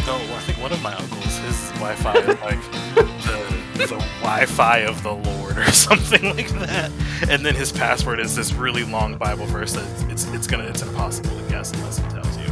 no, 0.05 0.15
I 0.35 0.39
think 0.41 0.59
one 0.61 0.73
of 0.73 0.81
my 0.83 0.93
uncles, 0.93 1.37
his 1.37 1.71
Wi-Fi 1.73 2.17
is 2.17 2.27
like 2.41 2.61
the, 2.95 3.87
the 3.87 4.05
Wi-Fi 4.21 4.79
of 4.79 5.01
the 5.01 5.13
Lord 5.13 5.57
or 5.57 5.65
something 5.71 6.35
like 6.35 6.49
that. 6.59 6.91
And 7.29 7.45
then 7.45 7.55
his 7.55 7.71
password 7.71 8.19
is 8.19 8.35
this 8.35 8.51
really 8.53 8.83
long 8.83 9.17
Bible 9.17 9.45
verse 9.45 9.71
that 9.73 10.11
it's 10.11 10.25
it's 10.33 10.47
gonna 10.47 10.65
it's 10.65 10.81
impossible 10.81 11.37
to 11.37 11.49
guess 11.49 11.71
unless 11.73 11.99
it 11.99 12.09
tells 12.09 12.37
you. 12.37 12.47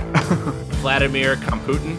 Vladimir 0.79 1.35
Komputin. 1.35 1.97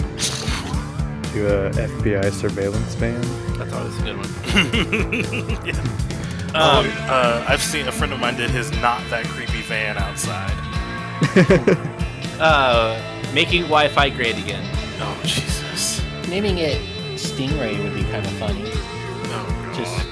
To 1.35 1.67
a 1.67 1.71
FBI 1.71 2.33
surveillance 2.33 2.95
van. 2.95 3.21
That's 3.59 3.73
always 3.75 3.99
a 3.99 4.03
good 4.03 4.17
one. 4.17 5.67
yeah. 5.67 6.24
Um, 6.55 6.87
uh, 7.11 7.45
I've 7.49 7.61
seen 7.61 7.89
a 7.89 7.93
friend 7.93 8.13
of 8.13 8.21
mine 8.21 8.37
did 8.37 8.49
his 8.49 8.71
not 8.81 9.03
that 9.11 9.27
creepy 9.27 9.63
van 9.63 9.99
outside. 9.99 10.55
uh, 12.41 12.97
making 13.35 13.63
Wi-Fi 13.63 14.11
great 14.11 14.39
again. 14.39 14.65
Oh 15.01 15.21
Jesus! 15.25 16.01
Naming 16.29 16.59
it 16.59 16.81
Stingray 17.19 17.83
would 17.83 17.93
be 17.93 18.03
kind 18.05 18.25
of 18.25 18.31
funny. 18.35 18.63
Oh 18.67 19.73
God! 19.73 19.75
Just, 19.75 20.07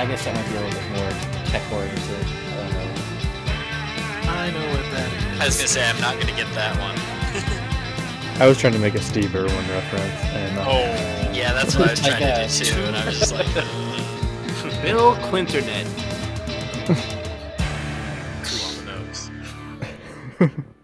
I 0.00 0.06
guess 0.06 0.24
that 0.24 0.34
might 0.34 0.48
be 0.48 0.56
a 0.56 0.60
little 0.62 0.80
bit 0.80 0.90
more 0.96 1.10
tech 1.44 1.72
oriented. 1.72 2.26
I 4.28 4.50
know. 4.50 4.66
What 4.70 4.90
that 4.92 5.12
is. 5.12 5.40
I 5.40 5.44
was 5.44 5.56
gonna 5.56 5.68
say 5.68 5.86
I'm 5.86 6.00
not 6.00 6.18
gonna 6.18 6.36
get 6.36 6.50
that 6.54 6.74
one. 6.78 6.96
I 8.40 8.46
was 8.46 8.56
trying 8.56 8.72
to 8.72 8.78
make 8.78 8.94
a 8.94 9.02
Steve 9.02 9.34
Irwin 9.34 9.68
reference, 9.68 10.24
and 10.32 10.58
uh, 10.58 10.64
Oh 10.66 11.32
Yeah, 11.34 11.52
that's 11.52 11.76
what 11.76 11.88
I 11.88 11.90
was 11.90 12.00
trying 12.06 12.22
to 12.22 12.48
do 12.48 12.64
too, 12.64 12.80
and 12.84 12.96
I 12.96 13.04
was 13.04 13.18
just 13.18 13.34
like, 13.34 13.46
Bill 14.82 15.14
Clinternet. 15.16 15.86
too 18.44 18.64
on 18.64 18.74
the 18.76 18.92
nose. 20.40 20.60